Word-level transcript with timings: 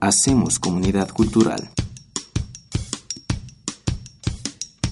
Hacemos 0.00 0.60
comunidad 0.60 1.08
cultural. 1.10 1.70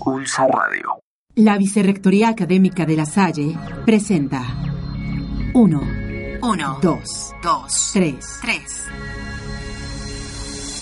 Pulso 0.00 0.48
Radio. 0.48 0.98
La 1.36 1.56
Vicerrectoría 1.58 2.30
Académica 2.30 2.84
de 2.84 2.96
La 2.96 3.06
Salle 3.06 3.56
presenta 3.84 4.42
1, 5.54 5.80
1, 6.42 6.78
2, 6.82 7.34
2, 7.40 7.90
3. 7.92 8.38
3. 8.42 8.86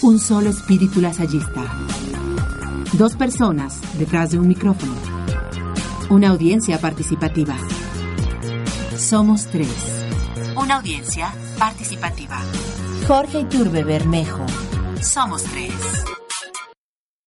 Un 0.05 0.19
solo 0.19 0.49
espíritu 0.49 1.03
lasallista. 1.03 1.63
Dos 2.95 3.17
personas 3.17 3.79
detrás 3.99 4.31
de 4.31 4.39
un 4.39 4.49
micrófono. 4.49 4.95
Una 6.09 6.31
audiencia 6.31 6.81
participativa. 6.81 7.59
Somos 8.97 9.49
tres. 9.49 9.69
Una 10.57 10.77
audiencia 10.77 11.31
participativa. 11.59 12.41
Jorge 13.07 13.41
Iturbe 13.41 13.85
Bermejo. 13.85 14.47
Somos 15.03 15.43
tres. 15.43 15.75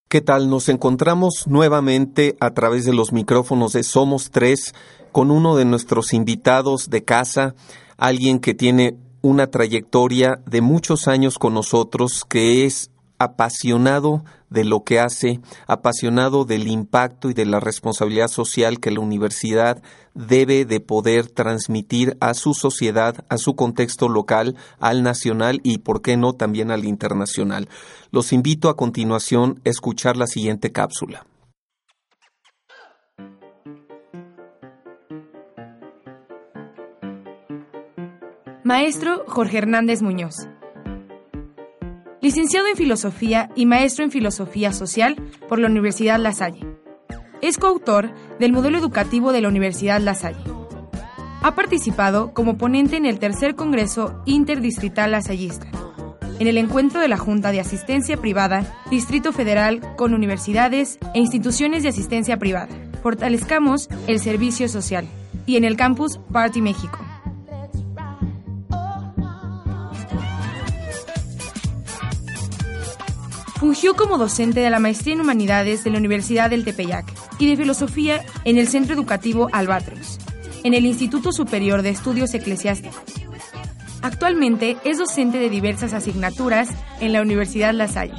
¿Qué 0.09 0.21
tal? 0.21 0.49
Nos 0.49 0.69
encontramos 0.69 1.45
nuevamente 1.45 2.35
a 2.39 2.49
través 2.55 2.83
de 2.85 2.93
los 2.93 3.13
micrófonos 3.13 3.73
de 3.73 3.83
Somos 3.83 4.31
Tres 4.31 4.73
con 5.11 5.29
uno 5.29 5.55
de 5.55 5.65
nuestros 5.65 6.13
invitados 6.13 6.89
de 6.89 7.03
casa, 7.03 7.53
alguien 7.95 8.39
que 8.39 8.55
tiene 8.55 8.97
una 9.21 9.51
trayectoria 9.51 10.41
de 10.47 10.61
muchos 10.61 11.07
años 11.07 11.37
con 11.37 11.53
nosotros, 11.53 12.25
que 12.27 12.65
es 12.65 12.89
apasionado 13.19 14.23
de 14.49 14.63
lo 14.63 14.83
que 14.83 14.99
hace, 14.99 15.39
apasionado 15.67 16.45
del 16.45 16.67
impacto 16.67 17.29
y 17.29 17.33
de 17.33 17.45
la 17.45 17.59
responsabilidad 17.59 18.27
social 18.27 18.79
que 18.79 18.91
la 18.91 18.99
universidad 18.99 19.81
debe 20.13 20.65
de 20.65 20.79
poder 20.79 21.27
transmitir 21.27 22.17
a 22.19 22.33
su 22.33 22.53
sociedad, 22.53 23.25
a 23.29 23.37
su 23.37 23.55
contexto 23.55 24.09
local, 24.09 24.55
al 24.79 25.03
nacional 25.03 25.59
y, 25.63 25.79
por 25.79 26.01
qué 26.01 26.17
no, 26.17 26.33
también 26.33 26.71
al 26.71 26.85
internacional. 26.85 27.69
Los 28.11 28.33
invito 28.33 28.69
a 28.69 28.77
continuación 28.77 29.61
a 29.65 29.69
escuchar 29.69 30.17
la 30.17 30.27
siguiente 30.27 30.71
cápsula. 30.71 31.25
Maestro 38.63 39.23
Jorge 39.27 39.59
Hernández 39.59 40.01
Muñoz. 40.01 40.35
Licenciado 42.19 42.65
en 42.67 42.75
Filosofía 42.75 43.51
y 43.55 43.67
maestro 43.67 44.03
en 44.03 44.09
Filosofía 44.09 44.73
Social 44.73 45.15
por 45.47 45.59
la 45.59 45.67
Universidad 45.67 46.19
La 46.19 46.31
Salle. 46.31 46.65
Es 47.41 47.59
coautor 47.59 48.11
del 48.39 48.53
modelo 48.53 48.79
educativo 48.79 49.31
de 49.31 49.41
la 49.41 49.49
Universidad 49.49 50.01
La 50.01 50.15
Salle. 50.15 50.43
Ha 51.43 51.53
participado 51.53 52.33
como 52.33 52.57
ponente 52.57 52.97
en 52.97 53.05
el 53.05 53.19
tercer 53.19 53.53
Congreso 53.53 54.19
Interdistrital 54.25 55.11
Lasallista, 55.11 55.67
en 56.39 56.47
el 56.47 56.57
encuentro 56.57 57.01
de 57.01 57.07
la 57.07 57.17
Junta 57.17 57.51
de 57.51 57.59
Asistencia 57.59 58.17
Privada, 58.17 58.65
Distrito 58.89 59.31
Federal 59.31 59.81
con 59.95 60.15
universidades 60.15 60.97
e 61.13 61.19
instituciones 61.19 61.83
de 61.83 61.89
asistencia 61.89 62.37
privada. 62.37 62.69
Fortalezcamos 63.03 63.89
el 64.07 64.19
servicio 64.19 64.67
social. 64.69 65.07
Y 65.45 65.55
en 65.55 65.63
el 65.63 65.77
campus 65.77 66.19
Party 66.33 66.61
México. 66.61 67.06
Fungió 73.59 73.95
como 73.95 74.19
docente 74.19 74.59
de 74.59 74.69
la 74.69 74.79
Maestría 74.79 75.15
en 75.15 75.21
Humanidades 75.21 75.83
de 75.83 75.89
la 75.89 75.97
Universidad 75.97 76.51
del 76.51 76.63
Tepeyac 76.63 77.11
y 77.39 77.49
de 77.49 77.57
Filosofía 77.57 78.23
en 78.45 78.59
el 78.59 78.67
Centro 78.67 78.93
Educativo 78.93 79.49
Albatros, 79.51 80.19
en 80.63 80.75
el 80.75 80.85
Instituto 80.85 81.31
Superior 81.31 81.81
de 81.81 81.89
Estudios 81.89 82.35
Eclesiásticos. 82.35 83.01
Actualmente 84.03 84.77
es 84.85 84.99
docente 84.99 85.39
de 85.39 85.49
diversas 85.49 85.93
asignaturas 85.93 86.69
en 86.99 87.13
la 87.13 87.21
Universidad 87.23 87.73
La 87.73 87.87
Salle. 87.87 88.13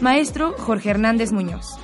Maestro 0.00 0.54
Jorge 0.56 0.88
Hernández 0.88 1.32
Muñoz. 1.32 1.78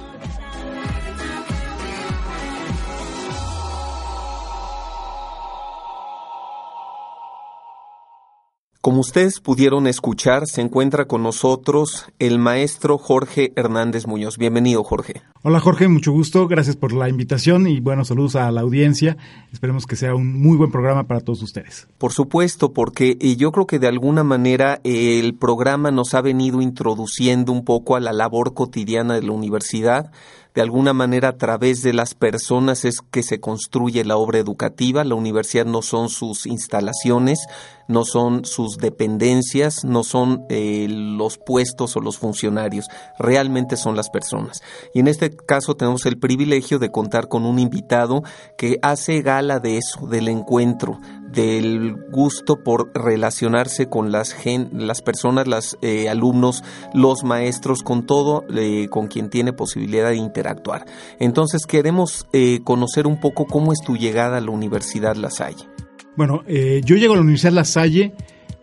Como 8.82 8.98
ustedes 8.98 9.38
pudieron 9.38 9.86
escuchar, 9.86 10.48
se 10.48 10.60
encuentra 10.60 11.04
con 11.04 11.22
nosotros 11.22 12.06
el 12.18 12.40
maestro 12.40 12.98
Jorge 12.98 13.52
Hernández 13.54 14.08
Muñoz. 14.08 14.38
Bienvenido, 14.38 14.82
Jorge. 14.82 15.22
Hola, 15.44 15.60
Jorge, 15.60 15.86
mucho 15.86 16.10
gusto. 16.10 16.48
Gracias 16.48 16.74
por 16.74 16.92
la 16.92 17.08
invitación 17.08 17.68
y 17.68 17.78
bueno, 17.78 18.04
saludos 18.04 18.34
a 18.34 18.50
la 18.50 18.62
audiencia. 18.62 19.16
Esperemos 19.52 19.86
que 19.86 19.94
sea 19.94 20.16
un 20.16 20.36
muy 20.42 20.56
buen 20.56 20.72
programa 20.72 21.06
para 21.06 21.20
todos 21.20 21.42
ustedes. 21.42 21.86
Por 21.96 22.12
supuesto, 22.12 22.72
porque 22.72 23.16
yo 23.36 23.52
creo 23.52 23.68
que 23.68 23.78
de 23.78 23.86
alguna 23.86 24.24
manera 24.24 24.80
el 24.82 25.36
programa 25.36 25.92
nos 25.92 26.14
ha 26.14 26.20
venido 26.20 26.60
introduciendo 26.60 27.52
un 27.52 27.64
poco 27.64 27.94
a 27.94 28.00
la 28.00 28.12
labor 28.12 28.52
cotidiana 28.52 29.14
de 29.14 29.22
la 29.22 29.30
universidad 29.30 30.10
de 30.54 30.60
alguna 30.62 30.92
manera 30.92 31.28
a 31.28 31.36
través 31.36 31.82
de 31.82 31.92
las 31.92 32.14
personas 32.14 32.84
es 32.84 33.00
que 33.10 33.22
se 33.22 33.40
construye 33.40 34.04
la 34.04 34.16
obra 34.16 34.38
educativa. 34.38 35.04
La 35.04 35.14
universidad 35.14 35.64
no 35.64 35.80
son 35.82 36.08
sus 36.08 36.46
instalaciones, 36.46 37.46
no 37.88 38.04
son 38.04 38.44
sus 38.44 38.76
dependencias, 38.76 39.84
no 39.84 40.04
son 40.04 40.44
eh, 40.48 40.86
los 40.88 41.38
puestos 41.38 41.96
o 41.96 42.00
los 42.00 42.18
funcionarios, 42.18 42.88
realmente 43.18 43.76
son 43.76 43.96
las 43.96 44.10
personas. 44.10 44.62
Y 44.94 45.00
en 45.00 45.08
este 45.08 45.34
caso 45.34 45.76
tenemos 45.76 46.04
el 46.06 46.18
privilegio 46.18 46.78
de 46.78 46.90
contar 46.90 47.28
con 47.28 47.44
un 47.44 47.58
invitado 47.58 48.22
que 48.58 48.78
hace 48.82 49.22
gala 49.22 49.58
de 49.58 49.78
eso, 49.78 50.06
del 50.06 50.28
encuentro, 50.28 51.00
del 51.32 51.94
gusto 52.10 52.62
por 52.62 52.90
relacionarse 52.94 53.88
con 53.88 54.12
las, 54.12 54.32
gen, 54.32 54.70
las 54.72 55.02
personas, 55.02 55.46
los 55.46 55.78
eh, 55.82 56.08
alumnos, 56.08 56.62
los 56.94 57.24
maestros, 57.24 57.82
con 57.82 58.06
todo, 58.06 58.44
eh, 58.54 58.88
con 58.90 59.08
quien 59.08 59.30
tiene 59.30 59.52
posibilidad 59.52 60.10
de 60.10 60.16
interactuar. 60.16 60.84
Entonces 61.18 61.66
queremos 61.66 62.26
eh, 62.32 62.60
conocer 62.64 63.06
un 63.06 63.20
poco 63.20 63.46
cómo 63.46 63.72
es 63.72 63.80
tu 63.80 63.96
llegada 63.96 64.38
a 64.38 64.40
la 64.40 64.50
Universidad 64.50 65.16
La 65.16 65.30
Salle. 65.30 65.68
Bueno, 66.16 66.42
yo 66.46 66.96
llego 66.96 67.14
a 67.14 67.16
la 67.16 67.22
Universidad 67.22 67.52
La 67.52 67.64
Salle 67.64 68.12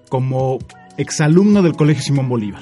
como 0.07 0.59
exalumno 0.97 1.63
del 1.63 1.75
Colegio 1.75 2.03
Simón 2.03 2.29
Bolívar. 2.29 2.61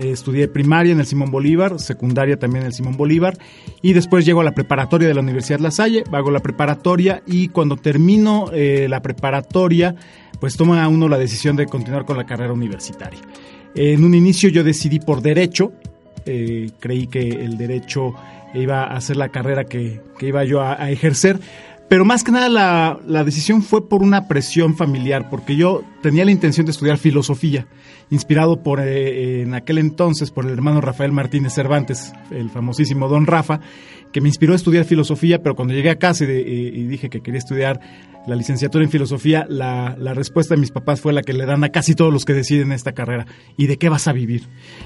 Eh, 0.00 0.12
estudié 0.12 0.48
primaria 0.48 0.92
en 0.92 1.00
el 1.00 1.04
Simón 1.04 1.30
Bolívar, 1.30 1.78
secundaria 1.78 2.38
también 2.38 2.62
en 2.62 2.68
el 2.68 2.72
Simón 2.72 2.96
Bolívar 2.96 3.36
y 3.82 3.92
después 3.92 4.24
llego 4.24 4.40
a 4.40 4.44
la 4.44 4.52
preparatoria 4.52 5.06
de 5.06 5.12
la 5.12 5.20
Universidad 5.20 5.60
La 5.60 5.70
Salle, 5.70 6.04
hago 6.10 6.30
la 6.30 6.40
preparatoria 6.40 7.22
y 7.26 7.48
cuando 7.48 7.76
termino 7.76 8.46
eh, 8.50 8.86
la 8.88 9.02
preparatoria 9.02 9.94
pues 10.40 10.56
toma 10.56 10.88
uno 10.88 11.06
la 11.06 11.18
decisión 11.18 11.54
de 11.54 11.66
continuar 11.66 12.06
con 12.06 12.16
la 12.16 12.24
carrera 12.24 12.54
universitaria. 12.54 13.20
En 13.74 14.02
un 14.02 14.14
inicio 14.14 14.48
yo 14.48 14.64
decidí 14.64 15.00
por 15.00 15.20
derecho, 15.20 15.72
eh, 16.24 16.70
creí 16.80 17.06
que 17.06 17.20
el 17.20 17.58
derecho 17.58 18.14
iba 18.54 18.84
a 18.84 19.00
ser 19.02 19.18
la 19.18 19.28
carrera 19.28 19.64
que, 19.64 20.00
iba 20.20 20.44
yo 20.44 20.62
a, 20.62 20.90
ejercer, 20.90 21.38
pero 21.90 22.06
más 22.06 22.24
que 22.24 22.32
nada 22.32 22.48
la, 22.48 22.98
la, 23.06 23.22
decisión 23.22 23.62
fue 23.62 23.86
por 23.86 24.02
una 24.02 24.28
presión 24.28 24.76
familiar, 24.76 25.28
porque 25.28 25.56
yo 25.56 25.82
tenía 26.02 26.24
la 26.24 26.30
intención 26.30 26.64
de 26.64 26.72
estudiar 26.72 26.96
filosofía 26.96 27.66
inspirado 28.10 28.62
por 28.62 28.80
eh, 28.80 29.42
en 29.42 29.54
aquel 29.54 29.78
entonces 29.78 30.30
por 30.30 30.44
el 30.44 30.52
hermano 30.52 30.80
Rafael 30.80 31.12
Martínez 31.12 31.54
Cervantes, 31.54 32.12
el 32.30 32.50
famosísimo 32.50 33.08
Don 33.08 33.26
Rafa, 33.26 33.60
que 34.12 34.20
me 34.20 34.28
inspiró 34.28 34.52
a 34.52 34.56
estudiar 34.56 34.84
filosofía, 34.84 35.42
pero 35.42 35.54
cuando 35.54 35.74
llegué 35.74 35.90
a 35.90 35.96
casa 35.96 36.24
y, 36.24 36.86
dije 36.86 37.10
que 37.10 37.20
quería 37.20 37.38
estudiar 37.38 37.80
la 38.26 38.36
licenciatura 38.36 38.84
en 38.84 38.90
filosofía, 38.90 39.46
la, 39.48 39.94
respuesta 40.14 40.54
de 40.54 40.60
mis 40.60 40.70
papás 40.70 41.00
fue 41.00 41.12
la 41.12 41.22
que 41.22 41.32
le 41.32 41.46
dan 41.46 41.64
a 41.64 41.70
casi 41.70 41.94
todos 41.94 42.12
los 42.12 42.24
que 42.24 42.34
deciden 42.34 42.72
esta 42.72 42.92
carrera. 42.92 43.26
¿Y 43.56 43.66
de 43.66 43.78
qué 43.78 43.88
vas 43.88 44.08
a 44.08 44.12
vivir? 44.12 44.42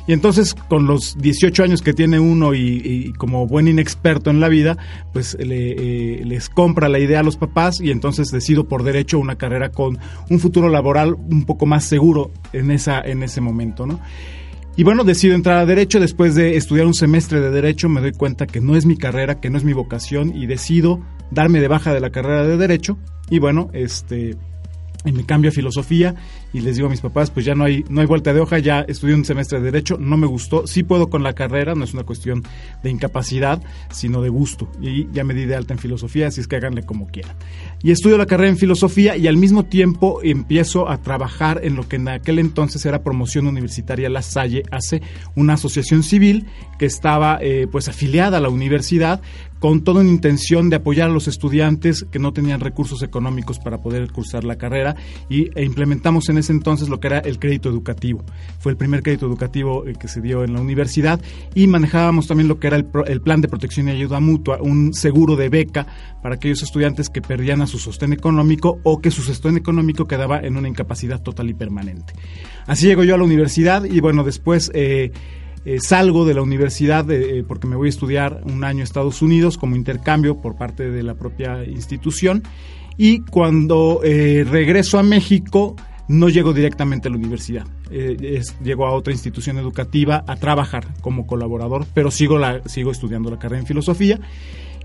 Y 0.07 0.13
entonces, 0.13 0.55
con 0.55 0.87
los 0.87 1.17
18 1.19 1.65
años 1.65 1.83
que 1.83 1.95
tiene 1.95 2.21
uno 2.21 2.55
y, 2.55 3.13
como 3.19 3.47
buen 3.47 3.67
inexperto 3.67 4.31
en 4.31 4.41
la 4.41 4.49
vida, 4.49 4.77
pues 5.13 5.37
eh, 5.41 6.23
les 6.25 6.49
compra 6.49 6.89
la 6.89 6.99
idea 6.99 7.21
a 7.21 7.23
los 7.23 7.37
papás 7.37 7.81
y 7.81 7.91
entonces 7.91 8.29
decido 8.29 8.69
por 8.69 8.83
derecho 8.83 9.19
una 9.19 9.37
carrera 9.37 9.71
con 9.71 9.99
un 10.31 10.39
futuro 10.39 10.69
laboral 10.69 11.15
un 11.15 11.45
poco 11.45 11.67
más 11.67 11.85
seguro 11.85 12.31
en, 12.53 12.71
esa, 12.71 13.01
en 13.01 13.23
ese 13.23 13.41
momento, 13.41 13.87
¿no? 13.87 14.01
Y 14.77 14.83
bueno, 14.83 15.05
decido 15.05 15.35
entrar 15.35 15.59
a 15.59 15.67
Derecho. 15.67 16.01
Después 16.01 16.35
de 16.35 16.57
estudiar 16.57 16.87
un 16.87 16.95
semestre 16.95 17.41
de 17.41 17.51
Derecho, 17.51 17.89
me 17.89 18.01
doy 18.01 18.13
cuenta 18.13 18.47
que 18.47 18.61
no 18.61 18.77
es 18.77 18.87
mi 18.87 18.97
carrera, 18.97 19.41
que 19.41 19.51
no 19.51 19.59
es 19.59 19.65
mi 19.65 19.73
vocación 19.73 20.35
y 20.35 20.47
decido 20.47 21.01
darme 21.31 21.61
de 21.61 21.69
baja 21.69 21.95
de 21.95 22.01
la 22.01 22.11
carrera 22.11 22.45
de 22.45 22.57
Derecho 22.57 22.99
y 23.31 23.39
bueno, 23.39 23.71
este 23.73 24.37
y 25.05 25.13
me 25.13 25.25
cambio 25.25 25.51
a 25.51 25.53
filosofía 25.53 26.15
y 26.55 26.61
les 26.61 26.77
digo 26.77 26.87
a 26.87 26.91
mis 26.91 27.01
papás, 27.01 27.33
pues 27.33 27.45
ya 27.45 27.57
no 27.57 27.65
hay, 27.65 27.85
no 27.89 28.01
hay 28.01 28.07
vuelta 28.07 28.33
de 28.33 28.39
hoja, 28.39 28.61
ya 28.61 28.83
estudié 28.83 29.17
un 29.17 29.25
semestre 29.25 29.59
de 29.59 29.65
Derecho, 29.65 29.99
no 29.99 30.17
me 30.17 30.29
gustó, 30.29 30.69
sí 30.69 30.85
puedo 30.85 31.11
con 31.11 31.25
la 31.25 31.33
carrera, 31.33 31.75
no 31.75 31.83
es 31.83 31.95
una 31.95 32.05
cuestión 32.05 32.45
de 32.85 32.91
incapacidad, 32.91 33.61
sino 33.91 34.23
de 34.23 34.29
gusto. 34.29 34.71
Y 34.81 35.11
ya 35.11 35.25
me 35.25 35.35
di 35.35 35.47
de 35.47 35.57
alta 35.57 35.75
en 35.75 35.81
filosofía, 35.81 36.29
así 36.29 36.41
es 36.41 36.47
que 36.47 36.55
háganle 36.55 36.85
como 36.85 37.09
quieran. 37.09 37.35
Y 37.83 37.91
estudio 37.91 38.17
la 38.17 38.27
carrera 38.27 38.51
en 38.51 38.57
filosofía 38.57 39.17
y 39.17 39.27
al 39.27 39.37
mismo 39.37 39.65
tiempo 39.65 40.21
empiezo 40.23 40.89
a 40.89 41.03
trabajar 41.03 41.61
en 41.65 41.75
lo 41.75 41.89
que 41.89 41.97
en 41.97 42.07
aquel 42.07 42.39
entonces 42.39 42.87
era 42.87 43.03
promoción 43.03 43.49
universitaria 43.49 44.09
La 44.09 44.23
Salle, 44.23 44.63
hace 44.71 45.03
una 45.35 45.55
asociación 45.55 46.05
civil 46.05 46.47
que 46.79 46.87
estaba 46.87 47.39
eh, 47.41 47.67
pues 47.71 47.89
afiliada 47.89 48.39
a 48.39 48.41
la 48.41 48.49
universidad 48.49 49.21
con 49.65 49.83
toda 49.83 50.03
una 50.03 50.11
intención 50.11 50.69
de 50.69 50.77
apoyar 50.77 51.09
a 51.09 51.13
los 51.13 51.27
estudiantes 51.27 52.05
que 52.11 52.19
no 52.19 52.35
tenían 52.35 52.61
recursos 52.61 53.03
económicos 53.03 53.59
para 53.59 53.81
poder 53.81 54.13
cursar 54.13 54.45
la 54.45 54.59
carrera 54.59 54.95
y, 55.31 55.49
e 55.59 55.65
implementamos 55.65 56.29
en 56.29 56.37
ese 56.37 56.44
entonces 56.51 56.89
lo 56.89 57.01
que 57.01 57.09
era 57.09 57.19
el 57.19 57.39
crédito 57.39 57.69
educativo. 57.69 58.25
Fue 58.59 58.73
el 58.73 58.79
primer 58.79 59.03
crédito 59.03 59.27
educativo 59.27 59.87
eh, 59.87 59.95
que 59.99 60.09
se 60.09 60.21
dio 60.21 60.45
en 60.45 60.53
la 60.53 60.61
universidad 60.61 61.21
y 61.55 61.67
manejábamos 61.67 62.27
también 62.27 62.49
lo 62.49 62.59
que 62.59 62.67
era 62.69 62.77
el, 62.77 63.21
plan 63.21 63.41
de 63.41 63.49
protección 63.49 63.89
y 63.89 63.93
ayuda 63.93 64.21
mutua, 64.21 64.59
un 64.61 64.95
seguro 64.95 65.37
de 65.37 65.49
beca 65.49 65.87
para 66.23 66.37
aquellos 66.37 66.63
estudiantes 66.63 67.11
que 67.11 67.23
perdían 67.23 67.63
a 67.63 67.67
su 67.67 67.79
sostén 67.79 68.13
económico 68.13 68.79
o 68.83 69.01
que 69.01 69.11
su 69.11 69.23
sostén 69.23 69.57
económico 69.57 70.07
quedaba 70.07 70.41
en 70.41 70.57
una 70.57 70.69
incapacidad 70.69 71.23
total 71.23 71.51
y 71.51 71.55
permanente. 71.55 72.15
Así 72.67 72.87
llego 72.87 73.05
yo 73.05 73.15
a 73.15 73.19
la 73.19 73.25
universidad 73.25 73.85
y 73.85 74.01
bueno, 74.01 74.25
después... 74.25 74.71
Eh, 74.75 75.13
eh, 75.67 75.81
salgo 75.81 76.27
de 76.27 76.35
la 76.35 76.43
universidad 76.43 77.11
eh, 77.11 77.43
porque 77.49 77.67
me 77.67 77.75
voy 77.75 77.87
a 77.87 77.89
estudiar 77.89 78.43
un 78.45 78.65
año 78.65 78.83
a 78.83 78.85
Estados 78.85 79.23
Unidos 79.23 79.57
como 79.57 79.77
intercambio 79.77 80.43
por 80.43 80.57
parte 80.57 80.91
de 80.91 81.03
la 81.03 81.15
propia 81.15 81.65
institución 81.65 82.43
y 82.99 83.21
cuando 83.21 84.03
regreso 84.03 84.99
a 84.99 85.03
México 85.03 85.75
no 86.09 86.29
llego 86.29 86.53
directamente 86.53 87.09
a 87.09 87.11
la 87.11 87.17
universidad, 87.17 87.67
llego 88.63 88.87
a 88.87 88.93
otra 88.93 89.13
institución 89.13 89.59
educativa 89.59 90.25
a 90.27 90.37
trabajar 90.37 90.87
como 91.01 91.27
colaborador, 91.27 91.87
pero 91.95 92.11
sigo, 92.11 92.39
la, 92.39 92.63
sigo 92.67 92.91
estudiando 92.91 93.31
la 93.31 93.39
carrera 93.39 93.61
en 93.61 93.67
filosofía. 93.67 94.21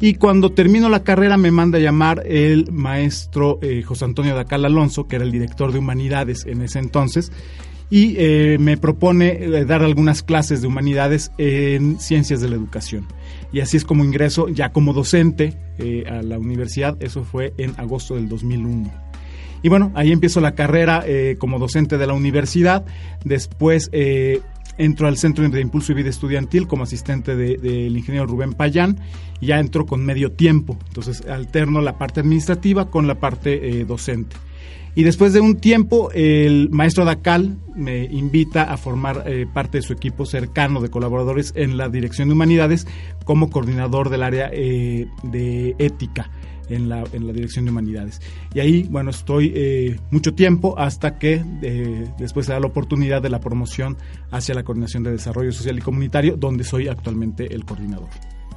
Y 0.01 0.13
cuando 0.13 0.54
termino 0.54 0.88
la 0.88 1.04
carrera 1.04 1.36
me 1.36 1.51
manda 1.51 1.77
a 1.77 1.81
llamar 1.81 2.24
el 2.25 2.71
maestro 2.71 3.60
José 3.86 4.06
Antonio 4.06 4.33
Dacal 4.33 4.63
Alonso, 4.63 5.07
que 5.07 5.18
era 5.18 5.25
el 5.25 5.31
director 5.31 5.74
de 5.74 5.80
humanidades 5.80 6.45
en 6.45 6.62
ese 6.62 6.80
entonces, 6.80 7.33
y 7.89 8.16
eh, 8.18 8.57
me 8.60 8.77
propone 8.77 9.44
eh, 9.44 9.66
dar 9.66 9.81
algunas 9.81 10.21
clases 10.21 10.62
de 10.62 10.68
humanidades 10.68 11.31
en 11.38 12.00
ciencias 12.00 12.42
de 12.42 12.50
la 12.50 12.56
educación. 12.56 13.07
Y 13.51 13.62
así 13.62 13.77
es 13.77 13.86
como 13.86 14.04
ingreso 14.04 14.48
ya 14.48 14.71
como 14.71 14.94
docente 14.94 15.57
eh, 15.80 16.04
a 16.07 16.21
la 16.21 16.38
universidad, 16.38 17.01
eso 17.01 17.24
fue 17.24 17.54
en 17.57 17.74
agosto 17.77 18.16
del 18.16 18.30
2001. 18.30 19.09
Y 19.62 19.70
bueno, 19.70 19.92
ahí 19.96 20.12
empiezo 20.12 20.42
la 20.42 20.56
carrera 20.56 21.04
como 21.38 21.60
docente 21.60 21.98
de 21.98 22.08
la 22.08 22.14
universidad, 22.14 22.86
después 23.26 23.90
entro 24.78 25.08
al 25.08 25.18
Centro 25.18 25.48
de 25.48 25.62
Impulso 25.62 25.92
y 25.92 25.96
Vida 25.96 26.10
Estudiantil 26.10 26.68
como 26.68 26.84
asistente 26.84 27.36
del 27.36 27.98
ingeniero 27.98 28.26
Rubén 28.26 28.54
Payán 28.54 29.00
y 29.42 29.48
ya 29.48 29.60
entro 29.60 29.86
con 29.86 30.06
medio 30.06 30.32
tiempo, 30.32 30.78
entonces 30.88 31.26
alterno 31.28 31.82
la 31.82 31.98
parte 31.98 32.22
administrativa 32.22 32.90
con 32.90 33.06
la 33.06 33.16
parte 33.16 33.84
docente. 33.86 34.38
Y 34.96 35.04
después 35.04 35.34
de 35.34 35.40
un 35.40 35.56
tiempo, 35.58 36.10
el 36.14 36.70
maestro 36.72 37.06
Dacal 37.06 37.58
me 37.76 38.06
invita 38.06 38.64
a 38.64 38.78
formar 38.78 39.24
eh, 39.28 39.46
parte 39.52 39.78
de 39.78 39.82
su 39.82 39.94
equipo 39.94 40.26
cercano 40.26 40.82
de 40.82 40.90
colaboradores 40.90 41.54
en 41.56 41.78
la 41.78 41.90
Dirección 41.90 42.28
de 42.28 42.34
Humanidades 42.34 42.88
como 43.24 43.50
coordinador 43.50 44.10
del 44.10 44.24
área 44.24 44.50
eh, 44.52 45.08
de 45.24 45.76
ética. 45.78 46.32
En 46.69 46.88
la, 46.89 47.04
en 47.13 47.27
la, 47.27 47.33
Dirección 47.33 47.66
de 47.66 47.71
Humanidades. 47.71 48.21
Y 48.54 48.60
ahí, 48.60 48.83
bueno, 48.89 49.10
estoy 49.10 49.51
eh, 49.56 50.00
mucho 50.12 50.33
tiempo 50.33 50.77
hasta 50.77 51.18
que 51.18 51.44
después 52.18 52.45
se 52.45 52.54
da 52.54 52.60
la 52.60 52.68
oportunidad 52.68 53.21
de 53.21 53.30
la 53.30 53.39
promoción 53.39 53.98
hacia 54.31 54.56
la 54.56 54.63
Coordinación 54.63 55.04
de 55.04 55.12
Desarrollo 55.12 55.51
Social 55.51 55.77
y 55.77 55.81
Comunitario, 55.81 56.38
donde 56.38 56.63
soy 56.63 56.88
actualmente 56.88 57.54
el 57.54 57.66
coordinador. 57.66 58.10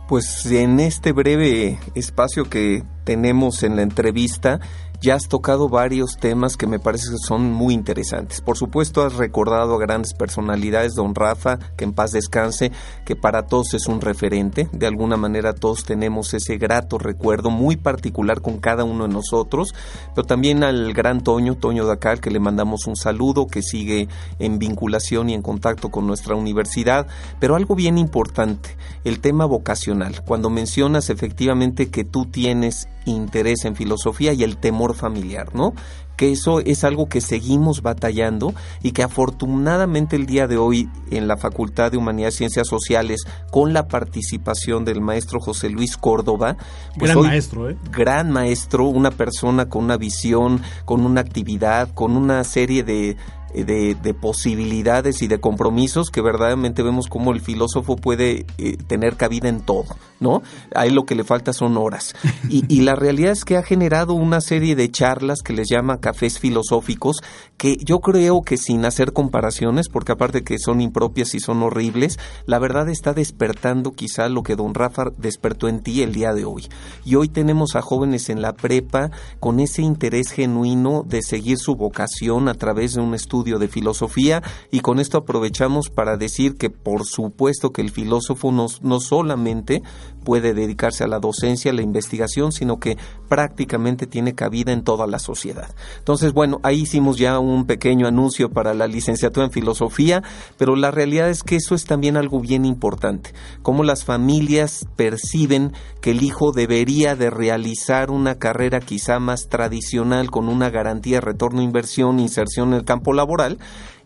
Pues 0.09 0.45
en 0.47 0.81
este 0.81 1.13
breve 1.13 1.79
espacio 1.95 2.51
que 2.51 2.83
tenemos 3.05 3.63
en 3.63 3.77
la 3.77 3.83
entrevista, 3.83 4.61
ya 5.03 5.17
has 5.17 5.27
tocado 5.27 5.69
varios 5.69 6.17
temas 6.17 6.57
que 6.57 6.69
me 6.69 6.79
parece 6.79 7.11
que 7.11 7.19
son 7.19 7.53
muy 7.53 7.75
interesantes. 7.75 8.41
Por 8.41 8.57
supuesto, 8.57 9.03
has 9.03 9.15
recordado 9.15 9.75
a 9.75 9.81
grandes 9.81 10.15
personalidades, 10.15 10.95
don 10.95 11.17
Rafa, 11.17 11.59
que 11.77 11.83
en 11.83 11.93
paz 11.93 12.13
descanse, 12.13 12.71
que 13.05 13.17
para 13.17 13.47
todos 13.47 13.75
es 13.75 13.89
un 13.89 14.01
referente. 14.01 14.69
De 14.73 14.87
alguna 14.87 15.17
manera 15.17 15.55
todos 15.55 15.85
tenemos 15.85 16.35
ese 16.35 16.57
grato 16.57 16.99
recuerdo 16.99 17.51
muy 17.51 17.77
particular 17.77 18.41
con 18.41 18.59
cada 18.59 18.85
uno 18.85 19.09
de 19.09 19.13
nosotros, 19.13 19.75
pero 20.15 20.25
también 20.25 20.63
al 20.63 20.93
gran 20.93 21.23
Toño, 21.23 21.57
Toño 21.57 21.85
Dacal, 21.85 22.21
que 22.21 22.31
le 22.31 22.39
mandamos 22.39 22.87
un 22.87 22.95
saludo, 22.95 23.49
que 23.49 23.63
sigue 23.63 24.07
en 24.39 24.61
vinculación 24.61 25.31
y 25.31 25.35
en 25.35 25.43
contacto 25.43 25.91
con 25.91 26.07
nuestra 26.07 26.37
universidad. 26.37 27.09
Pero 27.41 27.57
algo 27.57 27.75
bien 27.75 27.99
importante, 27.99 28.77
el 29.03 29.19
tema 29.19 29.47
vocacional. 29.47 30.23
Cuando 30.25 30.49
mencionas 30.49 31.11
efectivamente 31.11 31.91
que 31.91 32.05
tú 32.05 32.27
tienes 32.27 32.87
interés 33.05 33.65
en 33.65 33.77
filosofía 33.77 34.33
y 34.33 34.43
el 34.43 34.57
temor 34.57 34.95
familiar, 34.95 35.55
¿no? 35.55 35.73
Que 36.17 36.33
eso 36.33 36.61
es 36.61 36.85
algo 36.85 37.09
que 37.09 37.21
seguimos 37.21 37.83
batallando 37.83 38.55
y 38.83 38.93
que 38.93 39.03
afortunadamente 39.03 40.15
el 40.15 40.27
día 40.27 40.47
de 40.47 40.59
hoy 40.59 40.89
en 41.11 41.27
la 41.27 41.37
Facultad 41.37 41.91
de 41.91 41.97
Humanidades 41.97 42.35
y 42.35 42.39
Ciencias 42.39 42.69
Sociales, 42.69 43.23
con 43.51 43.73
la 43.73 43.89
participación 43.89 44.85
del 44.85 45.01
maestro 45.01 45.41
José 45.41 45.71
Luis 45.71 45.97
Córdoba, 45.97 46.57
pues 46.99 47.11
gran 47.11 47.25
maestro, 47.25 47.71
¿eh? 47.71 47.77
Gran 47.91 48.31
maestro, 48.31 48.87
una 48.87 49.11
persona 49.11 49.69
con 49.69 49.85
una 49.85 49.97
visión, 49.97 50.61
con 50.85 51.05
una 51.05 51.23
actividad, 51.23 51.93
con 51.95 52.17
una 52.17 52.45
serie 52.45 52.85
de 52.85 53.17
de, 53.55 54.15
posibilidades 54.15 55.23
y 55.23 55.27
de 55.27 55.41
compromisos 55.41 56.11
que 56.11 56.23
verdaderamente 56.23 56.83
vemos 56.83 57.07
como 57.09 57.33
el 57.33 57.41
filósofo 57.41 57.97
puede 57.97 58.47
eh, 58.59 58.77
tener 58.87 59.17
cabida 59.17 59.49
en 59.49 59.61
todo, 59.61 59.97
¿no? 60.21 60.43
Ahí 60.75 60.91
lo 60.91 61.05
que 61.05 61.15
le 61.15 61.25
falta 61.25 61.53
son 61.53 61.77
horas. 61.77 62.15
Y, 62.49 62.65
y, 62.69 62.83
la 62.83 62.95
realidad 62.95 63.33
es 63.33 63.45
que 63.45 63.57
ha 63.57 63.63
generado 63.63 64.15
una 64.15 64.41
serie 64.41 64.77
de 64.77 64.91
charlas 64.91 65.41
que 65.43 65.53
les 65.53 65.69
llama 65.69 66.01
cafés 66.01 66.39
filosóficos, 66.39 67.23
que 67.57 67.77
yo 67.77 68.01
creo 68.01 68.43
que 68.43 68.57
sin 68.57 68.85
hacer 68.85 69.13
comparaciones, 69.13 69.89
porque 69.89 70.13
aparte 70.13 70.45
que 70.45 70.59
son 70.59 70.81
impropias 70.81 71.35
y 71.35 71.41
son 71.41 71.63
horribles, 71.63 72.19
la 72.47 72.59
verdad 72.59 72.89
está 72.89 73.13
despertando 73.13 73.93
quizá 73.93 74.29
lo 74.29 74.43
que 74.43 74.57
don 74.57 74.75
Rafa 74.75 75.05
despertó 75.17 75.69
en 75.69 75.83
ti 75.83 76.03
el 76.03 76.13
día 76.13 76.33
de 76.33 76.45
hoy. 76.45 76.69
Y 77.05 77.17
hoy 77.17 77.29
tenemos 77.29 77.77
a 77.77 77.83
jóvenes 77.83 78.29
en 78.29 78.43
la 78.43 78.53
prepa 78.53 79.11
con 79.41 79.61
ese 79.61 79.83
interés 79.83 80.31
genuino 80.31 81.05
de 81.07 81.23
seguir 81.23 81.59
su 81.59 81.77
vocación 81.77 82.49
a 82.49 82.55
través 82.55 82.95
de 82.95 83.01
un 83.01 83.15
estudio 83.15 83.42
de 83.43 83.69
filosofía 83.69 84.43
y 84.71 84.81
con 84.81 85.01
esto 85.01 85.19
aprovechamos 85.19 85.91
para 85.91 86.17
decir 86.17 86.57
que 86.57 86.71
por 86.71 87.05
supuesto 87.05 87.73
que 87.73 87.83
el 87.83 87.91
filósofo 87.91 88.53
no, 88.53 88.67
no 88.83 89.01
solamente 89.01 89.83
puede 90.23 90.55
dedicarse 90.55 91.05
a 91.05 91.09
la 91.09 91.19
docencia, 91.19 91.71
a 91.71 91.75
la 91.75 91.83
investigación, 91.83 92.53
sino 92.53 92.79
que 92.79 92.97
prácticamente 93.29 94.07
tiene 94.07 94.35
cabida 94.35 94.73
en 94.73 94.85
toda 94.85 95.07
la 95.07 95.19
sociedad. 95.19 95.75
Entonces, 95.99 96.33
bueno, 96.33 96.61
ahí 96.63 96.83
hicimos 96.83 97.19
ya 97.19 97.39
un 97.39 97.67
pequeño 97.67 98.07
anuncio 98.07 98.51
para 98.51 98.75
la 98.75 98.87
licenciatura 98.87 99.47
en 99.47 99.53
filosofía, 99.53 100.23
pero 100.59 100.77
la 100.77 100.91
realidad 100.91 101.31
es 101.31 101.43
que 101.43 101.57
eso 101.57 101.75
es 101.75 101.85
también 101.85 102.17
algo 102.17 102.41
bien 102.41 102.65
importante, 102.65 103.33
cómo 103.63 103.85
las 103.85 104.05
familias 104.05 104.87
perciben 104.97 105.73
que 106.01 106.13
el 106.13 106.23
hijo 106.23 106.53
debería 106.53 107.17
de 107.17 107.31
realizar 107.31 108.11
una 108.11 108.37
carrera 108.37 108.81
quizá 108.81 109.19
más 109.19 109.49
tradicional 109.49 110.31
con 110.31 110.49
una 110.49 110.71
garantía 110.71 111.17
de 111.17 111.23
retorno 111.23 111.63
inversión, 111.63 112.21
inserción 112.21 112.69
en 112.69 112.75
el 112.75 112.85
campo 112.85 113.13
laboral, 113.13 113.59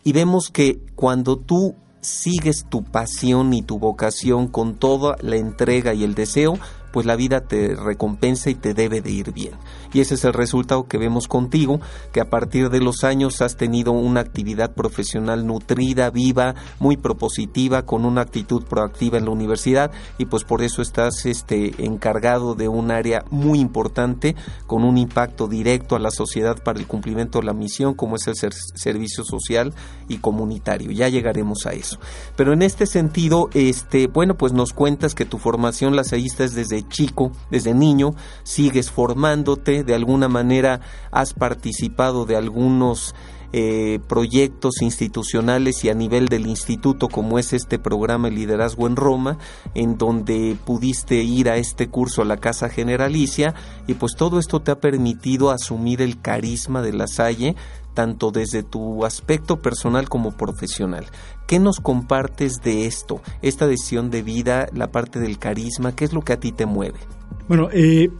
y 0.03 0.13
vemos 0.13 0.49
que 0.49 0.79
cuando 0.95 1.37
tú 1.37 1.75
sigues 2.07 2.65
tu 2.69 2.83
pasión 2.83 3.53
y 3.53 3.61
tu 3.61 3.79
vocación 3.79 4.47
con 4.47 4.75
toda 4.75 5.17
la 5.21 5.35
entrega 5.35 5.93
y 5.93 6.03
el 6.03 6.15
deseo, 6.15 6.57
pues 6.91 7.05
la 7.05 7.15
vida 7.15 7.41
te 7.41 7.75
recompensa 7.75 8.49
y 8.49 8.55
te 8.55 8.73
debe 8.73 9.01
de 9.01 9.11
ir 9.11 9.31
bien. 9.33 9.53
Y 9.93 10.01
ese 10.01 10.15
es 10.15 10.25
el 10.25 10.33
resultado 10.33 10.87
que 10.87 10.97
vemos 10.97 11.27
contigo, 11.27 11.79
que 12.11 12.21
a 12.21 12.29
partir 12.29 12.69
de 12.69 12.81
los 12.81 13.03
años 13.03 13.41
has 13.41 13.55
tenido 13.55 13.91
una 13.91 14.19
actividad 14.19 14.73
profesional 14.73 15.45
nutrida, 15.45 16.09
viva, 16.09 16.55
muy 16.79 16.97
propositiva, 16.97 17.83
con 17.83 18.05
una 18.05 18.21
actitud 18.21 18.63
proactiva 18.63 19.17
en 19.17 19.25
la 19.25 19.31
universidad 19.31 19.91
y 20.17 20.25
pues 20.25 20.43
por 20.43 20.61
eso 20.61 20.81
estás 20.81 21.25
este, 21.25 21.83
encargado 21.83 22.55
de 22.55 22.67
un 22.67 22.91
área 22.91 23.23
muy 23.29 23.59
importante 23.59 24.35
con 24.65 24.83
un 24.83 24.97
impacto 24.97 25.47
directo 25.47 25.95
a 25.95 25.99
la 25.99 26.11
sociedad 26.11 26.61
para 26.63 26.79
el 26.79 26.87
cumplimiento 26.87 27.39
de 27.39 27.45
la 27.45 27.53
misión 27.53 27.93
como 27.93 28.15
es 28.15 28.27
el 28.27 28.53
servicio 28.75 29.23
social 29.23 29.73
y 30.07 30.17
comunitario. 30.17 30.91
Ya 30.91 31.09
llegaremos 31.09 31.65
a 31.65 31.73
eso. 31.73 31.99
Pero 32.35 32.53
en 32.53 32.61
este 32.61 32.85
sentido, 32.85 33.49
este, 33.53 34.07
bueno, 34.07 34.35
pues 34.35 34.53
nos 34.53 34.73
cuentas 34.73 35.15
que 35.15 35.25
tu 35.25 35.37
formación 35.37 35.95
la 35.95 36.03
seguiste 36.03 36.47
desde 36.47 36.86
chico, 36.87 37.31
desde 37.51 37.73
niño, 37.73 38.13
sigues 38.43 38.91
formándote, 38.91 39.83
de 39.83 39.95
alguna 39.95 40.27
manera 40.27 40.81
has 41.11 41.33
participado 41.33 42.25
de 42.25 42.35
algunos 42.35 43.15
eh, 43.53 43.99
proyectos 44.09 44.81
institucionales 44.81 45.85
y 45.85 45.89
a 45.89 45.93
nivel 45.93 46.27
del 46.27 46.47
instituto 46.47 47.07
como 47.07 47.39
es 47.39 47.53
este 47.53 47.79
programa 47.79 48.29
Liderazgo 48.29 48.87
en 48.87 48.97
Roma, 48.97 49.37
en 49.73 49.97
donde 49.97 50.57
pudiste 50.65 51.23
ir 51.23 51.49
a 51.49 51.55
este 51.55 51.87
curso 51.87 52.21
a 52.21 52.25
la 52.25 52.35
Casa 52.35 52.67
Generalicia 52.67 53.55
y 53.87 53.93
pues 53.93 54.15
todo 54.17 54.37
esto 54.37 54.59
te 54.59 54.71
ha 54.71 54.81
permitido 54.81 55.49
asumir 55.49 56.01
el 56.01 56.19
carisma 56.19 56.81
de 56.81 56.91
la 56.91 57.07
Salle 57.07 57.55
tanto 57.97 58.29
desde 58.29 58.61
tu 58.61 59.05
aspecto 59.05 59.59
personal 59.59 60.07
como 60.07 60.37
profesional. 60.37 61.07
¿Qué 61.47 61.57
nos 61.57 61.79
compartes 61.79 62.61
de 62.63 62.85
esto, 62.85 63.23
esta 63.41 63.65
decisión 63.65 64.11
de 64.11 64.21
vida, 64.21 64.67
la 64.71 64.91
parte 64.91 65.19
del 65.19 65.39
carisma? 65.39 65.95
¿Qué 65.95 66.05
es 66.05 66.13
lo 66.13 66.21
que 66.21 66.33
a 66.33 66.39
ti 66.39 66.51
te 66.51 66.67
mueve? 66.67 66.99
Bueno, 67.47 67.69
eh, 67.73 68.11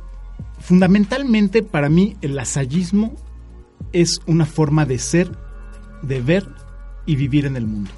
fundamentalmente 0.59 1.61
para 1.61 1.89
mí 1.89 2.17
el 2.21 2.35
lasallismo 2.35 3.13
es 3.93 4.19
una 4.25 4.47
forma 4.47 4.87
de 4.87 4.97
ser, 4.97 5.37
de 6.01 6.21
ver 6.21 6.47
y 7.05 7.15
vivir 7.15 7.45
en 7.45 7.55
el 7.55 7.67
mundo. 7.67 7.91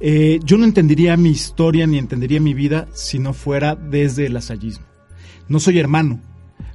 Eh, 0.00 0.38
yo 0.44 0.58
no 0.58 0.66
entendería 0.66 1.16
mi 1.16 1.30
historia 1.30 1.86
ni 1.86 1.96
entendería 1.96 2.42
mi 2.42 2.52
vida 2.52 2.88
si 2.92 3.18
no 3.18 3.32
fuera 3.32 3.74
desde 3.74 4.26
el 4.26 4.34
lasallismo. 4.34 4.84
No 5.48 5.60
soy 5.60 5.78
hermano, 5.78 6.20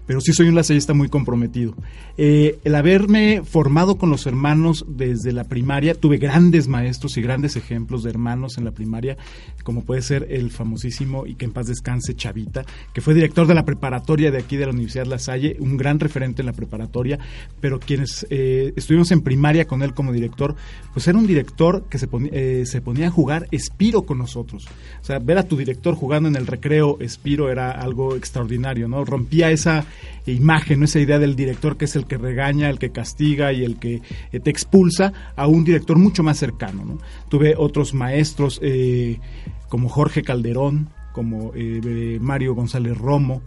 pero 0.10 0.22
sí 0.22 0.34
soy 0.34 0.48
un 0.48 0.56
lasallista 0.56 0.96
muy 0.96 1.08
comprometido. 1.08 1.76
Eh, 2.18 2.58
el 2.64 2.74
haberme 2.74 3.44
formado 3.44 4.00
con 4.00 4.10
los 4.10 4.26
hermanos 4.26 4.84
desde 4.88 5.32
la 5.32 5.44
primaria, 5.44 5.94
tuve 5.94 6.18
grandes 6.18 6.68
maestros 6.68 7.16
y 7.18 7.22
grandes 7.22 7.56
ejemplos 7.56 8.02
de 8.02 8.10
hermanos 8.10 8.58
en 8.58 8.66
la 8.66 8.72
primaria, 8.72 9.18
como 9.64 9.84
puede 9.84 10.02
ser 10.02 10.26
el 10.32 10.50
famosísimo 10.50 11.28
y 11.28 11.36
que 11.36 11.46
en 11.46 11.52
paz 11.52 11.68
descanse 11.68 12.16
Chavita, 12.16 12.66
que 12.92 13.02
fue 13.02 13.14
director 13.14 13.46
de 13.46 13.54
la 13.54 13.66
preparatoria 13.66 14.32
de 14.32 14.40
aquí 14.40 14.58
de 14.58 14.66
la 14.66 14.72
Universidad 14.72 15.06
La 15.06 15.20
Salle, 15.20 15.58
un 15.60 15.78
gran 15.78 16.00
referente 16.00 16.42
en 16.42 16.48
la 16.48 16.54
preparatoria, 16.54 17.20
pero 17.62 17.80
quienes 17.80 18.26
eh, 18.32 18.74
estuvimos 18.76 19.12
en 19.12 19.22
primaria 19.22 19.66
con 19.66 19.84
él 19.84 19.94
como 19.94 20.12
director, 20.12 20.56
pues 20.92 21.08
era 21.08 21.20
un 21.20 21.28
director 21.28 21.84
que 21.88 22.00
se 22.00 22.08
ponía, 22.08 22.32
eh, 22.34 22.64
se 22.66 22.82
ponía 22.82 23.10
a 23.10 23.12
jugar 23.12 23.48
Espiro 23.52 24.02
con 24.02 24.18
nosotros. 24.18 24.66
O 25.04 25.06
sea, 25.06 25.20
ver 25.20 25.38
a 25.38 25.44
tu 25.44 25.56
director 25.56 25.94
jugando 25.94 26.30
en 26.30 26.36
el 26.36 26.48
recreo 26.48 26.98
Espiro 27.00 27.52
era 27.52 27.70
algo 27.70 28.16
extraordinario, 28.16 28.88
¿no? 28.88 29.06
Rompía 29.06 29.52
esa 29.52 29.86
imagen, 30.26 30.84
esa 30.84 31.00
idea 31.00 31.20
del 31.20 31.36
director 31.36 31.78
que 31.78 31.86
es 31.86 31.96
el 31.96 32.06
que 32.06 32.18
regaña, 32.18 32.70
el 32.70 32.80
que 32.80 32.92
castiga 32.92 33.54
y 33.54 33.64
el 33.64 33.78
que 33.78 34.02
eh, 34.32 34.40
te 34.40 34.50
expulsa, 34.50 35.14
a 35.36 35.48
un 35.48 35.64
director 35.64 35.98
mucho 35.98 36.24
más 36.24 36.38
cercano. 36.38 36.86
¿no? 36.86 36.98
Tuve 37.30 37.56
otros 37.58 37.94
maestros 37.94 38.60
eh, 38.64 39.20
como 39.68 39.90
Jorge 39.90 40.24
Calderón, 40.24 40.90
como 41.14 41.52
eh, 41.56 42.18
Mario 42.22 42.56
González 42.56 42.98
Romo, 42.98 43.42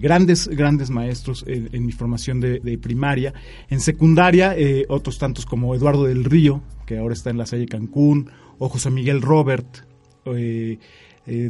grandes, 0.00 0.46
grandes 0.46 0.88
maestros 0.88 1.44
en, 1.48 1.84
mi 1.84 1.90
formación 1.90 2.40
de, 2.40 2.78
primaria. 2.80 3.34
En 3.68 3.80
secundaria, 3.80 4.54
otros 4.88 5.18
tantos 5.18 5.46
como 5.46 5.74
Eduardo 5.74 6.04
del 6.04 6.24
Río, 6.24 6.62
que 6.86 6.96
ahora 6.96 7.12
está 7.12 7.30
en 7.30 7.38
la 7.38 7.44
Salle 7.44 7.66
Cancún, 7.66 8.30
o 8.58 8.68
José 8.68 8.90
Miguel 8.90 9.20
Robert, 9.20 9.66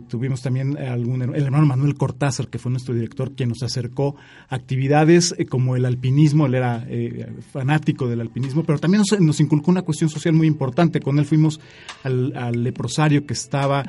tuvimos 0.09 0.41
también 0.41 0.79
algún, 0.79 1.23
el 1.23 1.43
hermano 1.43 1.67
Manuel 1.67 1.95
Cortázar, 1.95 2.49
que 2.49 2.59
fue 2.59 2.71
nuestro 2.71 2.95
director, 2.95 3.35
quien 3.35 3.49
nos 3.49 3.63
acercó 3.63 4.15
actividades 4.49 5.35
eh, 5.37 5.47
como 5.47 5.75
el 5.75 5.85
alpinismo, 5.85 6.47
él 6.47 6.55
era 6.55 6.87
eh, 6.89 7.33
fanático 7.53 8.09
del 8.09 8.21
alpinismo, 8.21 8.63
pero 8.63 8.79
también 8.79 9.03
nos, 9.21 9.41
inculcó 9.41 9.71
una 9.71 9.83
cuestión 9.83 10.11
social 10.11 10.35
muy 10.35 10.47
importante. 10.47 11.01
Con 11.01 11.19
él 11.19 11.25
fuimos 11.25 11.61
al, 12.03 12.63
leprosario 12.63 13.27
que 13.27 13.35
estaba 13.35 13.85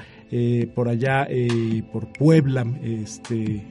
por 0.74 0.90
allá, 0.90 1.28
por 1.94 2.12
Puebla, 2.12 2.66
este, 2.84 3.64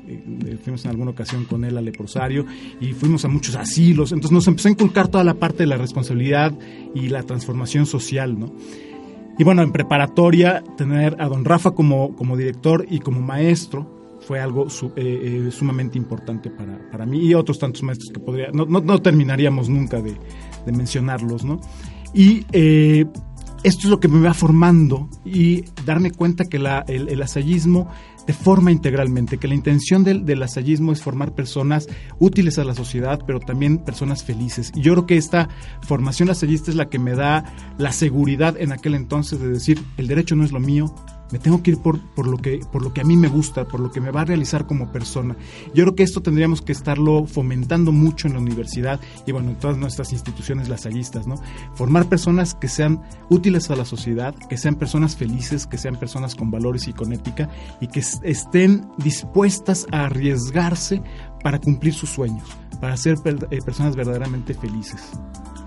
fuimos 0.63 0.85
en 0.85 0.93
alguna 0.93 1.11
ocasión 1.11 1.45
con 1.45 1.65
él 1.65 1.77
al 1.77 1.85
leprosario 1.85 2.47
y 2.81 2.93
fuimos 2.93 3.25
a 3.25 3.29
muchos 3.29 3.57
asilos, 3.57 4.13
entonces 4.13 4.33
nos 4.33 4.47
empezó 4.47 4.69
a 4.69 4.71
inculcar 4.71 5.09
toda 5.09 5.25
la 5.25 5.35
parte 5.35 5.65
de 5.65 5.67
la 5.67 5.77
responsabilidad 5.77 6.57
y 6.95 7.09
la 7.09 7.25
transformación 7.25 7.87
social, 7.87 8.39
¿no? 8.39 8.55
Y 9.39 9.45
bueno, 9.45 9.63
en 9.63 9.73
preparatoria, 9.73 10.63
tener 10.77 11.17
a 11.21 11.29
don 11.29 11.45
Rafa 11.45 11.73
como, 11.73 12.15
como 12.15 12.37
director 12.37 12.87
y 12.89 13.01
como 13.01 13.21
maestro 13.21 13.95
fue 14.21 14.41
algo 14.41 14.67
eh, 14.67 15.47
eh, 15.47 15.51
sumamente 15.51 15.99
importante 15.99 16.51
para, 16.51 16.79
para, 16.91 17.05
mí 17.05 17.27
y 17.27 17.35
otros 17.35 17.59
tantos 17.59 17.83
maestros 17.83 18.11
que 18.11 18.21
podría, 18.21 18.49
no, 18.53 18.65
no, 18.65 19.03
terminaríamos 19.03 19.69
nunca 19.69 20.01
de, 20.01 20.17
de, 20.65 20.73
mencionarlos, 20.73 21.45
¿no? 21.45 21.61
Y 22.15 22.47
eh, 22.53 23.05
esto 23.65 23.81
es 23.85 23.91
lo 23.91 23.99
que 23.99 24.09
me 24.09 24.21
va 24.21 24.35
formando 24.35 25.09
y 25.25 25.65
darme 25.85 26.11
cuenta 26.11 26.45
que 26.45 26.59
la, 26.59 26.85
el, 26.87 27.09
el 27.09 27.23
asayismo 27.23 27.89
te 28.27 28.33
forma 28.33 28.71
integralmente, 28.71 29.39
que 29.39 29.49
la 29.49 29.55
intención 29.55 30.05
del, 30.05 30.25
del 30.25 30.41
lasallismo 30.41 30.93
es 30.93 31.03
formar 31.03 31.35
personas 31.35 31.89
útiles 32.19 32.59
a 32.59 32.65
la 32.65 32.75
sociedad, 32.75 33.21
pero 33.27 33.41
también 33.41 33.79
personas 33.79 34.25
felices. 34.25 34.71
Y 34.75 34.83
yo 34.83 34.93
creo 34.93 35.07
que 35.07 35.17
esta 35.17 35.49
formación 35.83 36.29
lasallista 36.29 36.71
es 36.71 36.77
la 36.77 36.89
que 36.89 36.99
me 36.99 37.15
da 37.15 37.45
la 37.79 37.93
seguridad 37.93 38.57
en 38.59 38.73
aquel 38.73 38.95
entonces 38.95 39.41
de 39.41 39.49
decir, 39.49 39.83
el 39.97 40.07
derecho 40.07 40.37
no 40.37 40.45
es 40.45 40.53
lo 40.53 40.61
mío, 40.61 40.95
me 41.33 41.39
tengo 41.39 41.63
que 41.63 41.73
ir 41.73 41.79
por, 41.79 42.01
por, 42.15 42.27
lo 42.27 42.37
que, 42.37 42.61
por 42.71 42.83
lo 42.83 42.93
que 42.93 43.01
a 43.01 43.05
mí 43.05 43.17
me 43.17 43.29
gusta, 43.29 43.67
por 43.67 43.81
lo 43.81 43.91
que 43.91 44.01
me 44.01 44.11
va 44.11 44.23
a 44.23 44.25
realizar 44.25 44.67
como 44.67 44.93
persona. 44.93 45.37
Yo 45.75 45.85
creo 45.85 45.95
que 45.95 46.03
esto 46.03 46.23
tendríamos 46.23 46.63
que 46.63 46.73
estarlo 46.73 47.27
fomentando 47.27 47.93
mucho 47.93 48.29
en 48.29 48.35
la 48.35 48.41
universidad 48.41 49.01
y 49.27 49.33
bueno, 49.33 49.51
en 49.51 49.57
todas 49.57 49.77
nuestras 49.77 50.13
instituciones 50.13 50.69
lasallistas, 50.69 51.27
¿no? 51.27 51.37
Formar 51.75 52.09
personas 52.09 52.55
que 52.55 52.69
sean 52.69 53.03
útiles 53.31 53.71
a 53.71 53.77
la 53.77 53.85
sociedad, 53.85 54.35
que 54.49 54.57
sean 54.57 54.77
personas 54.77 55.17
felices, 55.17 55.67
que 55.67 55.79
sean 55.79 55.97
personas 55.97 56.35
con 56.35 56.51
valores 56.51 56.89
y 56.89 56.93
con 56.93 57.13
ética 57.13 57.49
y 57.81 57.89
que 57.89 58.01
estén 58.23 58.87
dispuestas 58.99 59.87
a 59.93 60.05
arriesgarse 60.07 61.03
para 61.43 61.61
cumplir 61.61 61.93
sus 61.93 62.09
sueños, 62.09 62.49
para 62.81 62.97
ser 62.97 63.17
eh, 63.25 63.59
personas 63.65 63.97
verdaderamente 63.97 64.55
felices. 64.55 65.13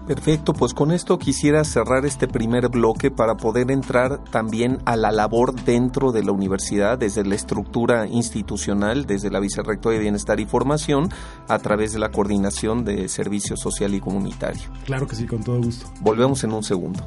Perfecto, 0.08 0.54
pues 0.54 0.74
con 0.74 0.94
esto 0.94 1.18
quisiera 1.18 1.66
cerrar 1.66 2.06
este 2.06 2.30
primer 2.30 2.70
bloque 2.70 3.12
para 3.12 3.36
poder 3.36 3.70
entrar 3.72 4.24
también 4.24 4.78
a 4.86 4.96
la 4.96 5.12
labor 5.12 5.54
dentro 5.54 6.14
de 6.14 6.24
la 6.24 6.32
universidad, 6.32 6.98
desde 6.98 7.26
la 7.26 7.36
estructura 7.36 8.08
institucional, 8.08 9.06
desde 9.06 9.30
la 9.30 9.42
Vicerrectoría 9.42 9.98
de 10.00 10.04
Bienestar 10.04 10.40
y 10.40 10.46
Formación, 10.46 11.10
a 11.50 11.60
través 11.60 11.92
de 11.92 12.00
la 12.00 12.10
coordinación 12.10 12.86
de 12.86 13.10
servicio 13.10 13.58
social 13.58 13.94
y 13.96 14.00
comunitario. 14.00 14.64
Claro 14.86 15.08
que 15.08 15.16
sí, 15.18 15.26
con 15.26 15.44
todo 15.44 15.62
gusto. 15.62 15.88
Volvemos 16.00 16.42
en 16.46 16.54
un 16.54 16.64
segundo. 16.64 17.04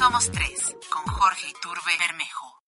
Somos 0.00 0.30
tres, 0.30 0.74
con 0.90 1.02
Jorge 1.12 1.48
Iturbe 1.50 1.92
Bermejo. 1.98 2.62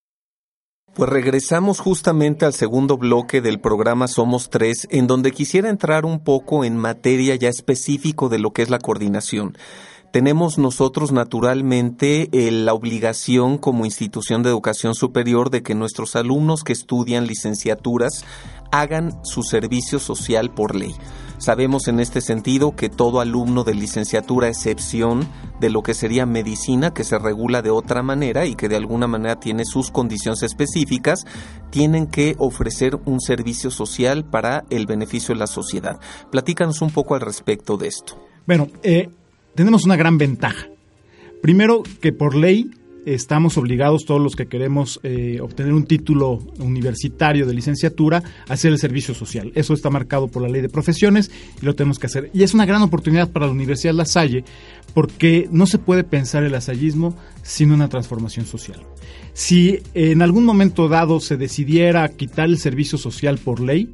Pues 0.93 1.09
regresamos 1.09 1.81
justamente 1.81 2.45
al 2.45 2.53
segundo 2.53 2.99
bloque 2.99 3.41
del 3.41 3.59
programa 3.59 4.07
Somos 4.07 4.51
Tres, 4.51 4.87
en 4.91 5.07
donde 5.07 5.33
quisiera 5.33 5.71
entrar 5.71 6.05
un 6.05 6.23
poco 6.23 6.63
en 6.63 6.77
materia 6.77 7.35
ya 7.37 7.49
específico 7.49 8.29
de 8.29 8.39
lo 8.39 8.51
que 8.51 8.61
es 8.61 8.69
la 8.69 8.81
coordinación 8.81 9.57
tenemos 10.13 10.59
nosotros 10.59 11.11
naturalmente 11.11 12.29
eh, 12.33 12.51
la 12.51 12.75
obligación 12.75 13.57
como 13.57 13.87
institución 13.87 14.43
de 14.43 14.51
educación 14.51 14.95
superior 14.95 15.49
de 15.49 15.63
que 15.63 15.75
nuestros 15.75 16.17
alumnos 16.17 16.65
que 16.65 16.75
estudian 16.75 17.27
licenciaturas 17.27 18.27
hagan 18.71 19.25
su 19.25 19.43
servicio 19.43 19.99
social 19.99 20.53
por 20.53 20.77
ley. 20.77 20.95
Sabemos 21.43 21.89
en 21.89 21.99
este 21.99 22.21
sentido 22.21 22.77
que 22.77 22.89
todo 22.89 23.19
alumno 23.19 23.65
de 23.65 23.75
licenciatura, 23.75 24.47
a 24.47 24.51
excepción 24.51 25.27
de 25.59 25.71
lo 25.71 25.83
que 25.83 25.93
sería 25.93 26.25
medicina, 26.25 26.95
que 26.95 27.03
se 27.03 27.19
regula 27.19 27.63
de 27.63 27.71
otra 27.71 28.01
manera 28.05 28.47
y 28.47 28.55
que 28.55 28.69
de 28.69 28.77
alguna 28.77 29.09
manera 29.09 29.41
tiene 29.41 29.65
sus 29.65 29.91
condiciones 29.91 30.45
específicas, 30.45 31.27
tienen 31.71 32.07
que 32.07 32.37
ofrecer 32.39 32.95
un 33.07 33.21
servicio 33.21 33.73
social 33.73 34.25
para 34.25 34.63
el 34.71 34.87
beneficio 34.87 35.35
de 35.35 35.41
la 35.41 35.49
sociedad. 35.49 35.99
Platícanos 36.31 36.81
un 36.81 36.93
poco 36.93 37.17
al 37.17 37.23
respecto 37.23 37.77
de 37.77 37.89
esto. 37.89 38.25
Bueno, 38.47 38.69
eh, 38.85 39.09
tenemos 39.57 39.85
una 39.85 39.97
gran 39.97 40.19
ventaja. 40.19 40.69
Primero 41.43 41.83
que 42.01 42.13
por 42.13 42.37
ley 42.37 42.71
estamos 43.07 43.59
obligados 43.59 44.05
todos 44.05 44.21
los 44.21 44.37
que 44.37 44.47
queremos 44.47 45.01
eh, 45.03 45.39
obtener 45.41 45.73
un 45.73 45.85
título 45.85 46.39
universitario 46.59 47.47
de 47.47 47.55
licenciatura 47.55 48.23
a 48.49 48.53
hacer 48.53 48.73
el 48.73 48.79
servicio 48.79 49.15
social. 49.15 49.53
Eso 49.55 49.75
está 49.75 49.91
marcado 49.91 50.29
por 50.29 50.43
la 50.43 50.49
ley 50.49 50.63
de 50.63 50.69
profesiones 50.69 51.31
y 51.61 51.65
lo 51.65 51.75
tenemos 51.75 51.99
que 51.99 52.07
hacer. 52.07 52.31
Y 52.33 52.43
es 52.43 52.55
una 52.55 52.67
gran 52.67 52.83
oportunidad 52.83 53.31
para 53.31 53.47
la 53.47 53.53
Universidad 53.53 53.95
La 53.95 54.05
Salle 54.05 54.45
porque 54.95 55.49
no 55.51 55.67
se 55.67 55.79
puede 55.79 56.05
pensar 56.05 56.43
el 56.45 56.53
lasallismo 56.53 57.17
sin 57.43 57.73
una 57.73 57.89
transformación 57.89 58.47
social. 58.47 58.81
Si 59.33 59.83
en 59.95 60.23
algún 60.23 60.45
momento 60.45 60.89
dado 60.89 61.21
se 61.21 61.37
decidiera 61.37 62.09
quitar 62.09 62.47
el 62.47 62.59
servicio 62.59 62.99
social 62.99 63.39
por 63.39 63.61
ley, 63.61 63.91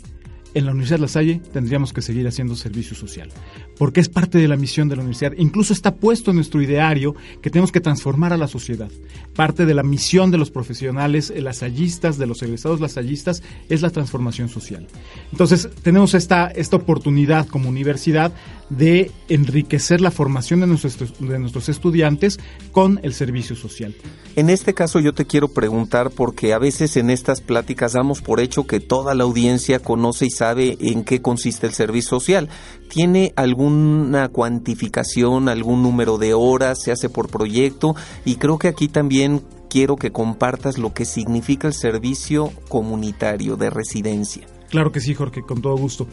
en 0.54 0.64
la 0.64 0.72
Universidad 0.72 0.98
de 0.98 1.02
La 1.02 1.08
Salle 1.08 1.40
tendríamos 1.52 1.92
que 1.92 2.02
seguir 2.02 2.26
haciendo 2.26 2.56
servicio 2.56 2.96
social, 2.96 3.30
porque 3.78 4.00
es 4.00 4.08
parte 4.08 4.38
de 4.38 4.48
la 4.48 4.56
misión 4.56 4.88
de 4.88 4.96
la 4.96 5.02
universidad. 5.02 5.32
Incluso 5.38 5.72
está 5.72 5.94
puesto 5.94 6.30
en 6.30 6.36
nuestro 6.36 6.60
ideario 6.60 7.14
que 7.40 7.50
tenemos 7.50 7.72
que 7.72 7.80
transformar 7.80 8.32
a 8.32 8.36
la 8.36 8.48
sociedad. 8.48 8.90
Parte 9.34 9.64
de 9.66 9.74
la 9.74 9.82
misión 9.82 10.30
de 10.30 10.38
los 10.38 10.50
profesionales 10.50 11.32
lasallistas, 11.34 12.18
de 12.18 12.26
los 12.26 12.42
egresados 12.42 12.80
lasallistas, 12.80 13.42
es 13.68 13.82
la 13.82 13.90
transformación 13.90 14.48
social. 14.48 14.86
Entonces, 15.30 15.68
tenemos 15.82 16.14
esta, 16.14 16.48
esta 16.48 16.76
oportunidad 16.76 17.46
como 17.46 17.68
universidad 17.68 18.32
de 18.70 19.10
enriquecer 19.28 20.00
la 20.00 20.10
formación 20.10 20.60
de 20.60 20.66
nuestros, 20.66 21.18
de 21.18 21.38
nuestros 21.38 21.68
estudiantes 21.68 22.38
con 22.72 23.00
el 23.02 23.14
servicio 23.14 23.56
social. 23.56 23.94
En 24.36 24.50
este 24.50 24.74
caso 24.74 25.00
yo 25.00 25.14
te 25.14 25.26
quiero 25.26 25.48
preguntar 25.48 26.10
porque 26.10 26.52
a 26.52 26.58
veces 26.58 26.96
en 26.96 27.10
estas 27.10 27.40
pláticas 27.40 27.94
damos 27.94 28.22
por 28.22 28.40
hecho 28.40 28.66
que 28.66 28.80
toda 28.80 29.14
la 29.14 29.24
audiencia 29.24 29.80
conoce 29.80 30.26
y 30.26 30.30
sabe 30.30 30.76
en 30.80 31.04
qué 31.04 31.20
consiste 31.20 31.66
el 31.66 31.72
servicio 31.72 32.20
social. 32.20 32.48
¿Tiene 32.88 33.32
alguna 33.36 34.28
cuantificación, 34.28 35.48
algún 35.48 35.82
número 35.82 36.18
de 36.18 36.34
horas? 36.34 36.78
¿Se 36.82 36.92
hace 36.92 37.08
por 37.08 37.28
proyecto? 37.28 37.96
Y 38.24 38.36
creo 38.36 38.58
que 38.58 38.68
aquí 38.68 38.88
también 38.88 39.42
quiero 39.68 39.96
que 39.96 40.12
compartas 40.12 40.78
lo 40.78 40.94
que 40.94 41.04
significa 41.04 41.68
el 41.68 41.74
servicio 41.74 42.52
comunitario 42.68 43.56
de 43.56 43.70
residencia. 43.70 44.46
Claro 44.70 44.92
que 44.92 45.00
sí, 45.00 45.14
Jorge, 45.14 45.42
con 45.42 45.62
todo 45.62 45.76
gusto. 45.76 46.06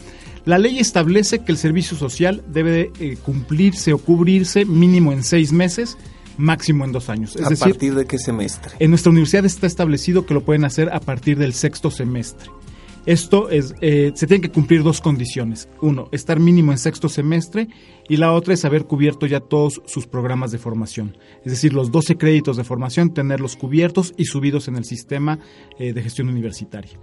La 0.45 0.57
ley 0.57 0.79
establece 0.79 1.39
que 1.39 1.51
el 1.51 1.57
servicio 1.57 1.97
social 1.97 2.43
debe 2.47 2.91
eh, 2.99 3.17
cumplirse 3.23 3.93
o 3.93 3.97
cubrirse 3.97 4.65
mínimo 4.65 5.11
en 5.11 5.23
seis 5.23 5.51
meses, 5.51 5.97
máximo 6.37 6.85
en 6.85 6.91
dos 6.91 7.09
años. 7.09 7.35
Es 7.35 7.61
¿A 7.61 7.65
partir 7.65 7.95
de 7.95 8.05
qué 8.05 8.17
semestre? 8.17 8.73
En 8.79 8.91
nuestra 8.91 9.11
universidad 9.11 9.45
está 9.45 9.67
establecido 9.67 10.25
que 10.25 10.33
lo 10.33 10.43
pueden 10.43 10.65
hacer 10.65 10.89
a 10.93 10.99
partir 10.99 11.37
del 11.37 11.53
sexto 11.53 11.91
semestre. 11.91 12.49
Esto 13.05 13.51
es, 13.51 13.75
eh, 13.81 14.13
se 14.15 14.25
tienen 14.25 14.41
que 14.41 14.49
cumplir 14.49 14.81
dos 14.81 14.99
condiciones. 14.99 15.69
Uno, 15.79 16.09
estar 16.11 16.39
mínimo 16.39 16.71
en 16.71 16.79
sexto 16.79 17.07
semestre 17.07 17.67
y 18.09 18.17
la 18.17 18.31
otra 18.31 18.55
es 18.55 18.65
haber 18.65 18.85
cubierto 18.85 19.27
ya 19.27 19.41
todos 19.41 19.79
sus 19.85 20.07
programas 20.07 20.51
de 20.51 20.57
formación. 20.57 21.15
Es 21.43 21.51
decir, 21.51 21.73
los 21.73 21.91
12 21.91 22.17
créditos 22.17 22.57
de 22.57 22.63
formación, 22.63 23.13
tenerlos 23.13 23.57
cubiertos 23.57 24.15
y 24.17 24.25
subidos 24.25 24.67
en 24.67 24.75
el 24.75 24.85
sistema 24.85 25.37
eh, 25.77 25.93
de 25.93 26.01
gestión 26.01 26.29
universitaria. 26.29 26.99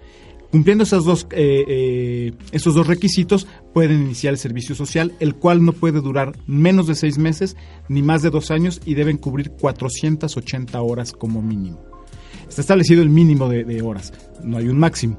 Cumpliendo 0.53 0.85
esos 0.85 1.07
dos, 1.07 1.27
eh, 1.31 1.65
eh, 1.67 2.33
esos 2.53 2.75
dos 2.75 2.87
requisitos, 2.87 3.47
pueden 3.73 4.03
iniciar 4.03 4.35
el 4.35 4.39
servicio 4.39 4.75
social, 4.75 5.15
el 5.19 5.35
cual 5.35 5.65
no 5.65 5.73
puede 5.73 6.03
durar 6.03 6.37
menos 6.47 6.87
de 6.87 6.95
seis 6.95 7.17
meses 7.17 7.57
ni 7.89 8.03
más 8.03 8.21
de 8.21 8.29
dos 8.29 8.51
años 8.51 8.79
y 8.85 8.93
deben 8.93 9.17
cubrir 9.17 9.53
480 9.53 10.83
horas 10.83 11.13
como 11.13 11.41
mínimo. 11.41 11.81
Está 12.47 12.61
establecido 12.61 13.01
el 13.01 13.09
mínimo 13.09 13.49
de, 13.49 13.81
horas, 13.81 14.13
no 14.45 14.59
hay 14.59 14.69
un 14.69 14.79
máximo. 14.79 15.19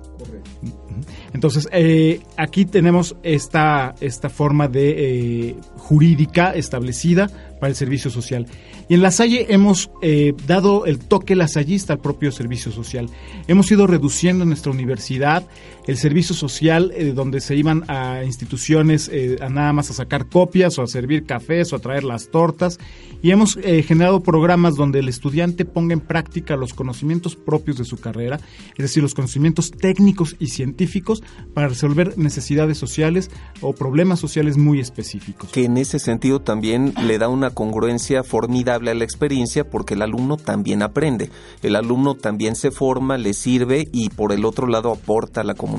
Entonces, 1.33 1.67
eh, 1.71 2.19
aquí 2.37 2.65
tenemos 2.65 3.15
esta, 3.23 3.95
esta 4.01 4.29
forma 4.29 4.67
de 4.67 5.55
jurídica 5.77 6.53
establecida 6.53 7.27
para 7.59 7.69
el 7.69 7.75
servicio 7.75 8.11
social. 8.11 8.45
Y 8.89 8.95
en 8.95 9.01
La 9.01 9.11
Salle 9.11 9.47
hemos 9.49 9.89
eh, 10.01 10.33
dado 10.45 10.85
el 10.85 10.99
toque 10.99 11.35
lasallista 11.35 11.93
al 11.93 11.99
propio 11.99 12.31
servicio 12.31 12.71
social. 12.71 13.09
Hemos 13.47 13.71
ido 13.71 13.87
reduciendo 13.87 14.43
en 14.43 14.49
nuestra 14.49 14.71
universidad 14.71 15.45
el 15.87 15.97
servicio 15.97 16.35
social 16.35 16.91
eh, 16.95 17.13
donde 17.13 17.41
se 17.41 17.55
iban 17.55 17.83
a 17.87 18.23
instituciones 18.23 19.09
eh, 19.11 19.37
a 19.41 19.49
nada 19.49 19.73
más 19.73 19.89
a 19.89 19.93
sacar 19.93 20.27
copias 20.27 20.77
o 20.79 20.83
a 20.83 20.87
servir 20.87 21.25
cafés 21.25 21.73
o 21.73 21.75
a 21.75 21.79
traer 21.79 22.03
las 22.03 22.29
tortas. 22.29 22.79
Y 23.21 23.31
hemos 23.31 23.55
generado 23.55 24.19
programas 24.19 24.75
donde 24.75 24.99
el 24.99 25.07
estudiante 25.07 25.63
ponga 25.63 25.93
en 25.93 26.01
práctica 26.01 26.57
los 26.57 26.73
conocimientos 26.73 27.37
propios 27.37 27.77
de 27.77 27.85
su 27.85 27.95
carrera, 27.95 28.41
es 28.71 28.77
decir, 28.77 29.01
los 29.01 29.13
conocimientos 29.13 29.71
técnicos 29.71 30.35
y 30.39 30.47
científicos 30.47 31.23
para 31.53 31.69
resolver 31.69 32.17
necesidades 32.17 32.77
sociales 32.77 33.31
o 33.61 33.73
problemas 33.73 34.19
sociales 34.19 34.57
muy 34.57 34.81
específicos. 34.81 35.51
Que 35.51 35.65
en 35.65 35.77
ese 35.77 35.99
sentido 35.99 36.41
también 36.41 36.93
le 37.05 37.17
da 37.17 37.29
una 37.29 37.51
congruencia 37.51 38.23
formidable 38.23 38.91
a 38.91 38.93
la 38.93 39.03
experiencia 39.03 39.69
porque 39.69 39.93
el 39.93 40.01
alumno 40.01 40.37
también 40.37 40.81
aprende, 40.81 41.29
el 41.61 41.75
alumno 41.75 42.15
también 42.15 42.55
se 42.55 42.71
forma, 42.71 43.17
le 43.17 43.33
sirve 43.33 43.87
y 43.91 44.09
por 44.09 44.31
el 44.31 44.45
otro 44.45 44.67
lado 44.67 44.91
aporta 44.91 45.43
la 45.43 45.53
comunidad. 45.55 45.72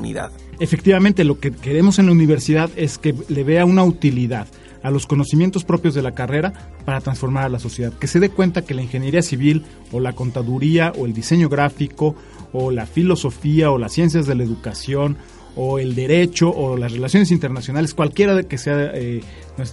Efectivamente, 0.60 1.24
lo 1.24 1.38
que 1.38 1.52
queremos 1.52 1.98
en 1.98 2.06
la 2.06 2.12
universidad 2.12 2.70
es 2.76 2.98
que 2.98 3.14
le 3.28 3.44
vea 3.44 3.64
una 3.64 3.84
utilidad 3.84 4.46
a 4.82 4.90
los 4.90 5.06
conocimientos 5.06 5.64
propios 5.64 5.94
de 5.94 6.02
la 6.02 6.12
carrera 6.12 6.52
para 6.84 7.00
transformar 7.00 7.44
a 7.44 7.48
la 7.48 7.58
sociedad, 7.58 7.92
que 7.92 8.06
se 8.06 8.20
dé 8.20 8.28
cuenta 8.28 8.62
que 8.62 8.74
la 8.74 8.82
ingeniería 8.82 9.22
civil 9.22 9.64
o 9.92 9.98
la 9.98 10.12
contaduría 10.12 10.92
o 10.96 11.06
el 11.06 11.14
diseño 11.14 11.48
gráfico 11.48 12.14
o 12.52 12.70
la 12.70 12.86
filosofía 12.86 13.70
o 13.70 13.78
las 13.78 13.92
ciencias 13.92 14.26
de 14.26 14.34
la 14.34 14.44
educación 14.44 15.16
o 15.56 15.78
el 15.78 15.94
derecho 15.94 16.50
o 16.50 16.76
las 16.76 16.92
relaciones 16.92 17.30
internacionales, 17.30 17.94
cualquiera 17.94 18.42
que 18.42 18.58
sea 18.58 18.90
eh, 18.94 19.22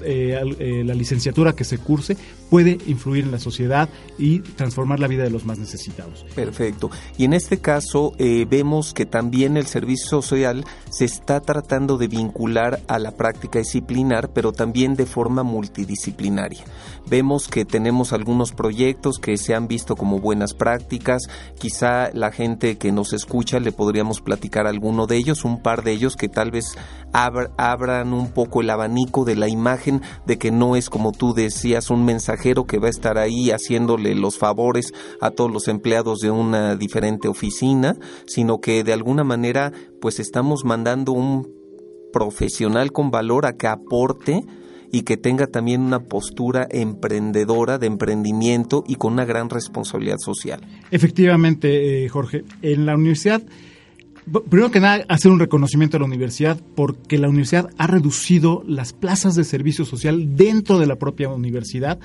eh, 0.04 0.40
eh, 0.60 0.84
la 0.86 0.94
licenciatura 0.94 1.54
que 1.54 1.64
se 1.64 1.78
curse, 1.78 2.18
puede 2.50 2.78
influir 2.88 3.26
en 3.26 3.32
la 3.32 3.40
sociedad 3.40 3.90
y 4.18 4.40
transformar 4.40 5.00
la 5.00 5.08
vida 5.08 5.24
de 5.24 5.30
los 5.30 5.46
más 5.46 5.58
necesitados. 5.58 6.26
Perfecto. 6.36 6.92
Y 7.18 7.26
en 7.26 7.34
este 7.34 7.60
caso 7.60 8.14
vemos 8.50 8.94
que 8.94 9.06
también 9.06 9.58
el 9.58 9.66
servicio 9.66 10.22
social 10.22 10.66
se 10.90 11.06
está 11.06 11.40
tratando 11.40 11.98
de 11.98 12.08
vincular 12.08 12.82
a 12.88 13.00
la 13.00 13.12
práctica 13.12 13.60
disciplinar, 13.60 14.32
pero 14.34 14.52
también 14.52 14.96
de 14.96 15.06
forma 15.06 15.44
multidisciplinaria. 15.44 16.64
Vemos 17.08 17.48
que 17.48 17.66
tenemos 17.66 18.14
algunos 18.14 18.52
proyectos 18.52 19.18
que 19.18 19.38
se 19.38 19.56
han 19.56 19.68
visto 19.68 19.96
como 19.96 20.20
buenas 20.20 20.54
prácticas. 20.54 21.24
Quizá 21.58 22.12
la 22.14 22.32
gente 22.32 22.78
que 22.78 22.92
nos 22.92 23.14
escucha 23.14 23.60
le 23.60 23.72
podríamos 23.72 24.22
platicar 24.22 24.68
alguno 24.68 25.08
de 25.08 25.18
ellos, 25.18 25.46
un 25.46 25.62
par 25.62 25.84
de 25.84 25.94
ellos 25.94 26.16
que 26.16 26.30
tal 26.30 26.52
vez 26.52 26.78
abran 27.14 28.14
un 28.14 28.32
poco 28.32 28.62
el 28.62 28.70
abanico 28.70 29.26
de 29.26 29.36
la 29.36 29.50
imagen 29.50 29.71
de 30.26 30.38
que 30.38 30.52
no 30.52 30.76
es 30.76 30.90
como 30.90 31.12
tú 31.12 31.34
decías 31.34 31.90
un 31.90 32.06
mensajero 32.06 32.66
que 32.66 32.80
va 32.80 32.88
a 32.88 32.92
estar 32.92 33.18
ahí 33.18 33.52
haciéndole 33.52 34.16
los 34.16 34.38
favores 34.38 34.94
a 35.20 35.32
todos 35.32 35.52
los 35.52 35.68
empleados 35.68 36.20
de 36.20 36.32
una 36.32 36.76
diferente 36.76 37.28
oficina, 37.28 37.96
sino 38.26 38.60
que 38.60 38.84
de 38.84 38.94
alguna 38.94 39.24
manera 39.24 39.72
pues 40.00 40.20
estamos 40.20 40.66
mandando 40.66 41.12
un 41.12 41.48
profesional 42.12 42.92
con 42.92 43.12
valor 43.12 43.46
a 43.46 43.54
que 43.54 43.68
aporte 43.68 44.44
y 44.92 45.04
que 45.04 45.16
tenga 45.16 45.48
también 45.48 45.82
una 45.82 46.04
postura 46.04 46.68
emprendedora 46.70 47.78
de 47.78 47.88
emprendimiento 47.88 48.84
y 48.88 48.96
con 48.96 49.14
una 49.14 49.26
gran 49.26 49.50
responsabilidad 49.50 50.18
social. 50.18 50.62
Efectivamente, 50.92 52.04
eh, 52.04 52.10
Jorge, 52.10 52.44
en 52.62 52.86
la 52.86 52.96
universidad 52.96 53.42
Primero 54.50 54.72
que 54.72 54.80
nada, 54.80 55.04
hacer 55.10 55.32
un 55.32 55.40
reconocimiento 55.40 55.98
a 55.98 56.00
la 56.00 56.06
universidad 56.06 56.62
porque 56.76 57.18
la 57.18 57.28
universidad 57.28 57.70
ha 57.78 57.88
reducido 57.88 58.64
las 58.68 58.94
plazas 58.94 59.36
de 59.36 59.44
servicio 59.44 59.84
social 59.84 60.36
dentro 60.36 60.80
de 60.80 60.86
la 60.86 60.98
propia 60.98 61.30
universidad 61.30 62.00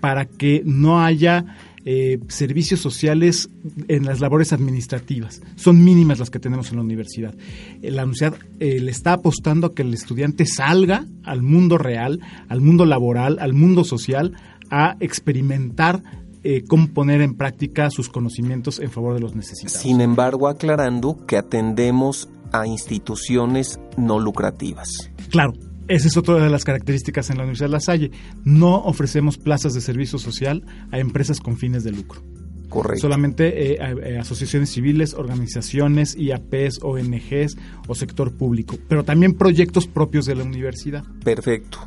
para 0.00 0.24
que 0.24 0.62
no 0.64 1.00
haya 1.02 1.44
eh, 1.84 2.20
servicios 2.28 2.80
sociales 2.80 3.50
en 3.88 4.04
las 4.04 4.20
labores 4.20 4.52
administrativas. 4.52 5.42
Son 5.56 5.82
mínimas 5.82 6.20
las 6.20 6.30
que 6.30 6.38
tenemos 6.38 6.70
en 6.70 6.76
la 6.76 6.82
universidad. 6.82 7.34
Eh, 7.80 7.90
la 7.90 8.04
universidad 8.04 8.34
eh, 8.60 8.80
le 8.80 8.90
está 8.90 9.14
apostando 9.14 9.68
a 9.68 9.74
que 9.74 9.82
el 9.82 9.92
estudiante 9.92 10.46
salga 10.46 11.06
al 11.24 11.42
mundo 11.42 11.78
real, 11.78 12.20
al 12.48 12.60
mundo 12.60 12.84
laboral, 12.86 13.38
al 13.40 13.52
mundo 13.52 13.82
social, 13.84 14.32
a 14.70 14.96
experimentar 15.00 16.02
eh, 16.44 16.64
cómo 16.66 16.88
poner 16.88 17.20
en 17.20 17.34
práctica 17.34 17.90
sus 17.90 18.08
conocimientos 18.08 18.78
en 18.80 18.90
favor 18.90 19.14
de 19.14 19.20
los 19.20 19.34
necesitados. 19.34 19.80
Sin 19.80 20.00
embargo, 20.00 20.48
aclarando 20.48 21.24
que 21.26 21.36
atendemos 21.36 22.28
a 22.52 22.66
instituciones 22.66 23.80
no 23.96 24.18
lucrativas. 24.18 25.10
Claro, 25.30 25.54
esa 25.88 26.08
es 26.08 26.16
otra 26.16 26.36
de 26.36 26.50
las 26.50 26.64
características 26.64 27.30
en 27.30 27.36
la 27.36 27.42
Universidad 27.42 27.68
de 27.68 27.72
La 27.72 27.80
Salle. 27.80 28.10
No 28.44 28.76
ofrecemos 28.76 29.38
plazas 29.38 29.74
de 29.74 29.80
servicio 29.80 30.18
social 30.18 30.64
a 30.90 30.98
empresas 30.98 31.40
con 31.40 31.56
fines 31.56 31.84
de 31.84 31.92
lucro. 31.92 32.22
Solamente 32.96 33.72
eh, 33.72 33.78
eh, 33.80 34.18
asociaciones 34.18 34.70
civiles, 34.70 35.14
organizaciones, 35.14 36.16
IAPs, 36.16 36.80
ONGs 36.82 37.56
o 37.86 37.94
sector 37.94 38.32
público, 38.32 38.78
pero 38.88 39.04
también 39.04 39.34
proyectos 39.34 39.86
propios 39.86 40.26
de 40.26 40.34
la 40.34 40.44
universidad. 40.44 41.04
Perfecto. 41.24 41.78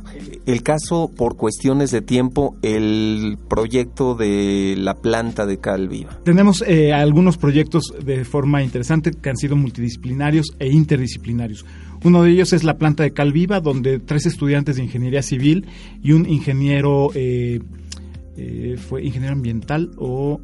El 0.46 0.62
caso, 0.62 1.10
por 1.14 1.36
cuestiones 1.36 1.90
de 1.90 2.02
tiempo, 2.02 2.56
el 2.62 3.38
proyecto 3.48 4.14
de 4.14 4.74
la 4.78 4.94
planta 4.94 5.46
de 5.46 5.58
Calviva. 5.58 6.20
Tenemos 6.24 6.62
eh, 6.66 6.92
algunos 6.92 7.36
proyectos 7.36 7.92
de 8.04 8.24
forma 8.24 8.62
interesante 8.62 9.10
que 9.10 9.30
han 9.30 9.36
sido 9.36 9.56
multidisciplinarios 9.56 10.54
e 10.58 10.68
interdisciplinarios. 10.68 11.64
Uno 12.04 12.22
de 12.22 12.30
ellos 12.30 12.52
es 12.52 12.62
la 12.62 12.76
planta 12.76 13.02
de 13.02 13.12
Calviva, 13.12 13.60
donde 13.60 13.98
tres 13.98 14.26
estudiantes 14.26 14.76
de 14.76 14.84
ingeniería 14.84 15.22
civil 15.22 15.66
y 16.02 16.12
un 16.12 16.28
ingeniero, 16.28 17.10
fue 17.10 19.02
ingeniero 19.02 19.32
ambiental 19.32 19.90
o 19.96 20.40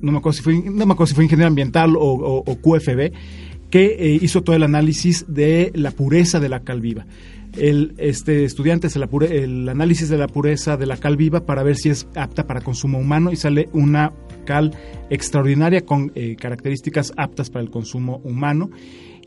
no 0.00 0.12
me 0.12 0.18
acuerdo 0.18 0.36
si 0.36 0.42
fue, 0.42 0.54
no 0.54 0.86
me 0.86 0.92
acuerdo 0.92 1.06
si 1.06 1.14
fue 1.14 1.24
ingeniero 1.24 1.48
ambiental 1.48 1.94
o, 1.96 2.44
QFB, 2.44 3.12
que 3.70 3.96
eh, 3.98 4.18
hizo 4.20 4.42
todo 4.42 4.56
el 4.56 4.62
análisis 4.62 5.26
de 5.28 5.70
la 5.74 5.90
pureza 5.90 6.40
de 6.40 6.48
la 6.48 6.60
cal 6.60 6.80
viva. 6.80 7.06
El, 7.56 7.94
este 7.98 8.44
estudiante 8.44 8.86
hace 8.86 9.00
el 9.30 9.68
análisis 9.68 10.08
de 10.08 10.18
la 10.18 10.28
pureza 10.28 10.76
de 10.76 10.86
la 10.86 10.96
cal 10.96 11.16
viva 11.16 11.46
para 11.46 11.62
ver 11.62 11.76
si 11.76 11.88
es 11.88 12.06
apta 12.14 12.46
para 12.46 12.60
consumo 12.60 12.98
humano 12.98 13.32
y 13.32 13.36
sale 13.36 13.68
una 13.72 14.12
cal 14.44 14.72
extraordinaria 15.10 15.84
con 15.84 16.12
eh, 16.14 16.36
características 16.36 17.12
aptas 17.16 17.50
para 17.50 17.64
el 17.64 17.70
consumo 17.70 18.20
humano. 18.24 18.70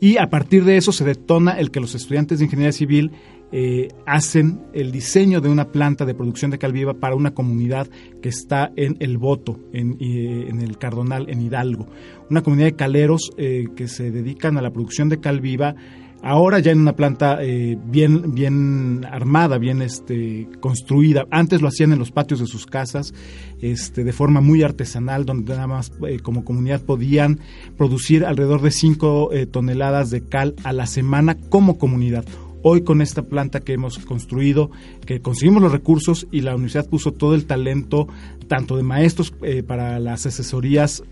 Y 0.00 0.16
a 0.16 0.30
partir 0.30 0.64
de 0.64 0.76
eso 0.76 0.90
se 0.90 1.04
detona 1.04 1.52
el 1.52 1.70
que 1.70 1.78
los 1.78 1.94
estudiantes 1.94 2.38
de 2.38 2.46
ingeniería 2.46 2.72
civil 2.72 3.12
eh, 3.54 3.88
hacen 4.06 4.62
el 4.72 4.92
diseño 4.92 5.42
de 5.42 5.50
una 5.50 5.68
planta 5.68 6.06
de 6.06 6.14
producción 6.14 6.50
de 6.50 6.58
cal 6.58 6.72
viva 6.72 6.94
para 6.94 7.14
una 7.14 7.32
comunidad 7.32 7.86
que 8.22 8.30
está 8.30 8.72
en 8.76 8.96
El 8.98 9.18
Voto, 9.18 9.60
en, 9.74 9.98
eh, 10.00 10.48
el 10.48 10.78
Cardonal, 10.78 11.28
en 11.28 11.42
Hidalgo. 11.42 11.86
Una 12.30 12.42
comunidad 12.42 12.68
de 12.68 12.76
caleros 12.76 13.30
eh, 13.36 13.66
que 13.76 13.88
se 13.88 14.10
dedican 14.10 14.56
a 14.56 14.62
la 14.62 14.70
producción 14.70 15.10
de 15.10 15.20
cal 15.20 15.42
viva 15.42 15.74
ahora 16.22 16.60
ya 16.60 16.70
en 16.70 16.80
una 16.80 16.94
planta 16.94 17.40
bien, 17.84 18.32
bien 18.32 19.04
armada, 19.10 19.58
bien 19.58 19.82
este, 19.82 20.48
construida. 20.60 21.26
Antes 21.32 21.60
lo 21.60 21.66
hacían 21.66 21.92
en 21.92 21.98
los 21.98 22.12
patios 22.12 22.38
de 22.38 22.46
sus 22.46 22.64
casas, 22.64 23.12
este, 23.60 24.04
de 24.04 24.12
forma 24.12 24.40
muy 24.40 24.62
artesanal, 24.62 25.26
donde 25.26 25.52
nada 25.52 25.66
más 25.66 25.90
como 26.22 26.44
comunidad 26.44 26.80
podían 26.80 27.40
producir 27.76 28.24
alrededor 28.24 28.62
de 28.62 28.70
5 28.70 29.32
eh, 29.32 29.46
toneladas 29.46 30.10
de 30.10 30.24
cal 30.24 30.54
a 30.62 30.72
la 30.72 30.86
semana 30.86 31.36
como 31.50 31.76
comunidad. 31.76 32.24
Hoy 32.62 32.82
con 32.82 33.02
esta 33.02 33.22
planta 33.22 33.60
que 33.60 33.72
hemos 33.72 33.98
construido, 33.98 34.70
que 35.06 35.20
conseguimos 35.20 35.62
los 35.62 35.72
recursos 35.72 36.26
y 36.30 36.40
la 36.42 36.54
universidad 36.54 36.88
puso 36.88 37.12
todo 37.12 37.34
el 37.34 37.46
talento, 37.46 38.08
tanto 38.48 38.76
de 38.76 38.82
maestros 38.82 39.32
para 39.66 39.98
las 39.98 40.26
asesorías 40.26 41.02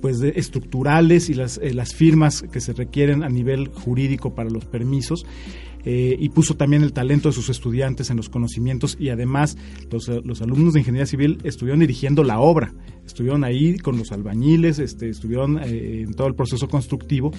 pues 0.00 0.20
estructurales 0.22 1.30
y 1.30 1.34
las, 1.34 1.58
eh, 1.58 1.74
las 1.74 1.94
firmas 1.94 2.42
que 2.42 2.60
se 2.60 2.72
requieren 2.72 3.22
a 3.22 3.28
nivel 3.28 3.68
jurídico 3.68 4.34
para 4.34 4.50
los 4.50 4.64
permisos 4.64 5.26
eh, 5.88 6.16
y 6.18 6.30
puso 6.30 6.56
también 6.56 6.82
el 6.82 6.92
talento 6.92 7.28
de 7.28 7.32
sus 7.32 7.48
estudiantes 7.48 8.10
en 8.10 8.16
los 8.16 8.28
conocimientos 8.28 8.96
y 8.98 9.10
además 9.10 9.56
los, 9.88 10.08
los, 10.08 10.42
alumnos 10.42 10.74
de 10.74 10.80
ingeniería 10.80 11.06
civil 11.06 11.38
estuvieron 11.44 11.78
dirigiendo 11.78 12.24
la 12.24 12.40
obra, 12.40 12.74
estuvieron 13.06 13.44
ahí 13.44 13.78
con 13.78 13.96
los 13.96 14.10
albañiles, 14.10 14.80
este, 14.80 15.08
estuvieron 15.08 15.58
eh, 15.62 16.02
en 16.02 16.14
todo 16.14 16.26
el 16.26 16.34
proceso 16.34 16.68
constructivo 16.68 17.30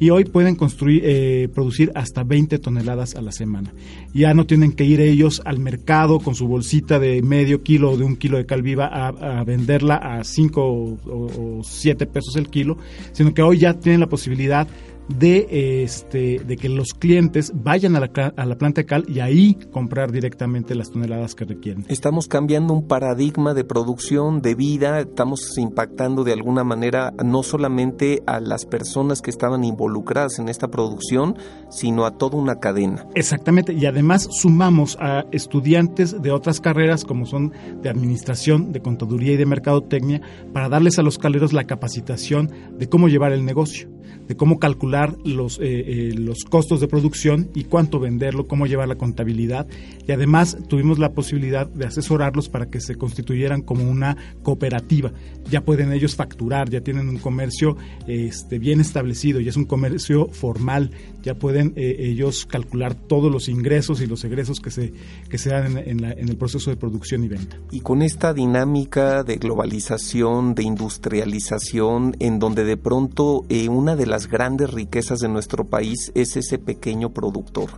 y 0.00 0.10
hoy 0.10 0.24
pueden 0.24 0.56
construir, 0.56 1.02
eh, 1.04 1.48
producir 1.54 1.92
hasta 1.94 2.24
20 2.24 2.58
toneladas 2.58 3.14
a 3.14 3.22
la 3.22 3.30
semana. 3.30 3.72
Ya 4.12 4.34
no 4.34 4.44
tienen 4.44 4.72
que 4.72 4.84
ir 4.84 5.00
ellos 5.00 5.40
al 5.44 5.60
mercado 5.60 6.18
con 6.18 6.34
su 6.34 6.48
bolsita 6.48 6.98
de 6.98 7.22
medio 7.22 7.62
kilo 7.62 7.92
o 7.92 7.96
de 7.96 8.02
un 8.02 8.16
kilo 8.16 8.38
de 8.38 8.46
cal 8.46 8.62
viva 8.62 8.86
a, 8.86 9.44
venderla 9.44 9.94
a 9.94 10.24
5 10.24 10.62
o 10.64 11.60
7 11.62 12.06
pesos 12.06 12.34
el 12.34 12.48
kilo, 12.48 12.76
sino 13.12 13.32
que 13.32 13.42
hoy 13.42 13.58
ya 13.58 13.74
tienen 13.74 14.00
la 14.00 14.08
posibilidad 14.08 14.66
de, 15.08 15.82
este, 15.82 16.40
de 16.40 16.56
que 16.56 16.68
los 16.68 16.94
clientes 16.94 17.52
vayan 17.54 17.96
a 17.96 18.00
la, 18.00 18.10
a 18.36 18.46
la 18.46 18.56
planta 18.56 18.82
de 18.82 18.86
cal 18.86 19.04
y 19.08 19.20
ahí 19.20 19.54
comprar 19.72 20.12
directamente 20.12 20.74
las 20.74 20.90
toneladas 20.90 21.34
que 21.34 21.44
requieren. 21.44 21.84
Estamos 21.88 22.28
cambiando 22.28 22.72
un 22.72 22.86
paradigma 22.86 23.54
de 23.54 23.64
producción, 23.64 24.40
de 24.40 24.54
vida, 24.54 25.00
estamos 25.00 25.56
impactando 25.58 26.24
de 26.24 26.32
alguna 26.32 26.64
manera 26.64 27.12
no 27.24 27.42
solamente 27.42 28.22
a 28.26 28.40
las 28.40 28.66
personas 28.66 29.22
que 29.22 29.30
estaban 29.30 29.64
involucradas 29.64 30.38
en 30.38 30.48
esta 30.48 30.68
producción, 30.68 31.36
sino 31.70 32.04
a 32.06 32.12
toda 32.12 32.38
una 32.38 32.56
cadena. 32.56 33.06
Exactamente, 33.14 33.72
y 33.72 33.86
además 33.86 34.28
sumamos 34.30 34.96
a 35.00 35.24
estudiantes 35.32 36.20
de 36.22 36.30
otras 36.30 36.60
carreras 36.60 37.04
como 37.04 37.26
son 37.26 37.52
de 37.82 37.88
administración, 37.88 38.72
de 38.72 38.80
contaduría 38.80 39.32
y 39.32 39.36
de 39.36 39.46
mercadotecnia 39.46 40.20
para 40.52 40.68
darles 40.68 40.98
a 40.98 41.02
los 41.02 41.18
caleros 41.18 41.52
la 41.52 41.64
capacitación 41.64 42.50
de 42.78 42.88
cómo 42.88 43.08
llevar 43.08 43.32
el 43.32 43.44
negocio 43.44 43.93
de 44.28 44.36
cómo 44.36 44.58
calcular 44.58 45.16
los, 45.24 45.58
eh, 45.58 45.62
eh, 45.64 46.14
los 46.14 46.44
costos 46.44 46.80
de 46.80 46.88
producción 46.88 47.50
y 47.54 47.64
cuánto 47.64 48.00
venderlo, 48.00 48.46
cómo 48.46 48.66
llevar 48.66 48.88
la 48.88 48.96
contabilidad. 48.96 49.66
Y 50.06 50.12
además 50.12 50.56
tuvimos 50.68 50.98
la 50.98 51.12
posibilidad 51.12 51.66
de 51.66 51.86
asesorarlos 51.86 52.48
para 52.48 52.66
que 52.66 52.80
se 52.80 52.96
constituyeran 52.96 53.62
como 53.62 53.88
una 53.88 54.16
cooperativa. 54.42 55.12
Ya 55.50 55.62
pueden 55.62 55.92
ellos 55.92 56.16
facturar, 56.16 56.70
ya 56.70 56.80
tienen 56.80 57.08
un 57.08 57.18
comercio 57.18 57.76
este, 58.06 58.58
bien 58.58 58.80
establecido, 58.80 59.40
ya 59.40 59.50
es 59.50 59.56
un 59.56 59.66
comercio 59.66 60.26
formal, 60.28 60.90
ya 61.22 61.34
pueden 61.34 61.72
eh, 61.76 61.96
ellos 61.98 62.46
calcular 62.46 62.94
todos 62.94 63.30
los 63.30 63.48
ingresos 63.48 64.00
y 64.00 64.06
los 64.06 64.24
egresos 64.24 64.60
que 64.60 64.70
se, 64.70 64.92
que 65.28 65.38
se 65.38 65.50
dan 65.50 65.78
en, 65.78 66.04
en 66.04 66.28
el 66.28 66.36
proceso 66.36 66.70
de 66.70 66.76
producción 66.76 67.24
y 67.24 67.28
venta. 67.28 67.58
Y 67.70 67.80
con 67.80 68.02
esta 68.02 68.32
dinámica 68.32 69.22
de 69.22 69.36
globalización, 69.36 70.54
de 70.54 70.62
industrialización, 70.62 72.16
en 72.20 72.38
donde 72.38 72.64
de 72.64 72.76
pronto 72.76 73.44
una 73.68 73.96
de 73.96 74.06
las 74.06 74.13
las 74.14 74.28
grandes 74.28 74.72
riquezas 74.72 75.18
de 75.18 75.28
nuestro 75.28 75.64
país 75.64 76.12
es 76.14 76.36
ese 76.36 76.56
pequeño 76.56 77.12
productor, 77.12 77.68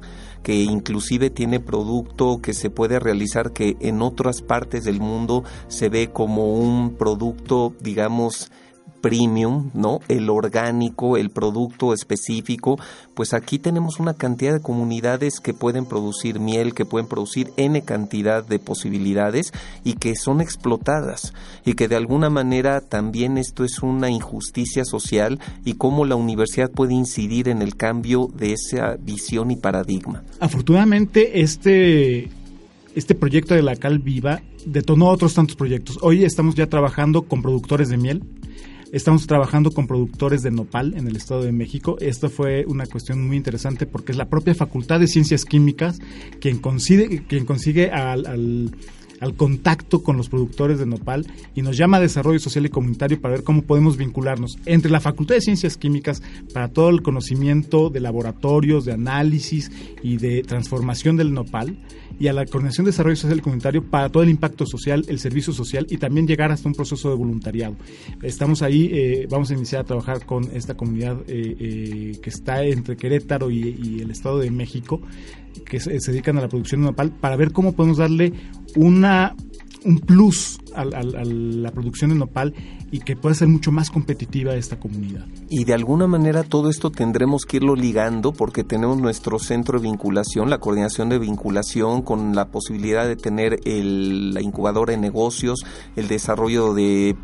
que 0.42 0.55
inclusive 0.55 1.31
tiene 1.31 1.61
producto 1.61 2.42
que 2.42 2.53
se 2.53 2.68
puede 2.68 2.99
realizar 2.99 3.55
que 3.55 3.79
en 3.81 4.03
otras 4.03 4.42
partes 4.42 4.85
del 4.85 5.01
mundo 5.01 5.44
se 5.68 5.88
ve 5.88 6.11
como 6.12 6.53
un 6.53 6.96
producto, 6.99 7.72
digamos, 7.81 8.53
premium, 9.01 9.71
¿no? 9.75 10.01
El 10.09 10.31
orgánico, 10.31 11.17
el 11.17 11.31
producto 11.31 11.93
específico, 11.93 12.79
pues 13.15 13.35
aquí 13.35 13.59
tenemos 13.59 14.01
una 14.01 14.15
cantidad 14.15 14.53
de 14.53 14.61
comunidades 14.61 15.41
que 15.41 15.55
pueden 15.55 15.87
producir 15.87 16.41
miel, 16.41 16.75
que 16.75 16.85
pueden 16.85 17.07
producir 17.07 17.51
N 17.57 17.81
cantidad 17.83 18.45
de 18.45 18.59
posibilidades 18.59 19.53
y 19.85 19.95
que 19.95 20.17
son 20.17 20.41
explotadas 20.41 21.33
y 21.65 21.75
que 21.75 21.89
de 21.89 21.97
alguna 21.97 22.31
manera 22.31 22.81
también 22.81 23.39
esto 23.39 23.65
es 23.65 23.83
una 23.83 24.11
injusticia 24.11 24.85
social 24.85 25.39
y 25.65 25.75
cómo 25.75 26.05
la 26.05 26.17
universidad 26.17 26.71
puede 26.71 26.95
incidir 26.95 27.49
en 27.49 27.63
el 27.63 27.77
cambio 27.77 28.29
de 28.35 28.53
esa 28.53 28.97
visión 28.97 29.51
y 29.51 29.57
paradigma. 29.57 30.23
Afortunadamente 30.41 31.41
este 31.41 32.31
este 32.95 33.15
proyecto 33.15 33.55
de 33.55 33.63
la 33.63 33.77
cal 33.77 33.99
viva 33.99 34.41
detonó 34.65 35.09
otros 35.09 35.35
tantos 35.35 35.55
proyectos. 35.55 35.99
Hoy 36.01 36.25
estamos 36.25 36.55
ya 36.55 36.67
trabajando 36.67 37.23
con 37.23 37.43
productores 37.43 37.91
de 37.91 37.99
miel, 37.99 38.23
Estamos 38.92 39.27
trabajando 39.27 39.72
con 39.72 39.87
productores 39.87 40.42
de 40.42 40.51
nopal 40.51 40.94
en 40.96 41.09
el 41.09 41.16
Estado 41.16 41.42
de 41.42 41.53
México. 41.53 41.96
Esto 42.01 42.31
fue 42.31 42.64
una 42.66 42.87
cuestión 42.87 43.27
muy 43.27 43.37
interesante 43.37 43.85
porque 43.85 44.12
es 44.12 44.18
la 44.18 44.29
propia 44.29 44.55
Facultad 44.55 45.01
de 45.01 45.09
Ciencias 45.09 45.44
Químicas 45.44 45.99
quien 46.40 46.59
consigue, 46.59 47.25
quien 47.27 47.44
consigue 47.44 47.90
al, 47.90 48.27
al 48.27 48.70
contacto 49.37 50.03
con 50.03 50.17
los 50.17 50.29
productores 50.29 50.79
de 50.79 50.87
nopal 50.87 51.27
y 51.55 51.63
nos 51.63 51.77
llama 51.77 51.97
a 51.99 52.01
desarrollo 52.01 52.39
social 52.39 52.67
y 52.67 52.71
comunitario 52.71 53.21
para 53.21 53.35
ver 53.35 53.45
cómo 53.45 53.63
podemos 53.63 53.97
vincularnos 53.97 54.59
entre 54.67 54.91
la 54.91 55.01
Facultad 55.01 55.37
de 55.37 55.41
Ciencias 55.41 55.77
Químicas 55.77 56.23
para 56.53 56.69
todo 56.69 56.91
el 56.91 57.03
conocimiento 57.03 57.91
de 57.91 58.01
laboratorios, 58.01 58.85
de 58.85 58.93
análisis 58.93 59.71
y 60.03 60.17
de 60.17 60.43
transformación 60.43 61.17
del 61.17 61.33
nopal 61.33 61.77
y 62.19 62.29
a 62.29 62.33
la 62.33 62.47
Coordinación 62.47 62.85
de 62.85 62.93
Desarrollo 62.93 63.17
Social 63.17 63.39
y 63.39 63.43
Comunitario 63.43 63.85
para 63.85 64.09
todo 64.09 64.23
el 64.23 64.31
impacto 64.31 64.65
social, 64.67 65.05
el 65.09 65.19
servicio 65.19 65.53
social 65.53 65.87
y 65.91 65.99
también 65.99 66.27
llegar 66.27 66.51
hasta 66.51 66.69
un 66.69 66.75
proceso 66.75 67.11
de 67.11 67.17
voluntariado. 67.17 67.77
Estamos 68.23 68.63
ahí, 68.63 68.91
eh, 68.93 69.27
vamos 69.29 69.51
a 69.51 69.55
iniciar 69.55 69.83
a 69.83 69.85
trabajar 69.85 70.25
con 70.25 70.45
esta 70.55 70.75
comunidad 70.75 71.19
eh, 71.29 71.57
eh, 71.59 72.19
que 72.23 72.31
está 72.31 72.65
entre 72.65 72.97
Querétaro 72.97 73.51
y, 73.51 74.01
el 74.01 74.11
Estado 74.11 74.39
de 74.39 74.51
México, 74.51 75.01
que 75.65 75.81
se, 75.81 75.99
dedican 75.99 76.39
a 76.39 76.41
la 76.43 76.49
producción 76.49 76.83
de 76.83 76.89
nopal, 76.89 77.11
para 77.11 77.37
ver 77.37 77.53
cómo 77.53 77.75
podemos 77.75 77.99
darle 77.99 78.33
una 78.77 79.35
un 79.87 80.01
plus 80.01 80.59
a, 80.75 80.85
la 80.85 81.71
producción 81.71 82.11
de 82.11 82.17
nopal 82.17 82.55
y 82.91 82.99
que 83.01 83.17
pueda 83.17 83.35
ser 83.35 83.49
mucho 83.49 83.73
más 83.73 83.91
competitiva 83.91 84.55
esta 84.55 84.79
comunidad. 84.79 85.25
Y 85.49 85.65
de 85.65 85.75
alguna 85.75 86.07
manera 86.07 86.43
todo 86.43 86.69
esto 86.69 86.91
tendremos 86.91 87.45
que 87.45 87.59
irlo 87.59 87.77
ligando 87.77 88.33
porque 88.33 88.65
tenemos 88.65 88.99
nuestro 88.99 89.39
centro 89.39 89.79
de 89.79 89.89
vinculación, 89.89 90.51
la 90.51 90.59
coordinación 90.59 91.09
de 91.09 91.19
vinculación 91.19 92.03
con 92.03 92.35
la 92.35 92.49
posibilidad 92.49 93.07
de 93.07 93.17
tener 93.17 93.61
el, 93.65 94.35
la 94.35 94.43
incubadora 94.43 94.93
de 94.93 94.99
negocios, 94.99 95.61
el 95.95 96.09
desarrollo 96.09 96.75
de 96.75 97.17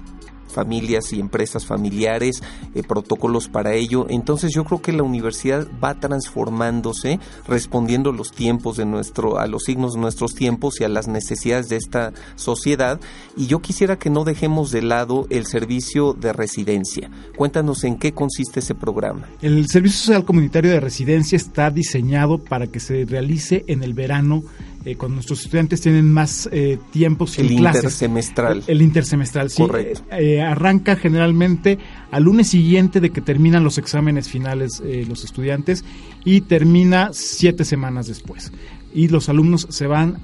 familias 0.53 1.12
y 1.12 1.21
empresas 1.21 1.67
familiares, 1.67 2.43
eh, 2.75 2.83
protocolos 2.83 3.49
para 3.49 3.75
ello. 3.75 4.07
Entonces 4.09 4.53
yo 4.55 4.65
creo 4.65 4.83
que 4.83 4.93
la 4.93 5.03
universidad 5.03 5.67
va 5.83 5.95
transformándose, 5.95 7.19
respondiendo 7.47 8.12
los 8.12 8.33
tiempos 8.33 8.77
de 8.77 8.85
nuestro, 8.85 9.38
a 9.38 9.47
los 9.47 9.65
signos 9.65 9.95
de 9.95 10.01
nuestros 10.01 10.35
tiempos 10.35 10.81
y 10.81 10.85
a 10.85 10.88
las 10.88 11.09
necesidades 11.09 11.69
de 11.69 11.77
esta 11.77 12.12
sociedad. 12.37 13.01
Y 13.37 13.47
yo 13.47 13.61
quisiera 13.61 13.99
que 13.99 14.11
no 14.11 14.25
dejemos 14.25 14.71
de 14.71 14.83
lado 14.83 15.27
el 15.31 15.47
servicio 15.47 16.12
de 16.12 16.33
residencia. 16.33 17.11
Cuéntanos 17.37 17.85
en 17.85 17.97
qué 17.97 18.12
consiste 18.12 18.61
ese 18.61 18.75
programa. 18.75 19.29
El 19.41 19.69
Servicio 19.69 19.99
Social 19.99 20.25
Comunitario 20.25 20.71
de 20.71 20.81
Residencia 20.81 21.37
está 21.37 21.71
diseñado 21.71 22.38
para 22.38 22.67
que 22.67 22.81
se 22.81 23.05
realice 23.05 23.65
en 23.67 23.83
el 23.83 23.95
verano 23.95 24.43
eh, 24.85 24.97
cuando 24.97 25.14
nuestros 25.16 25.45
estudiantes 25.45 25.81
tienen 25.81 26.11
más 26.11 26.49
eh, 26.51 26.79
tiempo 26.90 27.27
sin 27.27 27.47
el 27.47 27.57
clases. 27.57 27.85
Intersemestral. 27.85 28.64
El, 28.66 28.83
intersemestral, 28.83 29.51
sí. 29.51 29.62
Correcto. 29.62 30.03
Eh, 30.11 30.42
arranca 30.42 30.97
generalmente 30.97 31.79
al 32.11 32.25
lunes 32.25 32.49
siguiente 32.49 33.01
de 33.01 33.11
que 33.11 33.21
terminan 33.21 33.62
los 33.62 33.79
exámenes 33.79 34.29
finales 34.29 34.83
los 35.09 35.25
estudiantes 35.25 35.85
y 36.25 36.42
termina 36.42 37.11
siete 37.12 37.64
semanas 37.64 38.07
después 38.07 38.53
y 38.95 39.09
los 39.09 39.29
alumnos 39.29 39.66
se 39.71 39.87
van 39.87 40.18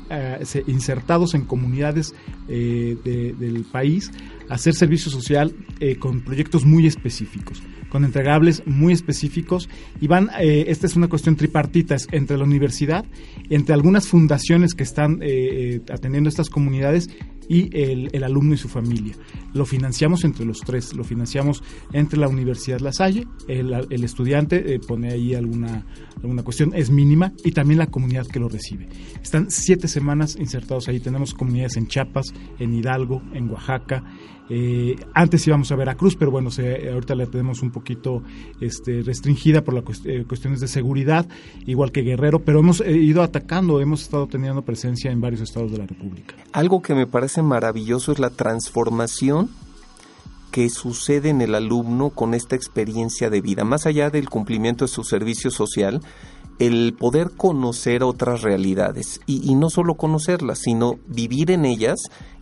insertados 0.66 1.35
en 1.35 1.44
comunidades 1.44 2.14
del 2.47 3.66
país 3.71 4.11
a 4.51 4.55
hacer 4.55 4.75
servicio 4.75 5.11
social 5.11 5.55
con 5.99 6.21
proyectos 6.21 6.66
muy 6.66 6.87
específicos 6.87 7.62
con 7.88 8.05
entregables 8.05 8.62
muy 8.66 8.92
específicos. 8.92 9.68
Y 10.01 10.07
van, 10.07 10.31
eh, 10.40 10.66
esta 10.68 10.87
es 10.87 10.96
una 10.96 11.09
cuestión 11.09 11.37
tripartita, 11.37 11.96
entre 12.12 12.37
la 12.37 12.44
universidad, 12.44 13.05
entre 13.51 13.74
algunas 13.74 14.09
fundaciones 14.09 14.74
que 14.74 14.83
están 14.83 15.22
eh, 15.22 15.27
eh, 15.29 15.81
atendiendo 15.90 16.29
estas 16.29 16.51
comunidades 16.51 17.11
y 17.49 17.71
el, 17.73 18.23
alumno 18.23 18.55
y 18.55 18.59
su 18.59 18.69
familia. 18.69 19.15
Lo 19.55 19.65
financiamos 19.65 20.25
entre 20.25 20.45
los 20.45 20.61
tres, 20.61 20.95
lo 20.95 21.05
financiamos 21.05 21.63
entre 21.93 22.19
la 22.19 22.29
Universidad 22.29 22.81
La 22.81 22.93
Salle, 22.93 23.27
el, 23.47 24.05
estudiante 24.05 24.75
eh, 24.75 24.81
pone 24.81 25.11
ahí 25.11 25.35
alguna, 25.35 25.87
alguna 26.17 26.43
cuestión, 26.43 26.73
es 26.75 26.91
mínima, 26.91 27.33
y 27.45 27.53
también 27.53 27.79
la 27.79 27.87
comunidad 27.87 28.27
que 28.27 28.41
lo 28.41 28.49
recibe. 28.49 28.89
Están 29.23 29.51
siete 29.51 29.89
semanas 29.89 30.37
insertados 30.39 30.89
ahí, 30.89 31.01
tenemos 31.01 31.35
comunidades 31.35 31.77
en 31.77 31.87
Chiapas, 31.87 32.33
en 32.59 32.75
Hidalgo, 32.75 33.23
en 33.33 33.51
Oaxaca, 33.51 34.05
eh, 34.51 34.97
antes 35.15 35.47
íbamos 35.47 35.71
a 35.73 35.77
Veracruz, 35.77 36.17
pero 36.17 36.31
bueno, 36.31 36.51
se, 36.51 36.89
ahorita 36.89 37.15
la 37.15 37.27
tenemos 37.27 37.63
un 37.63 37.71
poquito 37.71 38.23
este, 38.61 39.03
restringida 39.03 39.63
por 39.63 39.75
las 39.75 39.85
eh, 40.05 40.25
cuestiones 40.27 40.61
de 40.61 40.69
seguridad, 40.69 41.29
igual 41.67 41.93
que 41.93 42.03
Guerrero, 42.03 42.41
pero 42.41 42.61
hemos 42.61 42.81
ido 42.81 43.23
atacando, 43.23 43.81
hemos 43.81 44.03
estado 44.03 44.27
teniendo 44.27 44.63
presencia 44.63 45.11
en 45.11 45.21
varios 45.21 45.43
estados 45.43 45.71
de 45.73 45.79
la 45.79 45.87
República. 45.87 46.35
Algo 46.53 46.81
que 46.81 46.95
me 46.95 47.07
maravilloso 47.42 48.12
es 48.12 48.18
la 48.18 48.31
transformación 48.31 49.51
que 50.51 50.70
sucede 50.70 51.29
en 51.29 51.40
el 51.42 51.55
alumno 51.55 52.11
con 52.11 52.35
esta 52.35 52.57
experiencia 52.57 53.31
de 53.31 53.40
vida, 53.40 53.64
más 53.64 53.87
allá 53.87 54.11
del 54.11 54.29
cumplimiento 54.29 54.85
de 54.85 54.90
su 54.90 55.05
servicio 55.05 55.51
social, 55.51 56.01
el 56.59 56.94
poder 56.98 57.31
conocer 57.37 58.03
otras 58.03 58.42
realidades 58.42 59.20
y, 59.27 59.48
y 59.48 59.55
no 59.55 59.70
solo 59.70 59.94
conocerlas, 59.94 60.61
sino 60.61 60.98
vivir 61.07 61.51
en 61.51 61.64
ellas 61.64 61.98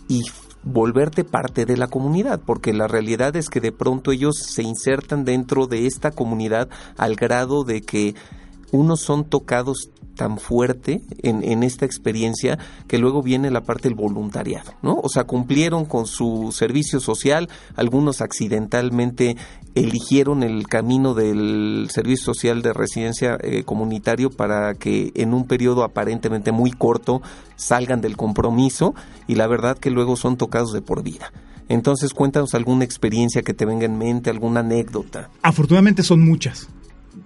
y 0.09 0.23
volverte 0.63 1.25
parte 1.25 1.65
de 1.65 1.77
la 1.77 1.87
comunidad, 1.87 2.41
porque 2.45 2.73
la 2.73 2.89
realidad 2.89 3.37
es 3.37 3.49
que 3.49 3.61
de 3.61 3.73
pronto 3.73 4.11
ellos 4.11 4.37
se 4.37 4.63
insertan 4.63 5.25
dentro 5.25 5.67
de 5.67 5.87
esta 5.87 6.11
comunidad 6.11 6.69
al 6.97 7.15
grado 7.15 7.65
de 7.65 7.83
que 7.83 8.15
unos 8.73 9.01
son 9.01 9.25
tocados 9.25 9.91
tan 10.17 10.39
fuerte 10.39 11.03
en, 11.23 11.45
en, 11.45 11.63
esta 11.63 11.85
experiencia 11.85 12.59
que 12.89 12.99
luego 12.99 13.23
viene 13.23 13.51
la 13.51 13.61
parte 13.61 13.89
del 13.89 13.95
voluntariado, 13.95 14.73
¿no? 14.83 14.99
O 15.03 15.09
sea, 15.09 15.25
cumplieron 15.25 15.85
con 15.85 16.07
su 16.07 16.53
servicio 16.53 16.99
social, 16.99 17.49
algunos 17.77 18.21
accidentalmente 18.21 19.37
eligieron 19.77 20.43
el 20.43 20.67
camino 20.67 21.15
del 21.15 21.89
servicio 21.91 22.33
social 22.33 22.63
de 22.63 22.73
residencia 22.73 23.37
eh, 23.43 23.63
comunitario 23.65 24.31
para 24.31 24.75
que 24.75 25.13
en 25.15 25.35
un 25.35 25.47
periodo 25.47 25.85
aparentemente 25.85 26.51
muy 26.51 26.73
corto 26.73 27.21
salgan 27.57 28.01
del 28.01 28.17
compromiso 28.17 28.95
y 29.29 29.35
la 29.35 29.47
verdad 29.47 29.79
que 29.79 29.91
luego 29.91 30.17
son 30.17 30.37
tocados 30.39 30.73
de 30.73 30.81
por 30.81 31.03
vida. 31.03 31.31
Entonces 31.69 32.15
cuéntanos 32.15 32.55
alguna 32.55 32.85
experiencia 32.85 33.43
que 33.43 33.53
te 33.53 33.67
venga 33.67 33.85
en 33.85 33.99
mente, 33.99 34.31
alguna 34.31 34.61
anécdota. 34.61 35.31
Afortunadamente 35.43 36.03
son 36.03 36.25
muchas 36.25 36.69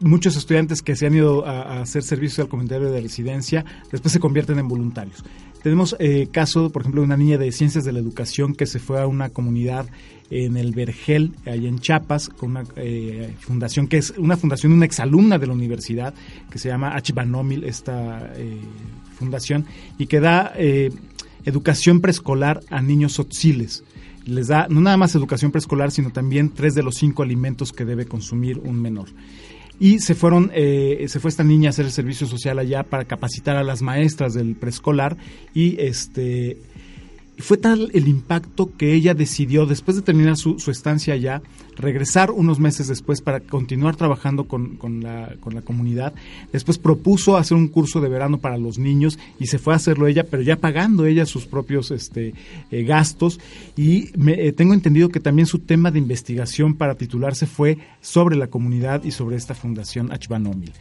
muchos 0.00 0.36
estudiantes 0.36 0.82
que 0.82 0.96
se 0.96 1.06
han 1.06 1.14
ido 1.14 1.46
a, 1.46 1.80
hacer 1.80 2.02
servicio 2.02 2.42
al 2.44 2.48
comentario 2.48 2.90
de 2.90 3.00
residencia 3.00 3.64
después 3.90 4.12
se 4.12 4.20
convierten 4.20 4.58
en 4.58 4.68
voluntarios. 4.68 5.24
Tenemos 5.62 5.94
eh, 5.98 6.28
caso, 6.32 6.70
por 6.70 6.82
ejemplo, 6.82 7.02
de 7.02 7.06
una 7.06 7.16
niña 7.18 7.36
de 7.36 7.52
ciencias 7.52 7.84
de 7.84 7.92
la 7.92 7.98
educación 7.98 8.54
que 8.54 8.64
se 8.66 8.78
fue 8.78 9.00
a 9.00 9.06
una 9.06 9.28
comunidad 9.28 9.86
en 10.30 10.56
el 10.56 10.72
Vergel, 10.72 11.32
allá 11.44 11.68
en 11.68 11.80
Chiapas, 11.80 12.28
con 12.28 12.52
una 12.52 12.64
eh, 12.76 13.34
fundación 13.40 13.88
que 13.88 13.98
es 13.98 14.14
una 14.16 14.36
fundación, 14.36 14.72
una 14.72 14.86
exalumna 14.86 15.38
de 15.38 15.46
la 15.48 15.52
universidad, 15.52 16.14
que 16.50 16.58
se 16.58 16.68
llama 16.68 16.96
Achibanomil, 16.96 17.64
esta 17.64 18.32
eh, 18.36 18.58
fundación, 19.18 19.66
y 19.98 20.06
que 20.06 20.20
da 20.20 20.52
eh, 20.56 20.90
educación 21.44 22.00
preescolar 22.00 22.60
a 22.70 22.80
niños 22.80 23.18
otziles 23.18 23.84
les 24.26 24.48
da 24.48 24.66
no 24.68 24.82
nada 24.82 24.98
más 24.98 25.14
educación 25.14 25.50
preescolar, 25.50 25.90
sino 25.90 26.10
también 26.10 26.50
tres 26.50 26.74
de 26.74 26.82
los 26.82 26.96
cinco 26.96 27.22
alimentos 27.22 27.72
que 27.72 27.86
debe 27.86 28.04
consumir 28.04 28.58
un 28.58 28.80
menor 28.80 29.08
y 29.80 29.98
se 29.98 30.14
fueron 30.14 30.52
eh, 30.54 31.06
se 31.08 31.18
fue 31.18 31.30
esta 31.30 31.42
niña 31.42 31.68
a 31.68 31.70
hacer 31.70 31.86
el 31.86 31.90
servicio 31.90 32.26
social 32.26 32.58
allá 32.58 32.82
para 32.82 33.06
capacitar 33.06 33.56
a 33.56 33.64
las 33.64 33.80
maestras 33.80 34.34
del 34.34 34.54
preescolar. 34.54 35.16
Y 35.54 35.80
este 35.80 36.58
fue 37.38 37.56
tal 37.56 37.90
el 37.94 38.06
impacto 38.06 38.70
que 38.76 38.92
ella 38.92 39.14
decidió 39.14 39.64
después 39.64 39.96
de 39.96 40.02
terminar 40.02 40.36
su, 40.36 40.58
su 40.58 40.70
estancia 40.70 41.14
allá 41.14 41.42
regresar 41.80 42.30
unos 42.30 42.60
meses 42.60 42.88
después 42.88 43.20
para 43.20 43.40
continuar 43.40 43.96
trabajando 43.96 44.44
con, 44.44 44.78
la, 45.02 45.34
comunidad. 45.64 46.12
Después 46.52 46.78
propuso 46.78 47.36
hacer 47.36 47.56
un 47.56 47.68
curso 47.68 48.00
de 48.00 48.08
verano 48.08 48.38
para 48.38 48.58
los 48.58 48.78
niños 48.78 49.18
y 49.38 49.46
se 49.46 49.58
fue 49.58 49.72
a 49.72 49.76
hacerlo 49.76 50.06
ella, 50.06 50.24
pero 50.24 50.42
ya 50.42 50.56
pagando 50.56 51.06
ella 51.06 51.26
sus 51.26 51.46
propios 51.46 51.90
este, 51.90 52.34
eh, 52.70 52.84
gastos. 52.84 53.40
Y 53.76 54.10
me, 54.16 54.46
eh, 54.46 54.52
tengo 54.52 54.74
entendido 54.74 55.08
que 55.08 55.20
también 55.20 55.46
su 55.46 55.58
tema 55.58 55.90
de 55.90 55.98
investigación 55.98 56.74
para 56.74 56.94
titularse 56.94 57.46
fue 57.46 57.78
sobre 58.00 58.36
la 58.36 58.48
comunidad 58.48 59.04
y 59.04 59.10
sobre 59.10 59.36
esta 59.36 59.54
fundación 59.54 60.12
Achbanomil. 60.12 60.72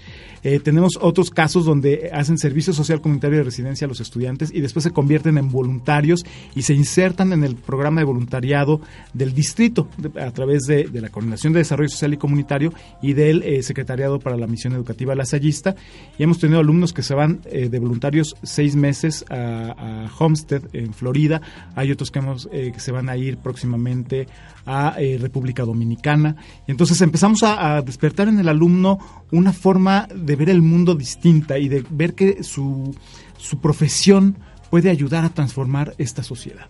Eh, 0.43 0.59
tenemos 0.59 0.97
otros 1.01 1.31
casos 1.31 1.65
donde 1.65 2.09
hacen 2.13 2.37
servicio 2.37 2.73
social 2.73 3.01
comunitario 3.01 3.39
de 3.39 3.43
residencia 3.43 3.85
a 3.85 3.89
los 3.89 3.99
estudiantes 3.99 4.51
y 4.53 4.61
después 4.61 4.83
se 4.83 4.91
convierten 4.91 5.37
en 5.37 5.51
voluntarios 5.51 6.25
y 6.55 6.61
se 6.61 6.73
insertan 6.73 7.33
en 7.33 7.43
el 7.43 7.55
programa 7.55 8.01
de 8.01 8.05
voluntariado 8.05 8.81
del 9.13 9.33
distrito 9.33 9.89
a 10.19 10.31
través 10.31 10.63
de, 10.63 10.88
de 10.91 11.01
la 11.01 11.09
Coordinación 11.09 11.53
de 11.53 11.59
Desarrollo 11.59 11.89
Social 11.89 12.13
y 12.13 12.17
Comunitario 12.17 12.73
y 13.01 13.13
del 13.13 13.43
eh, 13.43 13.63
Secretariado 13.63 14.19
para 14.19 14.37
la 14.37 14.47
Misión 14.47 14.73
Educativa 14.73 15.15
Lasallista. 15.15 15.75
Y 16.17 16.23
hemos 16.23 16.39
tenido 16.39 16.59
alumnos 16.59 16.93
que 16.93 17.03
se 17.03 17.13
van 17.13 17.41
eh, 17.45 17.69
de 17.69 17.79
voluntarios 17.79 18.35
seis 18.43 18.75
meses 18.75 19.25
a, 19.29 20.09
Homestead, 20.17 20.63
en 20.73 20.93
Florida. 20.93 21.41
Hay 21.75 21.91
otros 21.91 22.11
que, 22.11 22.19
hemos, 22.19 22.49
eh, 22.51 22.71
que 22.73 22.79
se 22.79 22.91
van 22.91 23.09
a 23.09 23.17
ir 23.17 23.37
próximamente 23.37 24.27
a 24.65 24.97
República 25.19 25.63
Dominicana. 25.63 26.35
Y 26.67 26.71
entonces 26.71 27.01
empezamos 27.01 27.41
a, 27.43 27.77
a 27.77 27.81
despertar 27.81 28.27
en 28.27 28.39
el 28.39 28.49
alumno 28.49 28.99
una 29.31 29.51
forma 29.51 30.07
de 30.13 30.35
ver 30.35 30.49
el 30.49 30.61
mundo 30.61 30.95
distinta 30.95 31.57
y 31.57 31.67
de 31.69 31.83
ver 31.89 32.13
que 32.13 32.43
su, 32.43 32.95
su 33.37 33.59
profesión 33.59 34.37
puede 34.69 34.89
ayudar 34.89 35.25
a 35.25 35.29
transformar 35.29 35.95
esta 35.97 36.23
sociedad. 36.23 36.67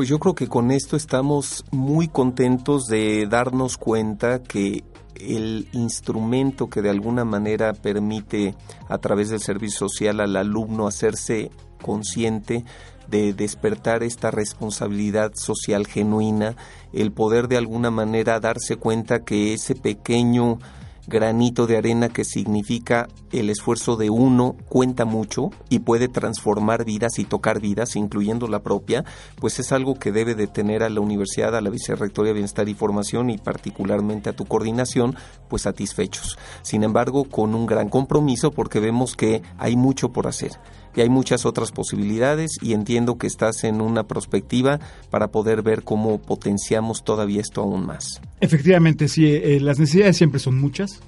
Pues 0.00 0.08
yo 0.08 0.18
creo 0.18 0.34
que 0.34 0.48
con 0.48 0.70
esto 0.70 0.96
estamos 0.96 1.62
muy 1.72 2.08
contentos 2.08 2.86
de 2.86 3.26
darnos 3.28 3.76
cuenta 3.76 4.42
que 4.42 4.82
el 5.14 5.68
instrumento 5.72 6.70
que 6.70 6.80
de 6.80 6.88
alguna 6.88 7.26
manera 7.26 7.74
permite 7.74 8.54
a 8.88 8.96
través 8.96 9.28
del 9.28 9.40
servicio 9.40 9.90
social 9.90 10.20
al 10.20 10.36
alumno 10.36 10.86
hacerse 10.86 11.50
consciente 11.82 12.64
de 13.08 13.34
despertar 13.34 14.02
esta 14.02 14.30
responsabilidad 14.30 15.32
social 15.34 15.86
genuina, 15.86 16.56
el 16.94 17.12
poder 17.12 17.46
de 17.46 17.58
alguna 17.58 17.90
manera 17.90 18.40
darse 18.40 18.76
cuenta 18.76 19.22
que 19.22 19.52
ese 19.52 19.74
pequeño 19.74 20.60
granito 21.06 21.66
de 21.66 21.76
arena 21.76 22.08
que 22.08 22.24
significa 22.24 23.08
el 23.32 23.50
esfuerzo 23.50 23.96
de 23.96 24.10
uno 24.10 24.56
cuenta 24.68 25.04
mucho 25.04 25.50
y 25.68 25.80
puede 25.80 26.08
transformar 26.08 26.84
vidas 26.84 27.18
y 27.18 27.24
tocar 27.24 27.60
vidas, 27.60 27.96
incluyendo 27.96 28.48
la 28.48 28.62
propia, 28.62 29.04
pues 29.36 29.58
es 29.58 29.72
algo 29.72 29.94
que 29.94 30.12
debe 30.12 30.34
de 30.34 30.46
tener 30.46 30.82
a 30.82 30.90
la 30.90 31.00
universidad, 31.00 31.56
a 31.56 31.60
la 31.60 31.70
Vicerrectoría 31.70 32.30
de 32.30 32.34
Bienestar 32.34 32.68
y 32.68 32.74
Formación 32.74 33.30
y 33.30 33.38
particularmente 33.38 34.30
a 34.30 34.34
tu 34.34 34.46
coordinación, 34.46 35.16
pues 35.48 35.62
satisfechos. 35.62 36.38
Sin 36.62 36.82
embargo, 36.82 37.24
con 37.24 37.54
un 37.54 37.66
gran 37.66 37.88
compromiso 37.88 38.50
porque 38.50 38.80
vemos 38.80 39.16
que 39.16 39.42
hay 39.58 39.76
mucho 39.76 40.10
por 40.12 40.26
hacer 40.26 40.52
y 40.94 41.00
hay 41.00 41.08
muchas 41.08 41.46
otras 41.46 41.72
posibilidades 41.72 42.58
y 42.60 42.72
entiendo 42.72 43.18
que 43.18 43.26
estás 43.26 43.64
en 43.64 43.80
una 43.80 44.04
perspectiva 44.04 44.80
para 45.10 45.28
poder 45.28 45.62
ver 45.62 45.82
cómo 45.82 46.18
potenciamos 46.18 47.04
todavía 47.04 47.40
esto 47.40 47.62
aún 47.62 47.86
más. 47.86 48.20
Efectivamente, 48.40 49.08
sí, 49.08 49.26
eh, 49.26 49.60
las 49.60 49.78
necesidades 49.78 50.16
siempre 50.16 50.40
son 50.40 50.58
muchas, 50.60 51.00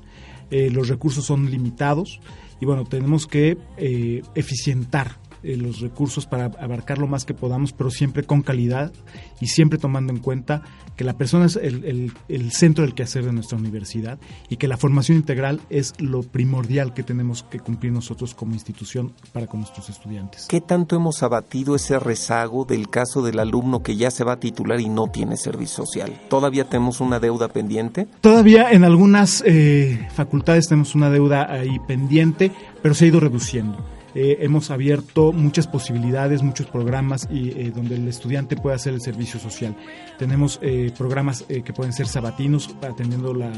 eh, 0.50 0.70
los 0.70 0.88
recursos 0.88 1.24
son 1.24 1.50
limitados 1.50 2.20
y 2.60 2.66
bueno, 2.66 2.84
tenemos 2.84 3.26
que 3.26 3.58
eh, 3.76 4.22
eficientar 4.34 5.16
eh, 5.42 5.56
los 5.56 5.80
recursos 5.80 6.26
para 6.26 6.46
abarcar 6.46 6.98
lo 6.98 7.06
más 7.06 7.24
que 7.24 7.34
podamos, 7.34 7.72
pero 7.72 7.90
siempre 7.90 8.22
con 8.22 8.42
calidad 8.42 8.92
y 9.40 9.48
siempre 9.48 9.78
tomando 9.78 10.12
en 10.12 10.18
cuenta 10.18 10.62
que 10.96 11.04
la 11.04 11.14
persona 11.14 11.46
es 11.46 11.56
el, 11.56 11.84
el, 11.84 12.12
el, 12.28 12.52
centro 12.52 12.84
del 12.84 12.94
quehacer 12.94 13.24
de 13.24 13.32
nuestra 13.32 13.58
universidad 13.58 14.18
y 14.48 14.56
que 14.56 14.68
la 14.68 14.76
formación 14.76 15.18
integral 15.18 15.60
es 15.70 15.94
lo 15.98 16.22
primordial 16.22 16.94
que 16.94 17.02
tenemos 17.02 17.42
que 17.44 17.58
cumplir 17.58 17.92
nosotros 17.92 18.34
como 18.34 18.54
institución 18.54 19.12
para 19.32 19.46
con 19.46 19.60
nuestros 19.60 19.88
estudiantes. 19.88 20.46
¿Qué 20.48 20.60
tanto 20.60 20.96
hemos 20.96 21.22
abatido 21.22 21.74
ese 21.74 21.98
rezago 21.98 22.64
del 22.64 22.88
caso 22.88 23.22
del 23.22 23.38
alumno 23.38 23.82
que 23.82 23.96
ya 23.96 24.10
se 24.10 24.24
va 24.24 24.34
a 24.34 24.40
titular 24.40 24.80
y 24.80 24.88
no 24.88 25.08
tiene 25.08 25.36
servicio 25.36 25.86
social? 25.86 26.12
¿Todavía 26.28 26.68
tenemos 26.68 27.00
una 27.00 27.18
deuda 27.18 27.48
pendiente? 27.48 28.06
Todavía 28.20 28.70
en 28.70 28.84
algunas 28.84 29.42
eh, 29.46 30.06
facultades 30.14 30.68
tenemos 30.68 30.94
una 30.94 31.10
deuda 31.10 31.50
ahí 31.50 31.78
pendiente, 31.86 32.52
pero 32.82 32.94
se 32.94 33.04
ha 33.04 33.08
ido 33.08 33.20
reduciendo 33.20 33.78
eh, 34.14 34.38
hemos 34.40 34.70
abierto 34.70 35.32
muchas 35.32 35.66
posibilidades, 35.66 36.42
muchos 36.42 36.66
programas 36.66 37.28
y 37.30 37.50
eh, 37.50 37.72
donde 37.74 37.96
el 37.96 38.08
estudiante 38.08 38.56
puede 38.56 38.76
hacer 38.76 38.94
el 38.94 39.00
servicio 39.00 39.38
social. 39.40 39.76
Tenemos 40.18 40.58
eh, 40.62 40.92
programas 40.96 41.44
eh, 41.48 41.62
que 41.62 41.72
pueden 41.72 41.92
ser 41.92 42.06
sabatinos 42.06 42.74
atendiendo 42.82 43.34
la, 43.34 43.52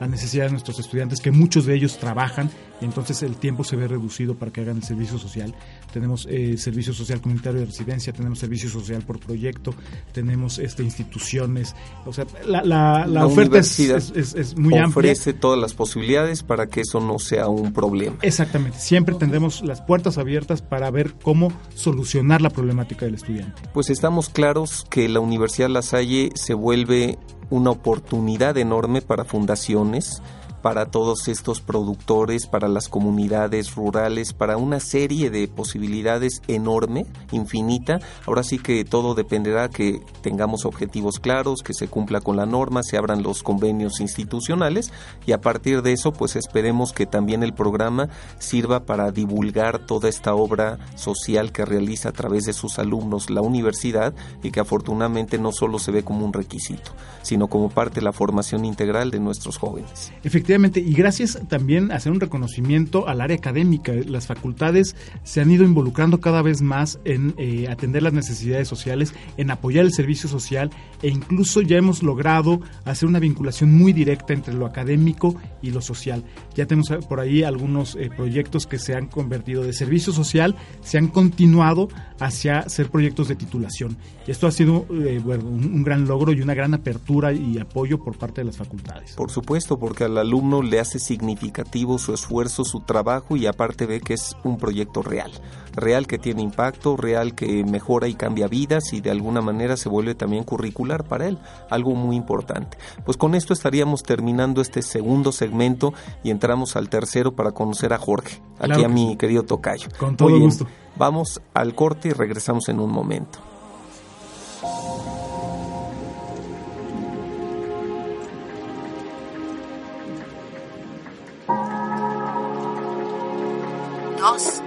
la, 0.00 0.08
necesidad 0.08 0.46
de 0.46 0.52
nuestros 0.52 0.78
estudiantes, 0.78 1.20
que 1.20 1.30
muchos 1.30 1.66
de 1.66 1.74
ellos 1.74 1.98
trabajan 1.98 2.50
y 2.80 2.84
entonces 2.84 3.22
el 3.22 3.36
tiempo 3.36 3.64
se 3.64 3.76
ve 3.76 3.88
reducido 3.88 4.34
para 4.34 4.52
que 4.52 4.60
hagan 4.60 4.76
el 4.76 4.82
servicio 4.82 5.18
social. 5.18 5.54
Tenemos 5.92 6.26
eh, 6.30 6.56
servicio 6.58 6.92
social 6.92 7.20
comunitario 7.20 7.60
de 7.60 7.66
residencia, 7.66 8.12
tenemos 8.12 8.38
servicio 8.38 8.68
social 8.68 9.02
por 9.02 9.18
proyecto, 9.18 9.74
tenemos 10.12 10.58
este, 10.58 10.82
instituciones, 10.82 11.74
o 12.04 12.12
sea, 12.12 12.26
la, 12.46 12.62
la, 12.62 13.00
la, 13.00 13.06
la 13.06 13.26
oferta 13.26 13.58
es, 13.58 13.78
es, 13.80 14.12
es, 14.14 14.34
es, 14.34 14.56
muy 14.56 14.74
ofrece 14.74 14.84
amplia. 14.84 15.12
Ofrece 15.12 15.32
todas 15.32 15.58
las 15.58 15.74
posibilidades 15.74 16.42
para 16.42 16.66
que 16.66 16.82
eso 16.82 17.00
no 17.00 17.18
sea 17.18 17.48
un 17.48 17.72
problema. 17.72 18.16
Exactamente, 18.22 18.78
siempre 18.78 19.14
tendremos 19.14 19.62
las 19.62 19.80
puertas 19.80 19.95
puertas 19.96 20.18
abiertas 20.18 20.60
para 20.60 20.90
ver 20.90 21.14
cómo 21.22 21.50
solucionar 21.74 22.42
la 22.42 22.50
problemática 22.50 23.06
del 23.06 23.14
estudiante. 23.14 23.62
Pues 23.72 23.88
estamos 23.88 24.28
claros 24.28 24.84
que 24.90 25.08
la 25.08 25.20
Universidad 25.20 25.70
La 25.70 25.80
Salle 25.80 26.32
se 26.34 26.52
vuelve 26.52 27.18
una 27.48 27.70
oportunidad 27.70 28.58
enorme 28.58 29.00
para 29.00 29.24
fundaciones, 29.24 30.20
para 30.66 30.86
todos 30.86 31.28
estos 31.28 31.60
productores, 31.60 32.48
para 32.48 32.66
las 32.66 32.88
comunidades 32.88 33.76
rurales, 33.76 34.32
para 34.32 34.56
una 34.56 34.80
serie 34.80 35.30
de 35.30 35.46
posibilidades 35.46 36.42
enorme, 36.48 37.06
infinita. 37.30 38.00
Ahora 38.26 38.42
sí 38.42 38.58
que 38.58 38.84
todo 38.84 39.14
dependerá 39.14 39.68
que 39.68 40.00
tengamos 40.22 40.64
objetivos 40.64 41.20
claros, 41.20 41.62
que 41.62 41.72
se 41.72 41.86
cumpla 41.86 42.20
con 42.20 42.36
la 42.36 42.46
norma, 42.46 42.82
se 42.82 42.96
abran 42.96 43.22
los 43.22 43.44
convenios 43.44 44.00
institucionales 44.00 44.92
y 45.24 45.30
a 45.30 45.40
partir 45.40 45.82
de 45.82 45.92
eso 45.92 46.12
pues 46.12 46.34
esperemos 46.34 46.92
que 46.92 47.06
también 47.06 47.44
el 47.44 47.54
programa 47.54 48.08
sirva 48.40 48.80
para 48.80 49.12
divulgar 49.12 49.86
toda 49.86 50.08
esta 50.08 50.34
obra 50.34 50.80
social 50.96 51.52
que 51.52 51.64
realiza 51.64 52.08
a 52.08 52.12
través 52.12 52.42
de 52.42 52.52
sus 52.52 52.80
alumnos 52.80 53.30
la 53.30 53.40
universidad 53.40 54.14
y 54.42 54.50
que 54.50 54.58
afortunadamente 54.58 55.38
no 55.38 55.52
solo 55.52 55.78
se 55.78 55.92
ve 55.92 56.02
como 56.02 56.26
un 56.26 56.32
requisito, 56.32 56.90
sino 57.22 57.46
como 57.46 57.68
parte 57.68 58.00
de 58.00 58.02
la 58.02 58.12
formación 58.12 58.64
integral 58.64 59.12
de 59.12 59.20
nuestros 59.20 59.58
jóvenes. 59.58 60.12
Y 60.56 60.94
gracias 60.94 61.38
también 61.48 61.92
a 61.92 61.96
hacer 61.96 62.10
un 62.12 62.20
reconocimiento 62.20 63.08
al 63.08 63.20
área 63.20 63.36
académica. 63.36 63.92
Las 63.92 64.26
facultades 64.26 64.96
se 65.22 65.42
han 65.42 65.50
ido 65.50 65.64
involucrando 65.64 66.18
cada 66.20 66.40
vez 66.40 66.62
más 66.62 66.98
en 67.04 67.34
eh, 67.36 67.68
atender 67.68 68.02
las 68.02 68.14
necesidades 68.14 68.66
sociales, 68.66 69.12
en 69.36 69.50
apoyar 69.50 69.84
el 69.84 69.92
servicio 69.92 70.30
social 70.30 70.70
e 71.02 71.08
incluso 71.08 71.60
ya 71.60 71.76
hemos 71.76 72.02
logrado 72.02 72.60
hacer 72.86 73.06
una 73.06 73.18
vinculación 73.18 73.70
muy 73.72 73.92
directa 73.92 74.32
entre 74.32 74.54
lo 74.54 74.64
académico 74.64 75.36
y 75.60 75.72
lo 75.72 75.82
social. 75.82 76.24
Ya 76.54 76.64
tenemos 76.64 76.88
por 77.06 77.20
ahí 77.20 77.42
algunos 77.42 77.94
eh, 77.96 78.08
proyectos 78.14 78.66
que 78.66 78.78
se 78.78 78.94
han 78.94 79.08
convertido 79.08 79.62
de 79.62 79.74
servicio 79.74 80.12
social, 80.12 80.56
se 80.80 80.96
han 80.96 81.08
continuado 81.08 81.88
hacia 82.18 82.66
ser 82.70 82.88
proyectos 82.88 83.28
de 83.28 83.36
titulación. 83.36 83.98
Y 84.26 84.30
esto 84.30 84.46
ha 84.46 84.52
sido 84.52 84.86
eh, 84.90 85.20
un, 85.22 85.70
un 85.74 85.82
gran 85.82 86.06
logro 86.06 86.32
y 86.32 86.40
una 86.40 86.54
gran 86.54 86.72
apertura 86.72 87.32
y 87.32 87.58
apoyo 87.58 87.98
por 87.98 88.16
parte 88.16 88.40
de 88.40 88.46
las 88.46 88.56
facultades. 88.56 89.12
Por 89.12 89.30
supuesto, 89.30 89.78
porque 89.78 90.04
al 90.04 90.16
alumno 90.36 90.60
le 90.62 90.80
hace 90.80 90.98
significativo 90.98 91.98
su 91.98 92.12
esfuerzo, 92.12 92.64
su 92.64 92.80
trabajo 92.80 93.36
y 93.36 93.46
aparte 93.46 93.86
ve 93.86 94.00
que 94.00 94.12
es 94.14 94.36
un 94.44 94.58
proyecto 94.58 95.00
real, 95.00 95.32
real 95.74 96.06
que 96.06 96.18
tiene 96.18 96.42
impacto, 96.42 96.96
real 96.96 97.34
que 97.34 97.64
mejora 97.64 98.06
y 98.06 98.14
cambia 98.14 98.46
vidas 98.46 98.92
y 98.92 99.00
de 99.00 99.10
alguna 99.10 99.40
manera 99.40 99.78
se 99.78 99.88
vuelve 99.88 100.14
también 100.14 100.44
curricular 100.44 101.04
para 101.04 101.26
él, 101.26 101.38
algo 101.70 101.94
muy 101.94 102.16
importante. 102.16 102.76
Pues 103.06 103.16
con 103.16 103.34
esto 103.34 103.54
estaríamos 103.54 104.02
terminando 104.02 104.60
este 104.60 104.82
segundo 104.82 105.32
segmento 105.32 105.94
y 106.22 106.30
entramos 106.30 106.76
al 106.76 106.90
tercero 106.90 107.34
para 107.34 107.52
conocer 107.52 107.94
a 107.94 107.98
Jorge, 107.98 108.42
aquí 108.58 108.84
a 108.84 108.88
mi 108.88 109.16
querido 109.16 109.42
Tocayo. 109.44 109.88
Con 109.98 110.16
todo 110.16 110.38
gusto. 110.38 110.66
Vamos 110.96 111.40
al 111.54 111.74
corte 111.74 112.08
y 112.08 112.12
regresamos 112.12 112.68
en 112.68 112.80
un 112.80 112.90
momento. 112.90 113.38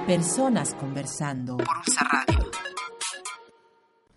Personas 0.09 0.73
conversando 0.73 1.55
por 1.57 1.67
Pulsa 1.67 2.03
Radio. 2.03 2.49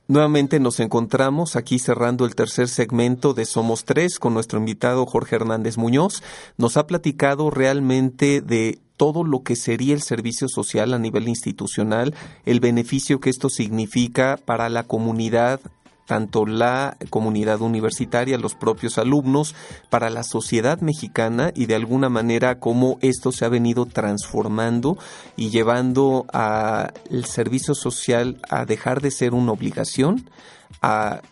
Nuevamente 0.08 0.58
nos 0.58 0.80
encontramos 0.80 1.54
aquí 1.54 1.78
cerrando 1.78 2.24
el 2.24 2.34
tercer 2.34 2.68
segmento 2.68 3.34
de 3.34 3.44
Somos 3.44 3.84
Tres 3.84 4.18
con 4.18 4.32
nuestro 4.32 4.58
invitado 4.58 5.04
Jorge 5.04 5.36
Hernández 5.36 5.76
Muñoz. 5.76 6.22
Nos 6.56 6.78
ha 6.78 6.86
platicado 6.86 7.50
realmente 7.50 8.40
de 8.40 8.78
todo 8.96 9.22
lo 9.22 9.42
que 9.42 9.54
sería 9.54 9.92
el 9.92 10.00
servicio 10.00 10.48
social 10.48 10.94
a 10.94 10.98
nivel 10.98 11.28
institucional, 11.28 12.14
el 12.46 12.60
beneficio 12.60 13.20
que 13.20 13.28
esto 13.28 13.50
significa 13.50 14.38
para 14.42 14.70
la 14.70 14.84
comunidad 14.84 15.60
tanto 16.12 16.44
la 16.44 16.98
comunidad 17.08 17.62
universitaria, 17.62 18.36
los 18.36 18.54
propios 18.54 18.98
alumnos, 18.98 19.54
para 19.88 20.10
la 20.10 20.24
sociedad 20.24 20.78
mexicana 20.82 21.52
y 21.54 21.64
de 21.64 21.74
alguna 21.74 22.10
manera 22.10 22.58
cómo 22.58 22.98
esto 23.00 23.32
se 23.32 23.46
ha 23.46 23.48
venido 23.48 23.86
transformando 23.86 24.98
y 25.36 25.48
llevando 25.48 26.26
al 26.30 27.24
servicio 27.24 27.74
social 27.74 28.42
a 28.50 28.66
dejar 28.66 29.00
de 29.00 29.10
ser 29.10 29.32
una 29.32 29.52
obligación, 29.52 30.28
a 30.82 31.22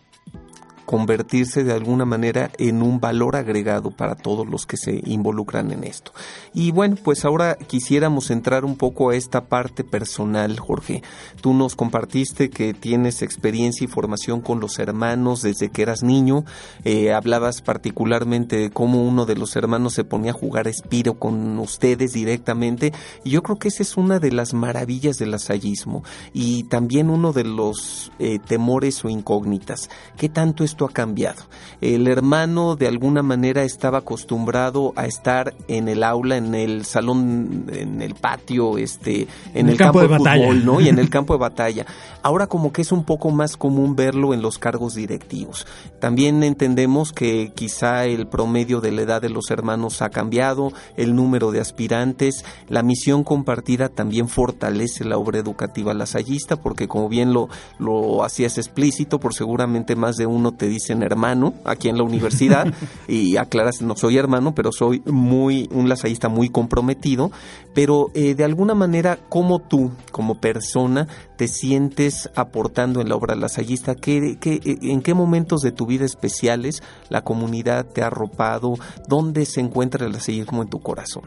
convertirse 0.91 1.63
de 1.63 1.73
alguna 1.73 2.05
manera 2.05 2.51
en 2.59 2.83
un 2.83 2.99
valor 2.99 3.37
agregado 3.37 3.93
para 3.93 4.17
todos 4.17 4.45
los 4.45 4.67
que 4.67 4.77
se 4.77 5.01
involucran 5.05 5.71
en 5.71 5.85
esto. 5.85 6.11
Y 6.53 6.73
bueno, 6.73 6.97
pues 7.01 7.25
ahora 7.25 7.55
quisiéramos 7.55 8.33
entrar 8.33 8.65
un 8.65 8.75
poco 8.75 9.11
a 9.11 9.15
esta 9.15 9.45
parte 9.45 9.85
personal, 9.85 10.59
Jorge. 10.59 11.05
Tú 11.41 11.55
nos 11.55 11.77
compartiste 11.77 12.51
que 12.51 12.75
tienes 12.75 13.23
experiencia 13.23 13.85
y 13.85 13.87
formación 13.87 14.41
con 14.41 14.59
los 14.59 14.81
hermanos 14.81 15.43
desde 15.43 15.69
que 15.69 15.83
eras 15.83 16.03
niño. 16.03 16.45
Eh, 16.83 17.13
hablabas 17.13 17.63
particularmente 17.63 18.57
de 18.57 18.71
cómo 18.71 19.05
uno 19.05 19.27
de 19.27 19.37
los 19.37 19.55
hermanos 19.55 19.95
se 19.95 20.03
ponía 20.03 20.33
a 20.33 20.35
jugar 20.35 20.67
espiro 20.67 21.21
con 21.21 21.57
ustedes 21.61 22.15
directamente. 22.15 22.93
Y 23.23 23.31
yo 23.31 23.45
creo 23.45 23.61
que 23.61 23.69
esa 23.69 23.85
es 23.85 23.97
una 23.97 24.19
de 24.19 24.33
las 24.33 24.55
maravillas 24.55 25.19
del 25.19 25.35
asallismo 25.35 26.03
y 26.33 26.65
también 26.65 27.11
uno 27.11 27.33
de 27.33 27.45
los 27.45 28.11
eh, 28.19 28.41
temores 28.41 29.05
o 29.05 29.09
incógnitas. 29.09 29.89
¿Qué 30.17 30.29
tanto 30.29 30.65
esto 30.81 30.87
ha 30.87 30.93
cambiado? 30.93 31.43
El 31.81 32.09
hermano 32.09 32.77
de 32.77 32.87
alguna 32.87 33.23
manera 33.23 33.65
estaba 33.65 33.99
acostumbrado 33.99 34.93
a 34.97 35.07
estar 35.07 35.55
en 35.69 35.89
el 35.89 36.03
aula, 36.03 36.37
en 36.37 36.55
el 36.55 36.85
salón, 36.85 37.67
en 37.73 38.01
el 38.01 38.15
patio, 38.15 38.79
este, 38.79 39.27
en, 39.55 39.69
el, 39.69 39.77
campo, 39.77 40.01
de, 40.01 40.09
fútbol, 40.09 40.65
¿no? 40.65 40.81
Y 40.81 40.89
en 40.89 40.99
el 40.99 41.11
campo 41.17 41.35
de 41.35 41.41
batalla. 41.41 41.87
Ahora 42.23 42.47
como 42.47 42.73
que 42.73 42.83
es 42.83 42.93
un 42.93 43.05
poco 43.05 43.31
más 43.31 43.57
común 43.57 43.97
verlo 43.97 44.35
en 44.35 44.43
los 44.43 44.59
cargos 44.59 44.95
directivos. 44.95 45.67
También 46.01 46.43
entendemos 46.43 47.13
que 47.13 47.53
quizá 47.55 48.07
el 48.07 48.27
promedio 48.27 48.81
de 48.81 48.93
la 48.93 49.03
edad 49.03 49.23
de 49.23 49.31
los 49.31 49.51
hermanos 49.51 50.03
ha 50.03 50.11
cambiado, 50.11 50.73
el 50.97 51.15
número 51.15 51.51
de 51.51 51.61
aspirantes, 51.61 52.45
la 52.69 52.83
misión 52.83 53.25
compartida 53.25 53.89
también 53.89 54.29
fortalece 54.29 55.05
la 55.05 55.19
obra 55.19 55.39
educativa 55.39 55.95
lasallista, 55.95 56.57
porque 56.57 56.89
como 56.89 57.09
bien 57.09 57.33
lo, 57.33 57.49
lo 57.79 58.25
hacías 58.25 58.59
explícito, 58.59 59.19
por 59.19 59.35
seguramente 59.35 59.97
más 59.97 60.17
de 60.17 60.27
uno 60.27 60.53
te 60.53 60.69
dicen 60.71 61.03
hermano 61.03 61.55
aquí 61.65 61.89
en 61.89 61.99
la 61.99 62.05
universidad 62.05 62.73
y 63.09 63.37
aclaras, 63.37 63.83
no 63.83 63.97
soy 63.97 64.17
hermano, 64.17 64.55
pero 64.55 64.73
soy 64.73 65.03
muy 65.07 65.69
un 65.73 65.89
lasallista 65.89 66.29
muy 66.29 66.49
comprometido, 66.49 67.31
pero 67.75 68.11
eh, 68.15 68.35
de 68.35 68.45
alguna 68.45 68.75
manera, 68.75 69.19
como 69.29 69.59
tú, 69.61 69.91
como 70.11 70.41
persona, 70.41 71.07
te 71.37 71.49
sientes 71.49 72.29
aportando 72.35 73.01
en 73.01 73.09
la 73.09 73.17
obra 73.17 73.35
lasallista? 73.35 73.95
¿Qué, 73.95 74.37
qué, 74.41 74.61
¿En 74.65 75.01
qué 75.01 75.15
momentos 75.15 75.63
de 75.63 75.73
tu 75.73 75.87
vida 75.87 76.05
especiales 76.05 76.83
la 77.09 77.23
comunidad 77.23 77.87
te 77.87 78.03
ha 78.03 78.09
arropado? 78.09 78.75
¿Dónde 79.09 79.47
se 79.47 79.61
encuentra 79.61 80.07
el 80.07 80.13
lasallismo 80.13 80.63
en 80.63 80.69
tu 80.69 80.81
corazón? 80.81 81.23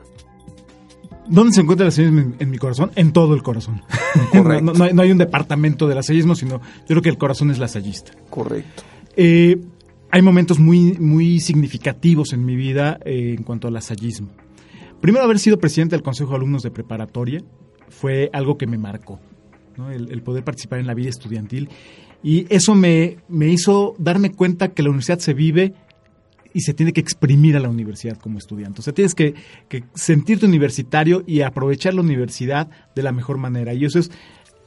¿Dónde 1.28 1.54
se 1.54 1.62
encuentra 1.62 1.86
el 1.86 1.90
lasallismo 1.90 2.36
en, 2.38 2.50
mi 2.50 2.58
corazón? 2.58 2.92
En 2.96 3.14
todo 3.14 3.34
el 3.34 3.42
corazón. 3.42 3.82
no, 4.34 4.44
no, 4.44 4.74
no, 4.74 4.84
hay, 4.84 4.94
no, 4.94 5.02
hay, 5.02 5.12
un 5.12 5.18
departamento 5.18 5.88
de 5.88 5.96
lasallismo, 5.96 6.36
sino 6.36 6.60
yo 6.60 6.86
creo 6.88 7.02
que 7.02 7.10
el 7.10 7.18
corazón 7.18 7.50
es 7.50 7.58
lasallista. 7.58 8.12
Correcto. 8.30 8.84
Eh, 9.15 9.58
hay 10.12 10.21
momentos 10.21 10.60
muy, 10.60 10.93
muy 10.99 11.39
significativos 11.39 12.34
en 12.34 12.45
mi 12.45 12.56
vida 12.56 12.99
eh, 13.06 13.36
en 13.38 13.43
cuanto 13.43 13.67
al 13.67 13.73
lasallismo. 13.73 14.30
Primero, 15.02 15.26
haber 15.26 15.39
sido 15.39 15.60
presidente 15.60 15.95
del 15.95 16.04
Consejo 16.04 16.32
de 16.32 16.36
Alumnos 16.38 16.63
de 16.63 16.71
Preparatoria 16.71 17.43
fue 17.89 18.30
algo 18.32 18.58
que 18.58 18.67
me 18.67 18.78
marcó. 18.78 19.19
¿no? 19.76 19.91
El, 19.91 20.21
poder 20.21 20.43
participar 20.43 20.80
en 20.80 20.88
la 20.88 20.93
vida 20.93 21.10
estudiantil. 21.10 21.69
Y 22.21 22.45
eso 22.49 22.76
me, 22.76 23.17
me 23.28 23.49
hizo 23.49 23.95
darme 23.97 24.32
cuenta 24.32 24.69
que 24.69 24.84
la 24.84 24.89
universidad 24.89 25.19
se 25.19 25.34
vive 25.34 25.73
y 26.54 26.62
se 26.62 26.73
tiene 26.73 26.93
que 26.93 27.02
exprimir 27.02 27.58
a 27.58 27.60
la 27.60 27.69
universidad 27.69 28.17
como 28.17 28.38
estudiante. 28.38 28.80
O 28.80 28.84
sea, 28.84 28.93
tienes 28.93 29.15
que, 29.15 29.34
que, 29.67 29.84
sentirte 29.95 30.45
universitario 30.45 31.23
y 31.26 31.41
aprovechar 31.41 31.95
la 31.95 32.02
universidad 32.02 32.69
de 32.95 33.04
la 33.04 33.12
mejor 33.12 33.38
manera. 33.38 33.73
Y 33.73 33.86
eso 33.86 33.99
es 33.99 34.12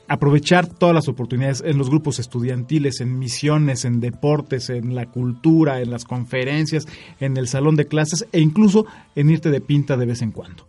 aprovechar 0.09 0.67
todas 0.67 0.95
las 0.95 1.09
oportunidades 1.09 1.63
en 1.65 1.79
los 1.79 1.91
grupos 1.91 2.19
estudiantiles, 2.19 3.01
en 3.01 3.19
misiones, 3.19 3.85
en 3.85 4.01
deportes, 4.01 4.71
en 4.71 4.95
la 4.95 5.07
cultura, 5.07 5.81
en 5.81 5.91
las 5.91 6.05
conferencias, 6.05 6.87
en 7.21 7.37
el 7.37 7.49
salón 7.49 7.77
de 7.77 7.87
clases 7.87 8.27
e 8.33 8.41
incluso 8.41 8.87
en 9.15 9.31
irte 9.31 9.51
de 9.51 9.61
pinta 9.61 9.97
de 9.97 10.07
vez 10.07 10.23
en 10.23 10.33
cuando. 10.33 10.67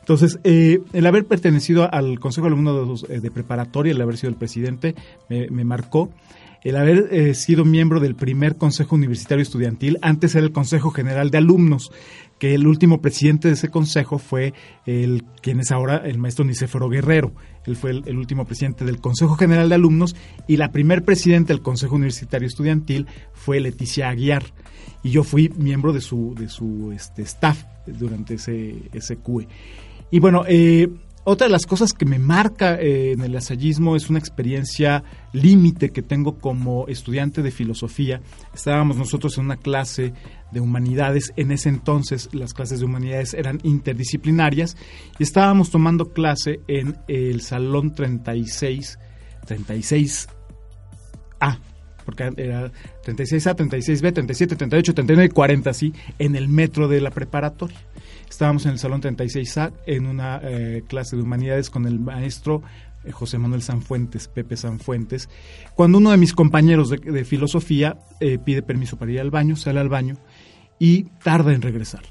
Entonces, 0.00 0.40
eh, 0.44 0.80
el 0.92 1.06
haber 1.06 1.26
pertenecido 1.26 1.92
al 1.92 2.18
Consejo 2.18 2.46
de 2.46 2.54
Alumnos 2.54 3.02
de, 3.02 3.20
de, 3.20 3.30
Preparatoria, 3.30 3.92
el 3.92 4.00
haber 4.00 4.16
sido 4.16 4.30
el 4.30 4.36
presidente, 4.36 4.94
me, 5.28 5.48
me 5.50 5.64
marcó. 5.64 6.10
El 6.62 6.76
haber 6.76 7.08
eh, 7.10 7.34
sido 7.34 7.64
miembro 7.64 8.00
del 8.00 8.14
primer 8.14 8.56
Consejo 8.56 8.94
Universitario 8.94 9.42
Estudiantil, 9.42 9.98
antes 10.02 10.34
era 10.34 10.44
el 10.44 10.52
Consejo 10.52 10.90
General 10.90 11.30
de 11.30 11.38
Alumnos, 11.38 11.90
que 12.38 12.54
el 12.54 12.66
último 12.66 13.00
presidente 13.00 13.48
de 13.48 13.54
ese 13.54 13.68
consejo 13.68 14.18
fue 14.18 14.54
el 14.86 15.24
quien 15.42 15.60
es 15.60 15.70
ahora 15.70 15.98
el 15.98 16.18
maestro 16.18 16.44
Nicéforo 16.44 16.88
Guerrero. 16.88 17.32
Él 17.66 17.76
fue 17.76 17.90
el, 17.90 18.02
el, 18.06 18.18
último 18.18 18.46
presidente 18.46 18.84
del 18.84 19.00
Consejo 19.00 19.36
General 19.36 19.68
de 19.68 19.74
Alumnos 19.74 20.16
y 20.46 20.56
la 20.56 20.70
primer 20.72 21.04
presidenta 21.04 21.52
del 21.52 21.62
Consejo 21.62 21.96
Universitario 21.96 22.46
Estudiantil 22.48 23.06
fue 23.32 23.60
Leticia 23.60 24.08
Aguiar. 24.08 24.44
Y 25.02 25.10
yo 25.10 25.24
fui 25.24 25.50
miembro 25.56 25.92
de 25.92 26.00
su, 26.00 26.34
de 26.34 26.48
su 26.48 26.92
este, 26.92 27.22
staff 27.22 27.64
durante 27.86 28.34
ese, 28.34 28.90
ese 28.92 29.16
CUE. 29.16 29.48
Y 30.10 30.18
bueno, 30.18 30.44
eh, 30.48 30.88
otra 31.30 31.46
de 31.46 31.52
las 31.52 31.66
cosas 31.66 31.92
que 31.92 32.04
me 32.04 32.18
marca 32.18 32.74
eh, 32.74 33.12
en 33.12 33.20
el 33.20 33.32
lasayismo 33.32 33.94
es 33.94 34.10
una 34.10 34.18
experiencia 34.18 35.04
límite 35.32 35.90
que 35.90 36.02
tengo 36.02 36.38
como 36.38 36.88
estudiante 36.88 37.42
de 37.42 37.52
filosofía. 37.52 38.20
Estábamos 38.52 38.96
nosotros 38.96 39.38
en 39.38 39.44
una 39.44 39.56
clase 39.56 40.12
de 40.50 40.60
humanidades, 40.60 41.32
en 41.36 41.52
ese 41.52 41.68
entonces 41.68 42.28
las 42.32 42.52
clases 42.52 42.80
de 42.80 42.86
humanidades 42.86 43.34
eran 43.34 43.60
interdisciplinarias 43.62 44.76
y 45.18 45.22
estábamos 45.22 45.70
tomando 45.70 46.12
clase 46.12 46.60
en 46.66 46.96
el 47.06 47.42
salón 47.42 47.94
36, 47.94 48.98
36A, 49.46 50.26
porque 52.04 52.32
era 52.36 52.72
36A, 53.04 53.54
36B, 53.54 54.12
37, 54.12 54.56
38, 54.56 54.94
39 54.94 55.26
y 55.26 55.28
40, 55.28 55.74
sí, 55.74 55.94
en 56.18 56.34
el 56.34 56.48
metro 56.48 56.88
de 56.88 57.00
la 57.00 57.10
preparatoria. 57.10 57.78
Estábamos 58.30 58.64
en 58.64 58.72
el 58.72 58.78
Salón 58.78 59.02
36A 59.02 59.72
en 59.86 60.06
una 60.06 60.40
eh, 60.42 60.84
clase 60.86 61.16
de 61.16 61.22
humanidades 61.22 61.68
con 61.68 61.84
el 61.84 61.98
maestro 61.98 62.62
eh, 63.04 63.10
José 63.10 63.38
Manuel 63.38 63.60
Sanfuentes, 63.60 64.28
Pepe 64.28 64.56
Sanfuentes, 64.56 65.28
cuando 65.74 65.98
uno 65.98 66.12
de 66.12 66.16
mis 66.16 66.32
compañeros 66.32 66.90
de, 66.90 67.24
filosofía 67.24 67.98
eh, 68.20 68.38
pide 68.38 68.62
permiso 68.62 68.96
para 68.96 69.10
ir 69.10 69.20
al 69.20 69.32
baño, 69.32 69.56
sale 69.56 69.80
al 69.80 69.88
baño 69.88 70.16
y 70.78 71.04
tarda 71.24 71.52
en 71.52 71.60
regresar. 71.60 72.02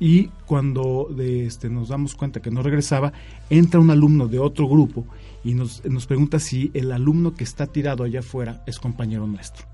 Y 0.00 0.26
cuando 0.46 1.08
de 1.16 1.46
este, 1.46 1.70
nos 1.70 1.88
damos 1.88 2.16
cuenta 2.16 2.42
que 2.42 2.50
no 2.50 2.62
regresaba, 2.62 3.12
entra 3.48 3.80
un 3.80 3.90
alumno 3.90 4.26
de 4.26 4.40
otro 4.40 4.68
grupo 4.68 5.06
y 5.44 5.54
nos, 5.54 5.84
nos 5.84 6.06
pregunta 6.06 6.40
si 6.40 6.72
el 6.74 6.90
alumno 6.90 7.34
que 7.34 7.44
está 7.44 7.68
tirado 7.68 8.02
allá 8.02 8.20
afuera 8.20 8.64
es 8.66 8.80
compañero 8.80 9.28
nuestro. 9.28 9.66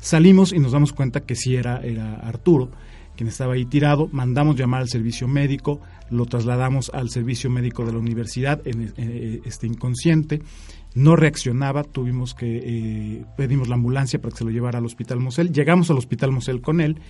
Salimos 0.00 0.52
y 0.52 0.58
nos 0.58 0.72
damos 0.72 0.92
cuenta 0.92 1.20
que 1.20 1.36
sí 1.36 1.54
era, 1.54 1.78
era 1.78 2.16
Arturo 2.16 2.70
quien 3.16 3.28
estaba 3.28 3.54
ahí 3.54 3.64
tirado, 3.64 4.08
mandamos 4.12 4.56
llamar 4.56 4.82
al 4.82 4.88
servicio 4.88 5.28
médico, 5.28 5.80
lo 6.10 6.26
trasladamos 6.26 6.90
al 6.94 7.10
servicio 7.10 7.50
médico 7.50 7.84
de 7.84 7.92
la 7.92 7.98
universidad, 7.98 8.60
en, 8.66 8.92
eh, 8.96 9.40
este 9.44 9.66
inconsciente, 9.66 10.42
no 10.94 11.16
reaccionaba, 11.16 11.82
tuvimos 11.82 12.34
que 12.34 12.60
eh, 12.62 13.24
pedimos 13.36 13.68
la 13.68 13.74
ambulancia 13.74 14.20
para 14.20 14.32
que 14.32 14.38
se 14.38 14.44
lo 14.44 14.50
llevara 14.50 14.78
al 14.78 14.86
hospital 14.86 15.20
Mosel, 15.20 15.52
llegamos 15.52 15.90
al 15.90 15.98
hospital 15.98 16.30
Mosel 16.30 16.60
con 16.60 16.80
él 16.80 17.00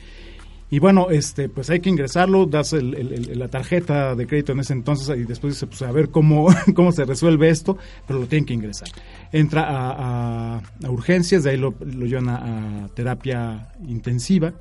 y 0.70 0.78
bueno, 0.78 1.10
este, 1.10 1.48
pues 1.48 1.70
hay 1.70 1.80
que 1.80 1.90
ingresarlo, 1.90 2.46
das 2.46 2.72
la 2.72 3.48
tarjeta 3.48 4.14
de 4.14 4.26
crédito 4.26 4.52
en 4.52 4.60
ese 4.60 4.72
entonces 4.72 5.16
y 5.16 5.24
después 5.24 5.54
dice, 5.54 5.66
pues 5.66 5.82
a 5.82 5.92
ver 5.92 6.08
cómo, 6.08 6.48
cómo 6.74 6.90
se 6.90 7.04
resuelve 7.04 7.48
esto, 7.48 7.76
pero 8.06 8.18
lo 8.18 8.26
tienen 8.26 8.46
que 8.46 8.54
ingresar. 8.54 8.88
Entra 9.30 9.66
a, 9.68 10.62
urgencias, 10.88 11.44
de 11.44 11.50
ahí 11.50 11.58
lo 11.58 11.74
llevan 11.78 12.28
a 12.28 12.88
terapia 12.94 13.68
intensiva 13.86 14.54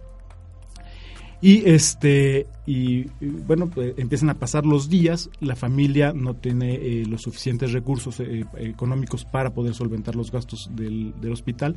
y 1.44 1.70
este 1.70 2.48
y, 2.66 3.08
bueno, 3.20 3.68
pues, 3.68 3.96
empiezan 3.98 4.30
a 4.30 4.36
pasar 4.36 4.66
los 4.66 4.88
días, 4.88 5.30
la 5.42 5.58
familia 5.58 6.14
no 6.14 6.36
tiene 6.36 6.76
eh, 6.76 7.06
los 7.06 7.24
suficientes 7.24 7.74
recursos 7.74 8.22
eh, 8.22 8.46
económicos 8.56 9.26
para 9.26 9.54
poder 9.54 9.74
solventar 9.74 10.16
los 10.16 10.32
gastos 10.32 10.70
del, 10.74 11.14
hospital. 11.30 11.76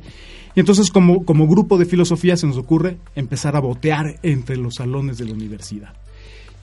Y 0.55 0.61
entonces 0.61 0.89
como, 0.89 1.25
como 1.25 1.47
grupo 1.47 1.77
de 1.77 1.83
filosofía 1.83 2.37
se 2.37 2.47
nos 2.47 2.55
ocurre 2.55 2.97
empezar 3.13 3.57
a 3.57 3.59
botear 3.59 4.17
entre 4.23 4.55
los 4.55 4.75
salones 4.75 5.17
de 5.17 5.25
la 5.25 5.33
universidad. 5.33 5.93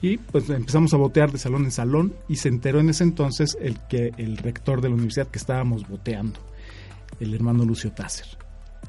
Y 0.01 0.17
pues 0.17 0.49
empezamos 0.49 0.91
a 0.95 0.97
botear 0.97 1.31
de 1.31 1.37
salón 1.37 1.65
en 1.65 1.71
salón 1.71 2.15
y 2.27 2.37
se 2.37 2.49
enteró 2.49 2.79
en 2.79 2.89
ese 2.89 3.03
entonces 3.03 3.55
el 3.61 3.77
que 3.87 4.13
el 4.17 4.37
rector 4.37 4.81
de 4.81 4.89
la 4.89 4.95
universidad 4.95 5.27
que 5.27 5.37
estábamos 5.37 5.87
boteando, 5.87 6.39
el 7.19 7.35
hermano 7.35 7.65
Lucio 7.65 7.91
Tasser. 7.91 8.25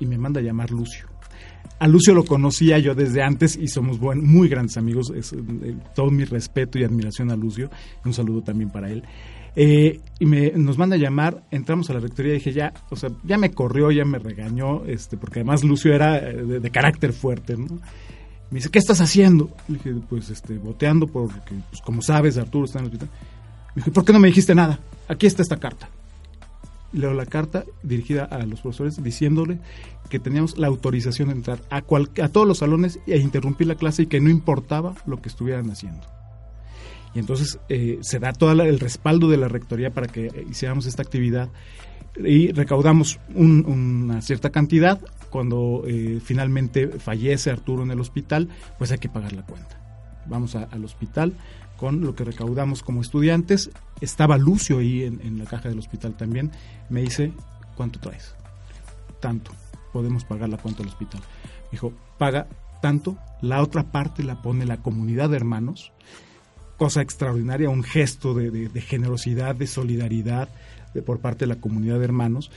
Y 0.00 0.06
me 0.06 0.16
manda 0.16 0.40
a 0.40 0.42
llamar 0.42 0.70
Lucio 0.70 1.15
a 1.78 1.88
Lucio 1.88 2.14
lo 2.14 2.24
conocía 2.24 2.78
yo 2.78 2.94
desde 2.94 3.22
antes 3.22 3.56
y 3.56 3.68
somos 3.68 4.00
muy 4.00 4.48
grandes 4.48 4.76
amigos. 4.76 5.12
Eh, 5.14 5.76
todo 5.94 6.10
mi 6.10 6.24
respeto 6.24 6.78
y 6.78 6.84
admiración 6.84 7.30
a 7.30 7.36
Lucio. 7.36 7.70
Un 8.04 8.14
saludo 8.14 8.42
también 8.42 8.70
para 8.70 8.90
él. 8.90 9.02
Eh, 9.54 10.00
y 10.18 10.26
me, 10.26 10.50
nos 10.52 10.76
manda 10.76 10.96
a 10.96 10.98
llamar, 10.98 11.42
entramos 11.50 11.88
a 11.88 11.94
la 11.94 12.00
rectoría 12.00 12.32
y 12.32 12.36
dije, 12.36 12.52
ya, 12.52 12.74
o 12.90 12.96
sea, 12.96 13.10
ya 13.24 13.38
me 13.38 13.50
corrió, 13.50 13.90
ya 13.90 14.04
me 14.04 14.18
regañó, 14.18 14.84
este, 14.84 15.16
porque 15.16 15.40
además 15.40 15.64
Lucio 15.64 15.94
era 15.94 16.18
eh, 16.18 16.34
de, 16.34 16.70
carácter 16.70 17.14
fuerte, 17.14 17.56
¿no? 17.56 17.66
Me 18.50 18.58
dice, 18.58 18.68
¿qué 18.70 18.78
estás 18.78 19.00
haciendo? 19.00 19.50
Le 19.68 19.78
dije, 19.78 19.94
pues, 20.10 20.28
este, 20.28 20.58
boteando 20.58 21.06
porque, 21.06 21.54
pues, 21.70 21.80
como 21.82 22.02
sabes, 22.02 22.36
Arturo 22.36 22.66
está 22.66 22.80
en 22.80 22.84
el 22.84 22.92
hospital. 22.92 23.08
Me 23.74 23.80
dijo, 23.80 23.92
¿por 23.92 24.04
qué 24.04 24.12
no 24.12 24.20
me 24.20 24.28
dijiste 24.28 24.54
nada? 24.54 24.78
Aquí 25.08 25.26
está 25.26 25.40
esta 25.40 25.56
carta 25.56 25.88
leo 26.96 27.12
la 27.12 27.26
carta 27.26 27.64
dirigida 27.82 28.24
a 28.24 28.44
los 28.46 28.60
profesores 28.60 29.02
diciéndole 29.02 29.60
que 30.08 30.18
teníamos 30.18 30.58
la 30.58 30.66
autorización 30.66 31.28
de 31.28 31.34
entrar 31.34 31.60
a, 31.70 31.78
a 31.78 32.28
todos 32.28 32.46
los 32.46 32.58
salones 32.58 32.98
e 33.06 33.18
interrumpir 33.18 33.66
la 33.66 33.74
clase 33.74 34.02
y 34.02 34.06
que 34.06 34.20
no 34.20 34.30
importaba 34.30 34.94
lo 35.06 35.20
que 35.20 35.28
estuvieran 35.28 35.70
haciendo. 35.70 36.06
Y 37.14 37.18
entonces 37.18 37.58
eh, 37.70 37.98
se 38.02 38.18
da 38.18 38.32
todo 38.32 38.52
el 38.52 38.78
respaldo 38.78 39.28
de 39.28 39.38
la 39.38 39.48
rectoría 39.48 39.90
para 39.90 40.06
que 40.06 40.46
hiciéramos 40.50 40.84
esta 40.84 41.02
actividad 41.02 41.48
y 42.22 42.52
recaudamos 42.52 43.18
una 43.34 44.20
cierta 44.20 44.50
cantidad. 44.50 45.00
Cuando 45.30 45.82
eh, 45.86 46.20
finalmente 46.22 46.88
fallece 46.88 47.50
Arturo 47.50 47.82
en 47.82 47.90
el 47.90 48.00
hospital, 48.00 48.48
pues 48.78 48.92
hay 48.92 48.98
que 48.98 49.08
pagar 49.08 49.32
la 49.32 49.46
cuenta. 49.46 49.80
Vamos 50.26 50.56
al 50.56 50.84
hospital, 50.84 51.34
con 51.76 52.00
lo 52.00 52.14
que 52.14 52.24
recaudamos 52.24 52.82
como 52.82 53.00
estudiantes. 53.00 53.70
Estaba 54.00 54.38
Lucio 54.38 54.78
ahí 54.78 55.04
en, 55.04 55.38
la 55.38 55.44
caja 55.44 55.68
del 55.68 55.78
hospital 55.78 56.16
también. 56.16 56.50
Me 56.88 57.02
dice, 57.02 57.32
¿cuánto 57.76 58.00
traes? 58.00 58.34
Tanto. 59.20 59.52
Podemos 59.92 60.24
pagar 60.24 60.48
la 60.48 60.58
cuenta 60.58 60.82
del 60.82 60.88
hospital. 60.88 61.20
Me 61.20 61.70
dijo, 61.72 61.92
paga 62.18 62.46
tanto. 62.82 63.16
La 63.40 63.62
otra 63.62 63.84
parte 63.84 64.22
la 64.22 64.42
pone 64.42 64.66
la 64.66 64.78
comunidad 64.78 65.30
de 65.30 65.36
hermanos. 65.36 65.92
Cosa 66.76 67.00
extraordinaria, 67.00 67.70
un 67.70 67.82
gesto 67.82 68.34
de, 68.34 68.68
generosidad, 68.80 69.54
de 69.54 69.66
solidaridad 69.66 70.48
de, 70.92 71.02
por 71.02 71.20
parte 71.20 71.46
de 71.46 71.54
la 71.54 71.60
comunidad 71.60 71.98
de 71.98 72.04
hermanos. 72.04 72.50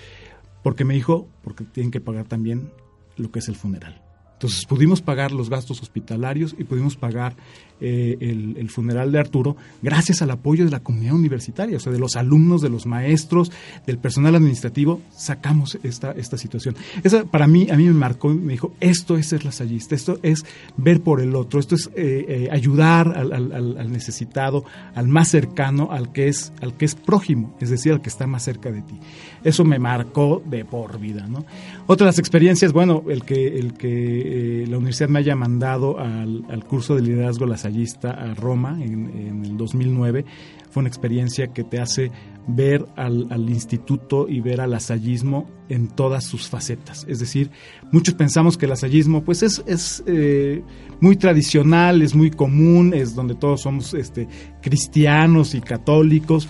Porque 0.64 0.84
me 0.84 0.94
dijo, 0.94 1.28
porque 1.44 1.64
tienen 1.64 1.92
que 1.92 2.02
pagar 2.02 2.26
también 2.26 2.72
lo 3.16 3.32
que 3.32 3.40
es 3.40 3.48
el 3.48 3.56
funeral. 3.56 4.02
Entonces 4.40 4.66
pudimos 4.66 5.02
pagar 5.02 5.34
los 5.34 5.50
gastos 5.50 5.82
hospitalarios 5.82 6.56
y 6.58 6.64
pudimos 6.64 6.96
pagar 6.96 7.36
eh, 7.82 8.18
el, 8.58 8.70
funeral 8.70 9.12
de 9.12 9.20
Arturo 9.20 9.56
gracias 9.82 10.22
al 10.22 10.32
apoyo 10.32 10.66
de 10.66 10.72
la 10.72 10.82
comunidad 10.82 11.16
universitaria, 11.16 11.78
o 11.78 11.80
sea, 11.80 11.92
de 11.92 12.00
los 12.00 12.18
alumnos, 12.18 12.62
de 12.62 12.70
los 12.70 12.86
maestros, 12.86 13.52
del 13.88 13.98
personal 13.98 14.36
administrativo, 14.36 15.02
sacamos 15.12 15.78
esta, 15.84 16.12
esta 16.12 16.38
situación. 16.38 16.76
Esa 17.04 17.26
para 17.26 17.48
mí, 17.48 17.68
a 17.70 17.76
mí 17.76 17.86
me 17.86 17.94
marcó, 17.94 18.30
me 18.30 18.54
dijo, 18.54 18.74
esto 18.80 19.18
es 19.18 19.28
ser 19.28 19.44
lasallista, 19.44 19.96
esto 19.96 20.20
es 20.24 20.46
ver 20.78 21.02
por 21.02 21.20
el 21.20 21.36
otro, 21.36 21.60
esto 21.60 21.76
es 21.76 21.88
eh, 21.96 22.26
eh, 22.28 22.50
ayudar 22.52 23.18
al, 23.18 23.92
necesitado, 23.92 24.64
al 24.94 25.08
más 25.08 25.30
cercano, 25.30 25.90
al 25.92 26.14
que, 26.14 26.28
es, 26.28 26.54
al 26.62 26.76
que 26.76 26.86
es 26.86 26.96
prójimo, 26.96 27.56
es 27.60 27.70
decir, 27.70 27.92
al 27.92 28.02
que 28.02 28.10
está 28.10 28.28
más 28.28 28.44
cerca 28.44 28.72
de 28.72 28.82
ti. 28.82 29.00
Eso 29.44 29.64
me 29.64 29.80
marcó 29.80 30.42
de 30.46 30.66
por 30.66 31.00
vida, 31.00 31.28
¿no? 31.28 31.46
Otras 31.88 32.20
experiencias, 32.20 32.74
bueno, 32.74 33.04
el 33.10 33.24
que, 33.24 33.58
el 33.58 33.74
que 33.74 34.29
eh, 34.32 34.66
la 34.68 34.78
universidad 34.78 35.10
me 35.10 35.20
haya 35.20 35.36
mandado 35.36 35.98
al, 35.98 36.64
curso 36.68 36.96
de 36.96 37.02
liderazgo 37.02 37.48
lasallista 37.48 38.12
a 38.12 38.36
Roma 38.36 38.78
en, 38.80 39.44
el 39.44 39.58
2009 39.58 40.24
fue 40.70 40.82
una 40.82 40.90
experiencia 40.90 41.48
que 41.48 41.64
te 41.64 41.80
hace 41.80 42.12
ver 42.48 42.86
al, 42.96 43.50
instituto 43.50 44.28
y 44.30 44.40
ver 44.40 44.62
al 44.62 44.72
lasallismo 44.72 45.50
en 45.68 45.88
todas 45.88 46.26
sus 46.26 46.48
facetas. 46.48 47.06
Es 47.08 47.20
decir, 47.20 47.50
muchos 47.92 48.14
pensamos 48.14 48.56
que 48.56 48.66
el 48.66 48.70
lasallismo 48.70 49.24
pues 49.24 49.42
es, 49.42 49.64
es 49.66 50.04
eh, 50.06 50.62
muy 51.00 51.16
tradicional, 51.16 52.04
es 52.04 52.14
muy 52.14 52.30
común, 52.30 52.94
es 52.94 53.16
donde 53.16 53.34
todos 53.34 53.62
somos 53.62 53.96
este, 53.96 54.28
cristianos 54.62 55.56
y 55.56 55.62
católicos, 55.62 56.48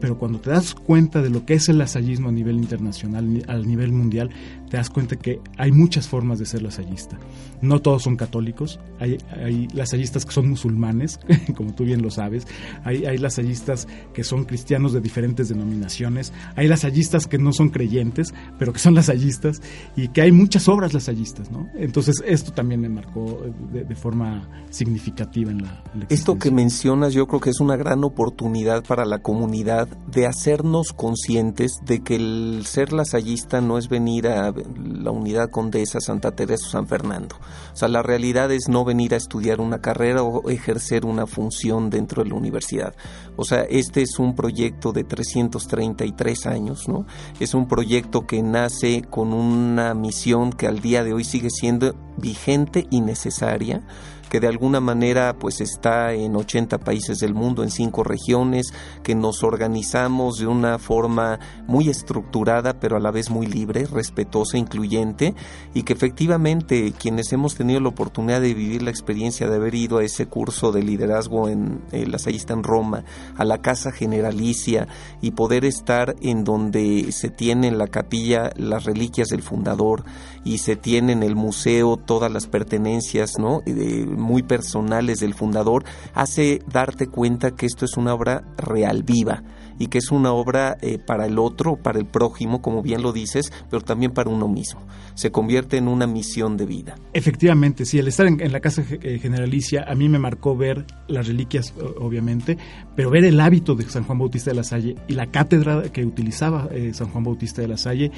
pero 0.00 0.18
cuando 0.18 0.38
te 0.38 0.50
das 0.50 0.74
cuenta 0.74 1.22
de 1.22 1.30
lo 1.30 1.46
que 1.46 1.54
es 1.54 1.68
el 1.68 1.78
lasallismo 1.78 2.28
a 2.28 2.32
nivel 2.32 2.56
internacional, 2.56 3.42
a 3.48 3.56
nivel 3.56 3.92
mundial, 3.92 4.30
te 4.70 4.76
das 4.76 4.90
cuenta 4.90 5.16
que 5.16 5.40
hay 5.56 5.72
muchas 5.72 6.08
formas 6.08 6.38
de 6.38 6.46
ser 6.46 6.62
lasallista. 6.62 7.18
No 7.60 7.80
todos 7.80 8.02
son 8.02 8.16
católicos, 8.16 8.80
hay, 8.98 9.18
hay 9.30 9.68
lasallistas 9.68 10.24
que 10.24 10.32
son 10.32 10.48
musulmanes, 10.48 11.20
como 11.56 11.74
tú 11.74 11.84
bien 11.84 12.02
lo 12.02 12.10
sabes, 12.10 12.46
hay, 12.84 13.06
hay 13.06 13.18
lasallistas 13.18 13.86
que 14.12 14.24
son 14.24 14.44
cristianos 14.44 14.92
de 14.92 15.00
diferentes 15.00 15.48
denominaciones, 15.48 16.32
hay 16.56 16.68
lasallistas 16.68 17.26
que 17.26 17.38
no 17.38 17.52
son 17.52 17.70
creyentes, 17.70 18.34
pero 18.58 18.72
que 18.72 18.78
son 18.78 18.94
lasallistas, 18.94 19.62
y 19.96 20.08
que 20.08 20.22
hay 20.22 20.32
muchas 20.32 20.68
obras 20.68 20.92
lasallistas, 20.92 21.50
¿no? 21.50 21.68
Entonces 21.74 22.22
esto 22.26 22.52
también 22.52 22.80
me 22.80 22.88
marcó 22.88 23.42
de, 23.72 23.94
forma 23.94 24.48
significativa 24.70 25.52
en 25.52 25.62
la, 25.62 25.84
en 25.94 26.06
Esto 26.08 26.36
que 26.36 26.50
mencionas 26.50 27.14
yo 27.14 27.28
creo 27.28 27.40
que 27.40 27.50
es 27.50 27.60
una 27.60 27.76
gran 27.76 28.02
oportunidad 28.02 28.82
para 28.84 29.04
la 29.04 29.20
comunidad 29.20 29.88
de 30.10 30.26
hacernos 30.26 30.92
conscientes 30.92 31.78
de 31.84 32.00
que 32.00 32.16
el 32.16 32.62
ser 32.66 32.92
lasallista 32.92 33.60
no 33.60 33.78
es 33.78 33.88
venir 33.88 34.26
a 34.26 34.52
la 34.54 35.10
unidad 35.10 35.50
Condesa, 35.50 36.00
Santa 36.00 36.32
Teresa 36.32 36.68
San 36.68 36.86
Fernando. 36.86 37.36
O 37.72 37.76
sea, 37.76 37.88
la 37.88 38.02
realidad 38.02 38.50
es 38.52 38.68
no 38.68 38.84
venir 38.84 39.14
a 39.14 39.16
estudiar 39.16 39.60
una 39.60 39.80
carrera 39.80 40.22
o 40.22 40.48
ejercer 40.50 41.04
una 41.04 41.26
función 41.26 41.90
dentro 41.90 42.22
de 42.22 42.30
la 42.30 42.36
universidad. 42.36 42.94
O 43.36 43.44
sea, 43.44 43.62
este 43.62 44.02
es 44.02 44.18
un 44.18 44.34
proyecto 44.34 44.92
de 44.92 45.04
333 45.04 46.46
años, 46.46 46.88
¿no? 46.88 47.06
Es 47.40 47.54
un 47.54 47.66
proyecto 47.66 48.26
que 48.26 48.42
nace 48.42 49.02
con 49.02 49.32
una 49.32 49.94
misión 49.94 50.52
que 50.52 50.66
al 50.66 50.80
día 50.80 51.04
de 51.04 51.12
hoy 51.12 51.24
sigue 51.24 51.50
siendo 51.50 51.94
vigente 52.16 52.86
y 52.90 53.00
necesaria 53.00 53.82
que 54.28 54.40
de 54.40 54.48
alguna 54.48 54.80
manera 54.80 55.36
pues 55.38 55.60
está 55.60 56.12
en 56.12 56.36
80 56.36 56.78
países 56.78 57.18
del 57.18 57.34
mundo, 57.34 57.62
en 57.62 57.70
cinco 57.70 58.04
regiones, 58.04 58.72
que 59.02 59.14
nos 59.14 59.42
organizamos 59.42 60.38
de 60.38 60.46
una 60.46 60.78
forma 60.78 61.38
muy 61.66 61.88
estructurada, 61.88 62.78
pero 62.80 62.96
a 62.96 63.00
la 63.00 63.10
vez 63.10 63.30
muy 63.30 63.46
libre, 63.46 63.86
respetuosa, 63.86 64.58
incluyente, 64.58 65.34
y 65.72 65.82
que 65.82 65.92
efectivamente 65.92 66.92
quienes 66.98 67.32
hemos 67.32 67.54
tenido 67.54 67.80
la 67.80 67.88
oportunidad 67.88 68.40
de 68.40 68.54
vivir 68.54 68.82
la 68.82 68.90
experiencia 68.90 69.48
de 69.48 69.56
haber 69.56 69.74
ido 69.74 69.98
a 69.98 70.04
ese 70.04 70.26
curso 70.26 70.72
de 70.72 70.82
liderazgo 70.82 71.48
en 71.48 71.82
eh, 71.92 72.06
la 72.06 72.18
en 72.24 72.62
Roma, 72.62 73.04
a 73.36 73.44
la 73.44 73.58
Casa 73.58 73.92
Generalicia 73.92 74.88
y 75.20 75.32
poder 75.32 75.64
estar 75.64 76.16
en 76.20 76.44
donde 76.44 77.12
se 77.12 77.30
tiene 77.30 77.68
en 77.68 77.78
la 77.78 77.86
capilla 77.86 78.50
las 78.56 78.84
reliquias 78.84 79.28
del 79.28 79.42
fundador 79.42 80.04
y 80.44 80.58
se 80.58 80.76
tiene 80.76 81.12
en 81.12 81.22
el 81.22 81.36
museo 81.36 81.96
todas 81.96 82.30
las 82.30 82.46
pertenencias 82.46 83.38
¿no? 83.38 83.62
Eh, 83.66 84.06
muy 84.14 84.42
personales 84.42 85.20
del 85.20 85.34
fundador, 85.34 85.84
hace 86.14 86.60
darte 86.70 87.06
cuenta 87.06 87.52
que 87.52 87.66
esto 87.66 87.84
es 87.84 87.96
una 87.96 88.14
obra 88.14 88.44
real, 88.56 89.02
viva 89.02 89.42
y 89.78 89.88
que 89.88 89.98
es 89.98 90.10
una 90.10 90.32
obra 90.32 90.76
eh, 90.80 90.98
para 90.98 91.26
el 91.26 91.38
otro, 91.38 91.76
para 91.76 91.98
el 91.98 92.06
prójimo, 92.06 92.62
como 92.62 92.82
bien 92.82 93.02
lo 93.02 93.12
dices, 93.12 93.52
pero 93.70 93.82
también 93.82 94.12
para 94.12 94.30
uno 94.30 94.48
mismo. 94.48 94.80
Se 95.14 95.30
convierte 95.30 95.76
en 95.76 95.88
una 95.88 96.06
misión 96.06 96.56
de 96.56 96.66
vida. 96.66 96.94
Efectivamente, 97.12 97.84
sí, 97.84 97.98
el 97.98 98.08
estar 98.08 98.26
en, 98.26 98.52
la 98.52 98.60
Casa 98.60 98.84
eh, 98.88 99.18
Generalicia 99.18 99.84
a 99.88 99.94
mí 99.94 100.08
me 100.08 100.18
marcó 100.18 100.56
ver 100.56 100.86
las 101.08 101.26
reliquias, 101.26 101.74
obviamente, 101.98 102.56
pero 102.94 103.10
ver 103.10 103.24
el 103.24 103.40
hábito 103.40 103.74
de 103.74 103.84
San 103.84 104.04
Juan 104.04 104.18
Bautista 104.18 104.50
de 104.50 104.56
la 104.56 104.64
Salle 104.64 104.96
y 105.08 105.14
la 105.14 105.26
cátedra 105.26 105.82
que 105.92 106.04
utilizaba 106.04 106.68
eh, 106.70 106.92
San 106.94 107.08
Juan 107.08 107.24
Bautista 107.24 107.62
de 107.62 107.68
la 107.68 107.76
Salle 107.76 108.12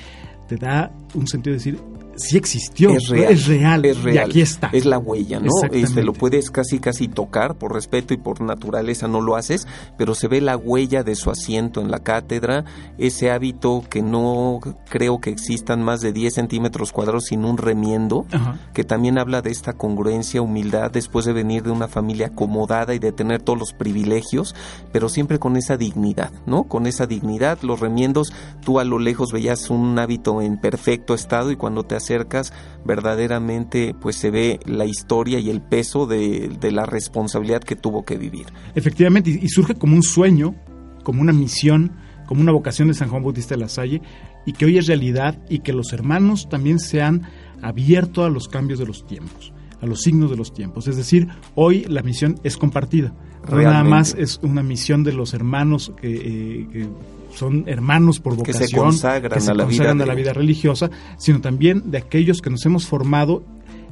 te 0.46 0.56
da 0.56 0.92
un 1.14 1.26
sentido 1.26 1.52
de 1.52 1.58
decir, 1.58 1.78
sí 2.16 2.36
existió, 2.36 2.90
es 2.90 3.08
real, 3.08 3.84
es 3.84 4.02
real, 4.02 4.14
y 4.14 4.18
aquí 4.18 4.40
está. 4.40 4.70
Es 4.72 4.84
la 4.84 4.98
huella, 4.98 5.40
¿no? 5.40 5.50
Este, 5.72 6.02
lo 6.02 6.12
puedes 6.12 6.50
casi 6.50 6.78
casi 6.78 7.08
tocar 7.08 7.56
por 7.56 7.72
respeto 7.72 8.14
y 8.14 8.16
por 8.16 8.40
naturaleza 8.40 9.08
no 9.08 9.20
lo 9.20 9.36
haces, 9.36 9.66
pero 9.96 10.14
se 10.14 10.28
ve 10.28 10.40
la 10.40 10.56
huella 10.56 11.02
de 11.02 11.14
su 11.14 11.30
asiento 11.30 11.80
en 11.80 11.90
la 11.90 12.00
cátedra, 12.00 12.64
ese 12.98 13.30
hábito 13.30 13.84
que 13.88 14.02
no 14.02 14.60
creo 14.88 15.20
que 15.20 15.30
existan 15.30 15.82
más 15.82 16.00
de 16.00 16.12
10 16.12 16.34
centímetros 16.34 16.92
cuadrados 16.92 17.26
sin 17.26 17.44
un 17.44 17.58
remiendo, 17.58 18.26
que 18.72 18.84
también 18.84 19.18
habla 19.18 19.42
de 19.42 19.50
esta 19.50 19.74
congruencia, 19.74 20.42
humildad, 20.42 20.90
después 20.90 21.24
de 21.24 21.32
venir 21.32 21.62
de 21.62 21.70
una 21.70 21.88
familia 21.88 22.28
acomodada 22.28 22.94
y 22.94 22.98
de 22.98 23.12
tener 23.12 23.42
todos 23.42 23.58
los 23.58 23.72
privilegios, 23.72 24.54
pero 24.92 25.08
siempre 25.08 25.38
con 25.38 25.56
esa 25.56 25.76
dignidad, 25.76 26.32
¿no? 26.46 26.64
Con 26.64 26.86
esa 26.86 27.06
dignidad, 27.06 27.58
los 27.62 27.80
remiendos, 27.80 28.32
tú 28.64 28.80
a 28.80 28.84
lo 28.84 28.98
lejos 28.98 29.32
veías 29.32 29.70
un 29.70 29.98
hábito 29.98 30.40
en 30.40 30.58
perfecto 30.58 31.14
estado 31.14 31.50
y 31.50 31.56
cuando 31.56 31.84
te 31.84 31.96
acercas 32.06 32.52
verdaderamente 32.84 33.94
pues 34.00 34.16
se 34.16 34.30
ve 34.30 34.60
la 34.64 34.84
historia 34.84 35.38
y 35.38 35.50
el 35.50 35.60
peso 35.60 36.06
de, 36.06 36.56
la 36.70 36.86
responsabilidad 36.86 37.62
que 37.62 37.76
tuvo 37.76 38.04
que 38.04 38.16
vivir. 38.16 38.46
Efectivamente, 38.74 39.30
y, 39.30 39.48
surge 39.48 39.74
como 39.74 39.94
un 39.94 40.02
sueño, 40.02 40.54
como 41.02 41.20
una 41.20 41.32
misión, 41.32 41.92
como 42.26 42.40
una 42.40 42.52
vocación 42.52 42.88
de 42.88 42.94
San 42.94 43.08
Juan 43.08 43.22
Bautista 43.22 43.54
de 43.54 43.60
la 43.60 43.68
Salle 43.68 44.02
y 44.44 44.52
que 44.52 44.64
hoy 44.64 44.78
es 44.78 44.86
realidad 44.86 45.38
y 45.48 45.60
que 45.60 45.72
los 45.72 45.92
hermanos 45.92 46.48
también 46.48 46.78
se 46.78 47.02
han 47.02 47.22
abierto 47.62 48.24
a 48.24 48.30
los 48.30 48.48
cambios 48.48 48.78
de 48.78 48.86
los 48.86 49.06
tiempos 49.06 49.52
a 49.82 49.86
los 49.86 50.00
signos 50.00 50.30
de 50.30 50.36
los 50.36 50.54
tiempos. 50.54 50.88
Es 50.88 50.96
decir, 50.96 51.28
hoy 51.54 51.84
la 51.84 52.02
misión 52.02 52.40
es 52.44 52.56
compartida. 52.56 53.12
nada 53.46 53.84
más 53.84 54.14
es 54.18 54.40
una 54.42 54.62
misión 54.62 55.04
de 55.04 55.12
los 55.12 55.34
hermanos 55.34 55.92
que, 56.00 56.14
eh, 56.14 56.88
son 57.36 57.64
hermanos 57.66 58.20
por 58.20 58.36
vocación, 58.36 58.62
que 58.62 58.68
se 58.68 58.76
consagran, 58.76 59.48
a, 59.48 59.54
la 59.54 59.64
vida 59.64 59.90
a 59.90 59.94
la 59.94 60.14
vida 60.14 60.32
religiosa, 60.32 60.90
sino 61.18 61.40
también 61.40 61.90
de 61.90 61.98
aquellos 61.98 62.40
que 62.40 62.50
nos 62.50 62.64
hemos 62.66 62.86
formado 62.86 63.44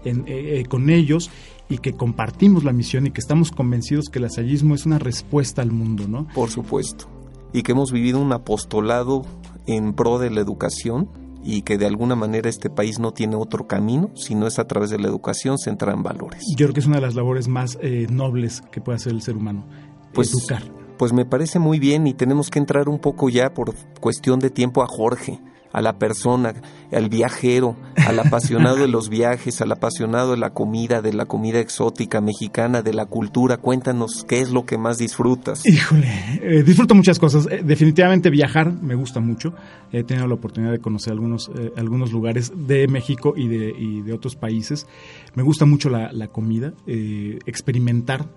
en, 0.05 0.21
eh, 0.27 0.61
eh, 0.61 0.65
con 0.69 0.91
ellos 0.91 1.31
y 1.69 1.79
que 1.79 1.93
compartimos 1.93 2.65
la 2.65 2.73
misión 2.73 3.07
y 3.07 3.11
que 3.11 3.21
estamos 3.21 3.51
convencidos 3.51 4.07
que 4.11 4.19
el 4.19 4.27
asallismo 4.27 4.75
es 4.75 4.87
una 4.87 4.99
respuesta 4.99 5.63
al 5.63 5.71
mundo, 5.71 6.07
¿no? 6.09 6.27
Por 6.35 6.51
supuesto. 6.51 7.09
Y 7.53 7.63
que 7.63 7.73
hemos 7.73 7.93
vivido 7.93 8.21
un 8.21 8.33
apostolado 8.33 9.23
en 9.67 9.95
pro 9.95 10.19
de 10.19 10.31
la 10.31 10.41
educación 10.41 11.09
y 11.43 11.63
que 11.63 11.79
de 11.79 11.87
alguna 11.87 12.17
manera 12.17 12.49
este 12.49 12.71
país 12.71 12.99
no 12.99 13.13
tiene 13.13 13.37
otro 13.37 13.67
camino, 13.67 14.11
sino 14.15 14.47
es 14.47 14.59
a 14.59 14.67
través 14.67 14.91
de 14.91 14.99
la 14.99 15.09
educación 15.09 15.59
centrada 15.59 15.97
en 15.97 16.03
valores. 16.03 16.43
Yo 16.57 16.67
creo 16.67 16.75
que 16.75 16.81
es 16.81 16.87
una 16.87 16.97
de 16.97 17.03
las 17.03 17.15
labores 17.15 17.49
más 17.49 17.79
eh, 17.81 18.07
nobles 18.11 18.63
que 18.73 18.81
puede 18.81 18.97
hacer 18.97 19.13
el 19.13 19.23
ser 19.23 19.37
humano, 19.37 19.67
pues, 20.13 20.33
educar 20.33 20.84
pues 20.97 21.13
me 21.13 21.25
parece 21.25 21.59
muy 21.59 21.79
bien 21.79 22.07
y 22.07 22.15
tenemos 22.15 22.51
que 22.51 22.59
entrar 22.59 22.89
un 22.89 22.99
poco 22.99 23.29
ya 23.29 23.53
por 23.55 23.75
cuestión 24.01 24.39
de 24.39 24.51
tiempo 24.51 24.83
a 24.83 24.87
Jorge, 24.87 25.41
a 25.75 25.83
la 25.83 25.99
persona, 25.99 26.55
al 26.93 27.09
viajero, 27.09 27.77
al 27.97 28.21
apasionado 28.21 28.77
de 28.77 28.87
los 28.87 29.09
viajes, 29.09 29.61
al 29.61 29.73
apasionado 29.73 30.31
de 30.31 30.37
la 30.37 30.51
comida, 30.51 31.03
de 31.03 31.13
la 31.13 31.27
comida 31.27 31.59
exótica 31.59 32.21
mexicana, 32.21 32.81
de 32.81 32.95
la 32.95 33.07
cultura. 33.07 33.57
Cuéntanos 33.57 34.25
qué 34.29 34.41
es 34.41 34.53
lo 34.53 34.67
que 34.67 34.79
más 34.79 34.99
disfrutas. 34.99 35.67
Híjole, 35.67 36.09
eh, 36.41 36.63
disfruto 36.63 36.95
muchas 36.95 37.19
cosas. 37.19 37.49
Eh, 37.51 37.63
definitivamente 37.65 38.31
viajar 38.31 38.73
me 38.73 38.95
gusta 38.95 39.19
mucho. 39.19 39.53
He 39.91 40.05
tenido 40.05 40.29
la 40.29 40.35
oportunidad 40.35 40.71
de 40.71 40.79
conocer 40.79 41.13
algunos, 41.13 41.51
eh, 41.59 41.73
algunos 41.77 42.13
lugares 42.13 42.53
de 42.55 42.87
México 42.87 43.35
y 43.37 43.49
de, 43.49 44.03
de 44.05 44.13
otros 44.13 44.37
países. 44.37 44.87
Me 45.35 45.43
gusta 45.43 45.67
mucho 45.67 45.91
la, 45.91 46.13
la 46.13 46.29
comida, 46.29 46.73
experimentar, 46.87 48.29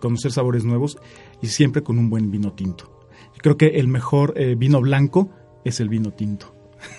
conocer 0.00 0.32
sabores 0.32 0.66
nuevos 0.66 0.98
y 1.40 1.46
siempre 1.46 1.82
con 1.82 1.98
un 1.98 2.10
buen 2.10 2.30
vino 2.30 2.52
tinto. 2.52 2.90
Creo 3.38 3.56
que 3.56 3.78
el 3.78 3.88
mejor 3.88 4.34
vino 4.56 4.80
blanco 4.82 5.30
es 5.64 5.80
el 5.80 5.88
vino 5.88 6.10
tinto. 6.10 6.53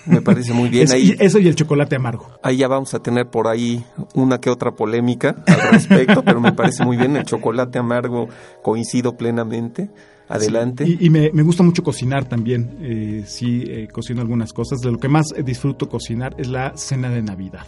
Me 0.06 0.22
parece 0.22 0.52
muy 0.52 0.68
bien. 0.68 0.88
eso 1.18 1.38
y 1.38 1.48
el 1.48 1.54
chocolate 1.54 1.96
amargo. 1.96 2.30
Ahí 2.42 2.58
ya 2.58 2.68
vamos 2.68 2.94
a 2.94 3.00
tener 3.00 3.28
por 3.28 3.48
ahí 3.48 3.84
una 4.14 4.40
que 4.40 4.50
otra 4.50 4.72
polémica 4.72 5.36
al 5.46 5.72
respecto, 5.72 6.22
pero 6.24 6.40
me 6.40 6.52
parece 6.52 6.84
muy 6.84 6.96
bien. 6.96 7.16
El 7.16 7.24
chocolate 7.24 7.78
amargo 7.78 8.28
coincido 8.62 9.16
plenamente. 9.16 9.90
Adelante. 10.28 10.84
y, 10.88 11.08
me, 11.08 11.30
gusta 11.42 11.62
mucho 11.62 11.82
cocinar 11.82 12.28
también. 12.28 12.78
Eh, 12.80 13.24
sí, 13.26 13.64
eh, 13.66 13.88
cocino 13.88 14.20
algunas 14.20 14.52
cosas. 14.52 14.80
De 14.80 14.90
lo 14.90 14.98
que 14.98 15.08
más 15.08 15.26
disfruto 15.44 15.88
cocinar 15.88 16.34
es 16.38 16.48
la 16.48 16.76
cena 16.76 17.10
de 17.10 17.22
Navidad. 17.22 17.64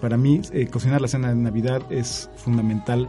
Para 0.00 0.16
mí, 0.16 0.40
eh, 0.52 0.66
cocinar 0.66 1.00
la 1.00 1.08
cena 1.08 1.28
de 1.28 1.36
Navidad 1.36 1.82
es 1.90 2.30
fundamental. 2.36 3.08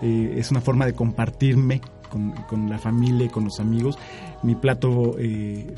Eh, 0.00 0.34
es 0.36 0.50
una 0.50 0.60
forma 0.60 0.86
de 0.86 0.92
compartirme 0.92 1.80
con, 2.08 2.32
con, 2.48 2.68
la 2.70 2.78
familia 2.78 3.26
y 3.26 3.28
con 3.28 3.44
los 3.44 3.58
amigos. 3.58 3.98
Mi 4.42 4.54
plato 4.54 5.16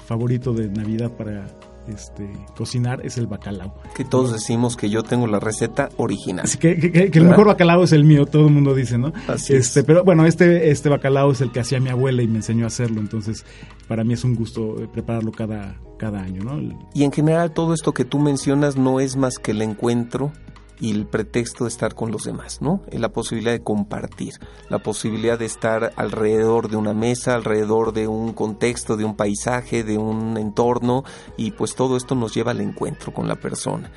favorito 0.05 0.53
de 0.53 0.69
Navidad 0.69 1.11
para 1.13 1.47
este, 1.89 2.31
cocinar 2.57 3.05
es 3.05 3.19
el 3.19 3.27
bacalao. 3.27 3.75
Que 3.95 4.05
todos 4.05 4.33
decimos 4.33 4.77
que 4.77 4.91
yo 4.91 5.03
tengo 5.03 5.27
la 5.27 5.41
receta 5.41 5.89
original. 5.97 6.45
Así 6.45 6.59
que, 6.59 6.77
que, 6.77 7.19
el 7.19 7.25
mejor 7.25 7.47
bacalao 7.47 7.85
es 7.85 7.93
el 7.93 8.05
mío, 8.05 8.27
todo 8.27 8.47
el 8.47 8.53
mundo 8.53 8.75
dice, 8.75 8.99
¿no? 8.99 9.13
Así 9.29 9.55
este, 9.55 9.85
Pero 9.85 10.05
bueno, 10.05 10.27
este, 10.27 10.71
este 10.71 10.89
bacalao 10.89 11.33
es 11.33 11.41
el 11.41 11.53
que 11.53 11.61
hacía 11.61 11.81
mi 11.81 11.91
abuela 11.91 12.23
y 12.23 12.29
me 12.29 12.37
enseñó 12.37 12.65
a 12.65 12.69
hacerlo, 12.69 13.01
entonces 13.01 13.45
para 13.89 14.05
mí 14.05 14.15
es 14.15 14.25
un 14.25 14.35
gusto 14.35 14.83
eh, 14.83 14.89
prepararlo 14.93 15.33
cada, 15.33 15.77
cada 15.99 16.21
año, 16.21 16.43
¿no? 16.43 16.77
Y 16.95 17.05
en 17.05 17.13
general 17.13 17.53
todo 17.53 17.75
esto 17.75 17.93
que 17.93 18.05
tú 18.05 18.19
mencionas 18.19 18.77
no 18.77 19.01
es 19.01 19.17
más 19.17 19.39
que 19.39 19.53
el 19.53 19.63
encuentro 19.63 20.33
y 20.81 20.93
el 20.93 21.07
pretexto 21.07 21.65
de 21.65 21.69
estar 21.69 21.95
con 21.95 22.11
los 22.11 22.25
demás, 22.25 22.61
¿no? 22.61 22.83
La 22.93 23.11
posibilidad 23.11 23.53
de 23.53 23.63
compartir, 23.63 24.35
la 24.69 24.79
posibilidad 24.79 25.39
de 25.39 25.47
estar 25.47 25.93
alrededor 25.97 26.69
de 26.69 26.77
una 26.77 26.93
mesa, 26.93 27.35
alrededor 27.35 27.93
de 27.93 28.09
un 28.09 28.33
contexto, 28.33 28.97
de 28.97 29.05
un 29.05 29.17
paisaje, 29.17 29.85
de 29.85 29.99
un 29.99 30.37
entorno 30.37 31.05
y 31.37 31.53
pues 31.53 31.75
todo 31.75 31.97
esto 31.97 32.15
nos 32.15 32.35
lleva 32.35 32.53
al 32.53 32.61
encuentro 32.61 33.13
con 33.13 33.29
la 33.29 33.37
persona. 33.37 33.91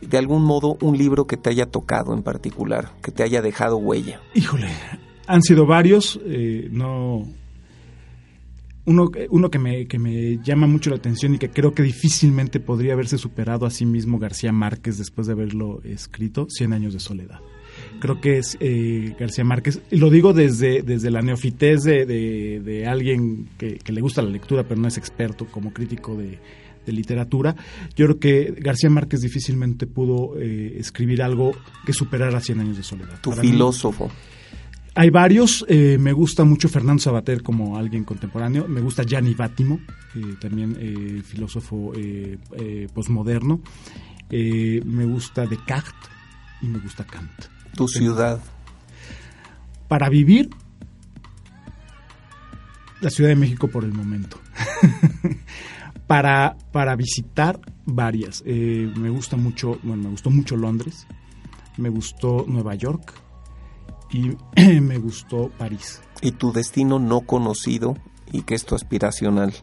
De 0.00 0.16
algún 0.16 0.44
modo, 0.44 0.78
un 0.80 0.96
libro 0.96 1.26
que 1.26 1.36
te 1.36 1.50
haya 1.50 1.66
tocado 1.66 2.14
en 2.14 2.22
particular, 2.22 2.92
que 3.02 3.12
te 3.12 3.22
haya 3.22 3.42
dejado 3.42 3.76
huella. 3.76 4.20
Híjole, 4.34 4.68
han 5.26 5.42
sido 5.42 5.66
varios, 5.66 6.18
eh, 6.24 6.68
no, 6.70 7.26
uno, 8.86 9.10
uno 9.30 9.50
que, 9.50 9.58
me, 9.58 9.86
que 9.86 9.98
me 9.98 10.38
llama 10.42 10.66
mucho 10.66 10.90
la 10.90 10.96
atención 10.96 11.34
y 11.34 11.38
que 11.38 11.50
creo 11.50 11.72
que 11.72 11.82
difícilmente 11.82 12.60
podría 12.60 12.94
haberse 12.94 13.18
superado 13.18 13.66
a 13.66 13.70
sí 13.70 13.86
mismo 13.86 14.18
García 14.18 14.52
Márquez 14.52 14.98
después 14.98 15.26
de 15.26 15.34
haberlo 15.34 15.80
escrito, 15.84 16.46
Cien 16.48 16.72
años 16.72 16.92
de 16.92 17.00
soledad. 17.00 17.40
Creo 18.00 18.20
que 18.20 18.38
es 18.38 18.56
eh, 18.60 19.14
García 19.18 19.44
Márquez, 19.44 19.80
y 19.90 19.96
lo 19.96 20.10
digo 20.10 20.32
desde, 20.32 20.82
desde 20.82 21.10
la 21.10 21.20
neofitez 21.20 21.82
de, 21.82 22.06
de, 22.06 22.86
alguien 22.86 23.48
que, 23.58 23.78
le 23.86 24.00
gusta 24.00 24.22
la 24.22 24.30
lectura, 24.30 24.64
pero 24.64 24.80
no 24.80 24.88
es 24.88 24.96
experto 24.96 25.46
como 25.46 25.72
crítico 25.72 26.16
de, 26.16 26.38
literatura. 26.86 27.54
Yo 27.94 28.06
creo 28.06 28.18
que 28.18 28.54
García 28.58 28.90
Márquez 28.90 29.20
difícilmente 29.20 29.86
pudo 29.86 30.36
eh, 30.40 30.74
escribir 30.76 31.22
algo 31.22 31.52
que 31.86 31.92
superara 31.92 32.40
Cien 32.40 32.58
años 32.58 32.78
de 32.78 32.82
soledad. 32.82 33.20
Tu 33.20 33.30
filósofo. 33.30 34.10
Hay 35.00 35.08
varios, 35.08 35.64
eh, 35.66 35.96
me 35.98 36.12
gusta 36.12 36.44
mucho 36.44 36.68
Fernando 36.68 37.00
Sabater 37.00 37.42
como 37.42 37.78
alguien 37.78 38.04
contemporáneo, 38.04 38.68
me 38.68 38.82
gusta 38.82 39.02
Gianni 39.02 39.32
Bátimo, 39.32 39.80
eh, 40.14 40.34
también 40.38 40.76
eh, 40.78 41.22
filósofo 41.24 41.94
posmoderno, 42.92 43.62
me 44.30 45.04
gusta 45.06 45.46
Descartes 45.46 46.10
y 46.60 46.66
me 46.66 46.78
gusta 46.80 47.04
Kant. 47.04 47.30
¿Tu 47.74 47.88
ciudad? 47.88 48.42
Para 49.88 50.10
vivir, 50.10 50.50
la 53.00 53.08
Ciudad 53.08 53.30
de 53.30 53.36
México 53.36 53.68
por 53.68 53.84
el 53.84 53.94
momento. 53.94 54.38
para, 56.06 56.58
para 56.72 56.94
visitar 56.94 57.58
varias. 57.86 58.44
me 58.44 59.08
gusta 59.08 59.38
mucho, 59.38 59.78
bueno, 59.82 60.02
me 60.02 60.10
gustó 60.10 60.28
mucho 60.28 60.58
Londres, 60.58 61.06
me 61.78 61.88
gustó 61.88 62.44
Nueva 62.46 62.74
York, 62.74 63.14
y 64.10 64.36
me 64.80 64.98
gustó 64.98 65.50
París. 65.58 66.02
¿Y 66.22 66.32
tu 66.32 66.52
destino 66.52 66.98
no 66.98 67.22
conocido 67.22 67.96
y 68.32 68.42
qué 68.42 68.54
es 68.54 68.64
tu 68.64 68.74
aspiracional? 68.74 69.54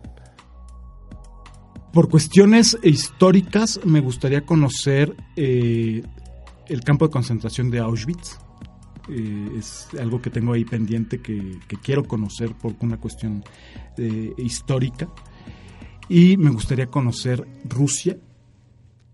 Por 1.94 2.10
cuestiones 2.10 2.78
históricas 2.84 3.80
me 3.84 4.02
gustaría 4.02 4.46
conocer 4.46 5.16
eh, 5.36 6.04
el 6.68 6.82
campo 6.82 7.08
de 7.08 7.12
concentración 7.12 7.72
de 7.72 7.80
Auschwitz. 7.80 8.38
Eh, 9.10 9.56
es 9.58 9.88
algo 10.00 10.22
que 10.22 10.30
tengo 10.30 10.54
ahí 10.54 10.66
pendiente 10.66 11.22
que, 11.22 11.60
que 11.68 11.78
quiero 11.78 12.04
conocer 12.04 12.54
por 12.56 12.76
una 12.82 12.98
cuestión 12.98 13.44
eh, 13.98 14.34
histórica. 14.38 15.08
Y 16.10 16.38
me 16.38 16.52
gustaría 16.52 16.88
conocer 16.88 17.48
Rusia 17.66 18.18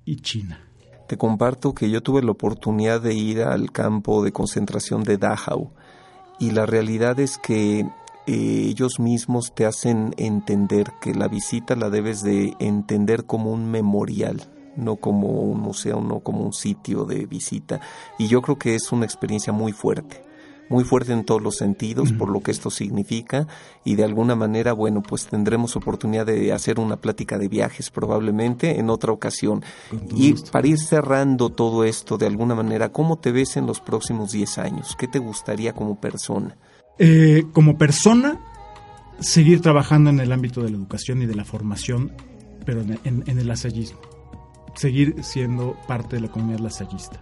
y 0.06 0.18
China. 0.18 0.63
Te 1.08 1.18
comparto 1.18 1.74
que 1.74 1.90
yo 1.90 2.02
tuve 2.02 2.22
la 2.22 2.32
oportunidad 2.32 3.02
de 3.02 3.14
ir 3.14 3.42
al 3.42 3.72
campo 3.72 4.24
de 4.24 4.32
concentración 4.32 5.04
de 5.04 5.18
Dachau 5.18 5.72
y 6.40 6.52
la 6.52 6.66
realidad 6.66 7.20
es 7.20 7.38
que 7.38 7.80
eh, 7.80 7.88
ellos 8.26 9.00
mismos 9.00 9.54
te 9.54 9.66
hacen 9.66 10.14
entender 10.18 10.94
que 11.02 11.14
la 11.14 11.28
visita 11.28 11.76
la 11.76 11.90
debes 11.90 12.22
de 12.22 12.56
entender 12.60 13.26
como 13.26 13.52
un 13.52 13.70
memorial, 13.70 14.42
no 14.78 14.96
como 14.96 15.28
un 15.42 15.60
museo, 15.60 16.00
no 16.02 16.22
como 16.22 16.46
un 16.46 16.54
sitio 16.54 17.04
de 17.04 17.26
visita. 17.26 17.82
Y 18.18 18.28
yo 18.28 18.42
creo 18.42 18.58
que 18.58 18.76
es 18.76 18.92
una 18.92 19.06
experiencia 19.06 19.52
muy 19.52 19.74
fuerte 19.74 20.33
muy 20.74 20.84
fuerte 20.84 21.14
en 21.14 21.24
todos 21.24 21.42
los 21.42 21.58
sentidos 21.58 22.12
por 22.14 22.30
lo 22.30 22.42
que 22.42 22.50
esto 22.50 22.72
significa 22.72 23.48
y 23.86 23.94
de 23.96 24.04
alguna 24.04 24.36
manera, 24.36 24.74
bueno, 24.74 25.04
pues 25.04 25.28
tendremos 25.28 25.76
oportunidad 25.76 26.26
de 26.26 26.52
hacer 26.52 26.80
una 26.80 26.98
plática 26.98 27.38
de 27.38 27.48
viajes 27.48 27.92
probablemente 27.92 28.80
en 28.80 28.90
otra 28.90 29.12
ocasión. 29.12 29.64
Y 30.16 30.34
para 30.52 30.68
ir 30.68 30.80
cerrando 30.80 31.52
todo 31.52 31.84
esto 31.84 32.18
de 32.18 32.26
alguna 32.26 32.56
manera, 32.56 32.90
¿cómo 32.90 33.20
te 33.20 33.32
ves 33.32 33.56
en 33.56 33.68
los 33.68 33.82
próximos 33.82 34.32
10 34.32 34.58
años? 34.58 34.96
¿Qué 34.98 35.08
te 35.08 35.20
gustaría 35.20 35.74
como 35.74 36.02
persona? 36.02 36.58
Eh, 36.98 37.44
como 37.54 37.78
persona, 37.78 38.40
seguir 39.20 39.62
trabajando 39.62 40.10
en 40.10 40.20
el 40.20 40.32
ámbito 40.32 40.64
de 40.64 40.72
la 40.72 40.78
educación 40.78 41.22
y 41.22 41.28
de 41.28 41.36
la 41.36 41.46
formación, 41.46 42.14
pero 42.66 42.82
en, 42.82 43.00
en, 43.04 43.24
en 43.28 43.40
el 43.40 43.48
lasallismo. 43.48 44.00
Seguir 44.74 45.24
siendo 45.24 45.78
parte 45.88 46.16
de 46.16 46.24
la 46.24 46.30
comunidad 46.30 46.62
lasallista 46.62 47.22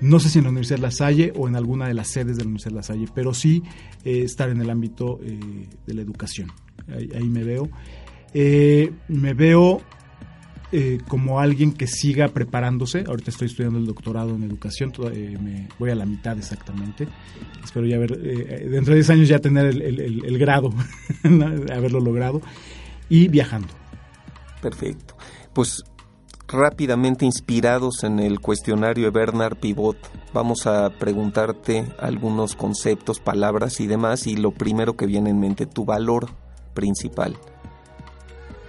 no 0.00 0.18
sé 0.18 0.30
si 0.30 0.38
en 0.38 0.44
la 0.44 0.50
Universidad 0.50 0.78
La 0.78 0.90
Salle 0.90 1.32
o 1.36 1.48
en 1.48 1.56
alguna 1.56 1.88
de 1.88 1.94
las 1.94 2.08
sedes 2.08 2.36
de 2.36 2.42
la 2.42 2.48
Universidad 2.48 2.74
La 2.74 2.82
Salle, 2.82 3.06
pero 3.14 3.34
sí 3.34 3.62
eh, 4.04 4.22
estar 4.22 4.48
en 4.48 4.60
el 4.60 4.70
ámbito 4.70 5.20
eh, 5.22 5.68
de 5.86 5.94
la 5.94 6.02
educación. 6.02 6.50
Ahí, 6.88 7.28
me 7.28 7.44
veo. 7.44 7.68
Eh, 8.34 8.92
me 9.08 9.34
veo 9.34 9.82
como 11.08 11.40
alguien 11.40 11.72
que 11.72 11.88
siga 11.88 12.28
preparándose. 12.28 13.04
Ahorita 13.06 13.30
estoy 13.30 13.46
estudiando 13.46 13.80
el 13.80 13.86
doctorado 13.86 14.36
en 14.36 14.44
educación, 14.44 14.92
me 15.42 15.68
voy 15.80 15.90
a 15.90 15.96
la 15.96 16.06
mitad 16.06 16.38
exactamente. 16.38 17.08
Espero 17.62 17.86
ya 17.86 17.98
ver, 17.98 18.16
dentro 18.16 18.92
de 18.92 19.00
10 19.00 19.10
años 19.10 19.28
ya 19.28 19.40
tener 19.40 19.66
el, 19.66 19.82
el, 19.82 20.24
el 20.24 20.38
grado, 20.38 20.70
haberlo 21.24 21.98
logrado, 21.98 22.40
y 23.08 23.26
viajando. 23.26 23.68
Perfecto. 24.62 25.16
Pues 25.52 25.82
rápidamente 26.50 27.24
inspirados 27.24 28.04
en 28.04 28.18
el 28.18 28.40
cuestionario 28.40 29.04
de 29.04 29.10
Bernard 29.10 29.56
Pivot. 29.56 29.96
Vamos 30.32 30.66
a 30.66 30.90
preguntarte 30.90 31.86
algunos 31.98 32.56
conceptos, 32.56 33.20
palabras 33.20 33.80
y 33.80 33.86
demás 33.86 34.26
y 34.26 34.36
lo 34.36 34.52
primero 34.52 34.96
que 34.96 35.06
viene 35.06 35.30
en 35.30 35.40
mente, 35.40 35.66
tu 35.66 35.84
valor 35.84 36.28
principal. 36.74 37.36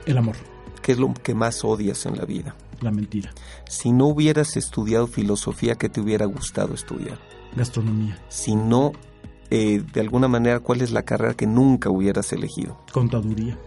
El 0.06 0.18
amor. 0.18 0.36
¿Qué 0.82 0.94
es 0.94 1.00
lo 1.00 1.14
que 1.14 1.36
más 1.36 1.64
odias 1.64 2.06
en 2.06 2.18
la 2.18 2.26
vida? 2.26 2.56
La 2.82 2.92
mentira. 2.92 3.32
Si 3.70 3.92
no 3.92 4.08
hubieras 4.08 4.58
estudiado 4.58 5.08
filosofía, 5.08 5.76
¿qué 5.76 5.90
te 5.90 6.02
hubiera 6.02 6.26
gustado 6.26 6.74
estudiar? 6.74 7.20
Gastronomía. 7.56 8.18
Si 8.30 8.56
no, 8.56 8.92
eh, 9.52 9.84
de 9.94 10.02
alguna 10.02 10.28
manera, 10.28 10.60
¿cuál 10.60 10.82
es 10.82 10.92
la 10.92 11.04
carrera 11.04 11.36
que 11.36 11.46
nunca 11.46 11.90
hubieras 11.90 12.34
elegido? 12.34 12.80
Contaduría. 12.92 13.60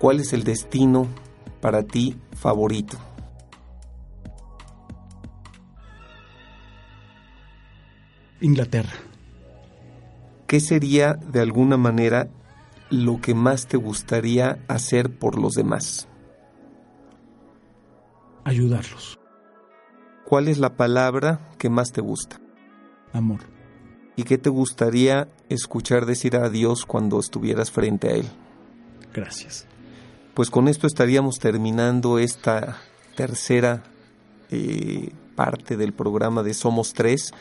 ¿Cuál 0.00 0.20
es 0.20 0.32
el 0.32 0.42
destino 0.42 1.06
para 1.60 1.84
ti 1.84 2.16
favorito? 2.34 2.98
Inglaterra. 8.40 8.92
¿Qué 10.46 10.60
sería 10.60 11.14
de 11.14 11.40
alguna 11.40 11.76
manera 11.76 12.28
lo 12.90 13.20
que 13.20 13.34
más 13.34 13.66
te 13.66 13.76
gustaría 13.76 14.58
hacer 14.68 15.10
por 15.18 15.38
los 15.38 15.54
demás? 15.54 16.08
Ayudarlos. 18.44 19.18
¿Cuál 20.24 20.48
es 20.48 20.58
la 20.58 20.76
palabra 20.76 21.50
que 21.58 21.68
más 21.68 21.92
te 21.92 22.00
gusta? 22.00 22.40
Amor. 23.12 23.40
¿Y 24.16 24.24
qué 24.24 24.38
te 24.38 24.50
gustaría 24.50 25.28
escuchar 25.48 26.06
decir 26.06 26.36
a 26.36 26.48
Dios 26.48 26.86
cuando 26.86 27.20
estuvieras 27.20 27.70
frente 27.70 28.08
a 28.08 28.12
Él? 28.12 28.26
Gracias. 29.12 29.66
Pues 30.34 30.50
con 30.50 30.68
esto 30.68 30.86
estaríamos 30.86 31.38
terminando 31.38 32.18
esta 32.18 32.78
tercera 33.16 33.82
eh, 34.50 35.12
parte 35.34 35.76
del 35.76 35.92
programa 35.92 36.42
de 36.42 36.54
Somos 36.54 36.94
Tres 36.94 37.32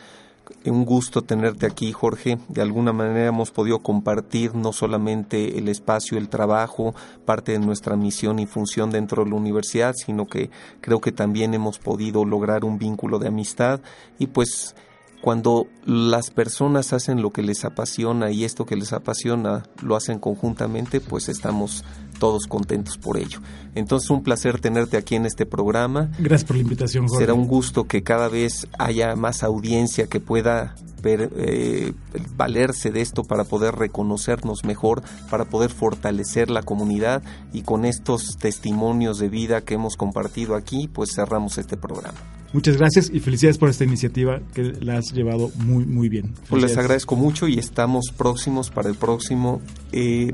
un 0.66 0.86
gusto 0.86 1.22
tenerte 1.22 1.66
aquí, 1.66 1.92
Jorge. 1.92 2.38
De 2.48 2.62
alguna 2.62 2.94
manera 2.94 3.28
hemos 3.28 3.52
podido 3.52 3.80
compartir 3.80 4.56
no 4.56 4.74
solamente 4.74 5.58
el 5.58 5.68
espacio, 5.68 6.18
el 6.18 6.30
trabajo, 6.30 6.94
parte 7.26 7.54
de 7.54 7.60
nuestra 7.60 7.96
misión 7.96 8.40
y 8.40 8.46
función 8.46 8.90
dentro 8.90 9.24
de 9.24 9.30
la 9.30 9.36
universidad, 9.36 9.94
sino 9.96 10.26
que 10.26 10.50
creo 10.82 11.02
que 11.02 11.12
también 11.12 11.54
hemos 11.54 11.80
podido 11.80 12.26
lograr 12.26 12.66
un 12.66 12.78
vínculo 12.78 13.20
de 13.20 13.28
amistad 13.28 13.82
y 14.20 14.28
pues 14.28 14.76
cuando 15.22 15.68
las 15.84 16.30
personas 16.30 16.94
hacen 16.94 17.22
lo 17.22 17.32
que 17.32 17.42
les 17.42 17.66
apasiona 17.66 18.32
y 18.32 18.46
esto 18.46 18.66
que 18.66 18.76
les 18.76 18.94
apasiona 18.94 19.64
lo 19.82 19.96
hacen 19.96 20.20
conjuntamente, 20.20 21.02
pues 21.02 21.28
estamos 21.28 21.84
todos 22.20 22.48
contentos 22.48 22.98
por 22.98 23.18
ello. 23.18 23.40
Entonces, 23.76 24.10
un 24.10 24.24
placer 24.24 24.60
tenerte 24.60 24.98
aquí 24.98 25.16
en 25.16 25.26
este 25.26 25.46
programa. 25.46 26.12
Gracias 26.20 26.46
por 26.46 26.56
la 26.56 26.64
invitación, 26.64 27.08
Jorge. 27.08 27.24
Será 27.24 27.34
un 27.34 27.48
gusto 27.48 27.86
que 27.86 28.04
cada 28.04 28.28
vez 28.28 28.68
haya 28.78 29.16
más 29.16 29.44
audiencia 29.44 30.08
que 30.08 30.20
pueda 30.20 30.76
ver, 31.02 31.30
eh, 31.38 31.94
valerse 32.36 32.92
de 32.92 33.02
esto 33.02 33.24
para 33.24 33.44
poder 33.44 33.76
reconocernos 33.76 34.64
mejor, 34.66 35.04
para 35.30 35.46
poder 35.46 35.70
fortalecer 35.70 36.50
la 36.50 36.64
comunidad 36.64 37.24
y 37.54 37.62
con 37.62 37.86
estos 37.86 38.38
testimonios 38.38 39.20
de 39.20 39.30
vida 39.30 39.62
que 39.62 39.76
hemos 39.76 39.96
compartido 39.96 40.56
aquí, 40.56 40.88
pues 40.88 41.14
cerramos 41.14 41.58
este 41.58 41.78
programa. 41.78 42.18
Muchas 42.54 42.78
gracias 42.78 43.10
y 43.14 43.20
felicidades 43.20 43.58
por 43.58 43.70
esta 43.70 43.84
iniciativa 43.84 44.40
que 44.54 44.64
la 44.64 44.98
has 44.98 45.12
llevado 45.14 45.52
muy, 45.58 45.86
muy 45.86 46.08
bien. 46.08 46.34
Pues 46.50 46.62
les 46.62 46.78
agradezco 46.78 47.16
mucho 47.16 47.48
y 47.48 47.60
estamos 47.60 48.12
próximos 48.16 48.70
para 48.70 48.90
el 48.90 48.96
próximo 48.96 49.62
eh, 49.92 50.34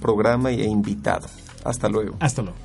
programa 0.00 0.50
e 0.50 0.64
invitado. 0.64 1.28
Hasta 1.64 1.88
luego. 1.88 2.16
Hasta 2.20 2.42
luego. 2.42 2.58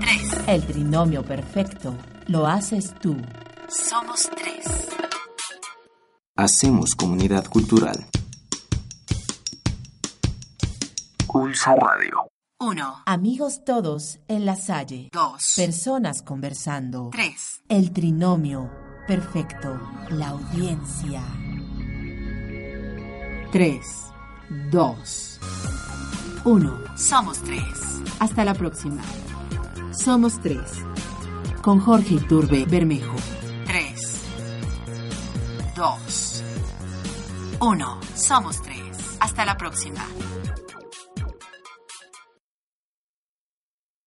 Tres. 0.00 0.38
El 0.46 0.66
trinomio 0.66 1.22
perfecto 1.22 1.94
lo 2.28 2.46
haces 2.46 2.94
tú. 3.00 3.16
Somos 3.68 4.28
tres. 4.36 4.88
Hacemos 6.36 6.94
comunidad 6.94 7.46
cultural. 7.46 8.06
Pulso 11.26 11.74
Radio. 11.76 12.30
1. 12.58 13.02
Amigos 13.04 13.64
todos 13.66 14.18
en 14.28 14.46
la 14.46 14.56
Salle. 14.56 15.10
2. 15.12 15.52
Personas 15.56 16.22
conversando. 16.22 17.10
3. 17.12 17.64
El 17.68 17.92
trinomio 17.92 18.70
perfecto. 19.06 19.78
La 20.08 20.28
audiencia. 20.28 21.22
3, 23.52 23.86
2, 24.70 25.40
1. 26.44 26.78
Somos 26.96 27.42
tres. 27.42 27.62
Hasta 28.20 28.44
la 28.44 28.54
próxima. 28.54 29.02
Somos 29.92 30.40
tres. 30.40 30.62
Con 31.60 31.78
Jorge 31.80 32.14
Iturbe 32.14 32.64
Bermejo. 32.64 33.16
3. 33.66 34.20
2. 35.76 36.44
1. 37.60 38.00
Somos 38.14 38.62
tres. 38.62 39.16
Hasta 39.20 39.44
la 39.44 39.58
próxima. 39.58 40.06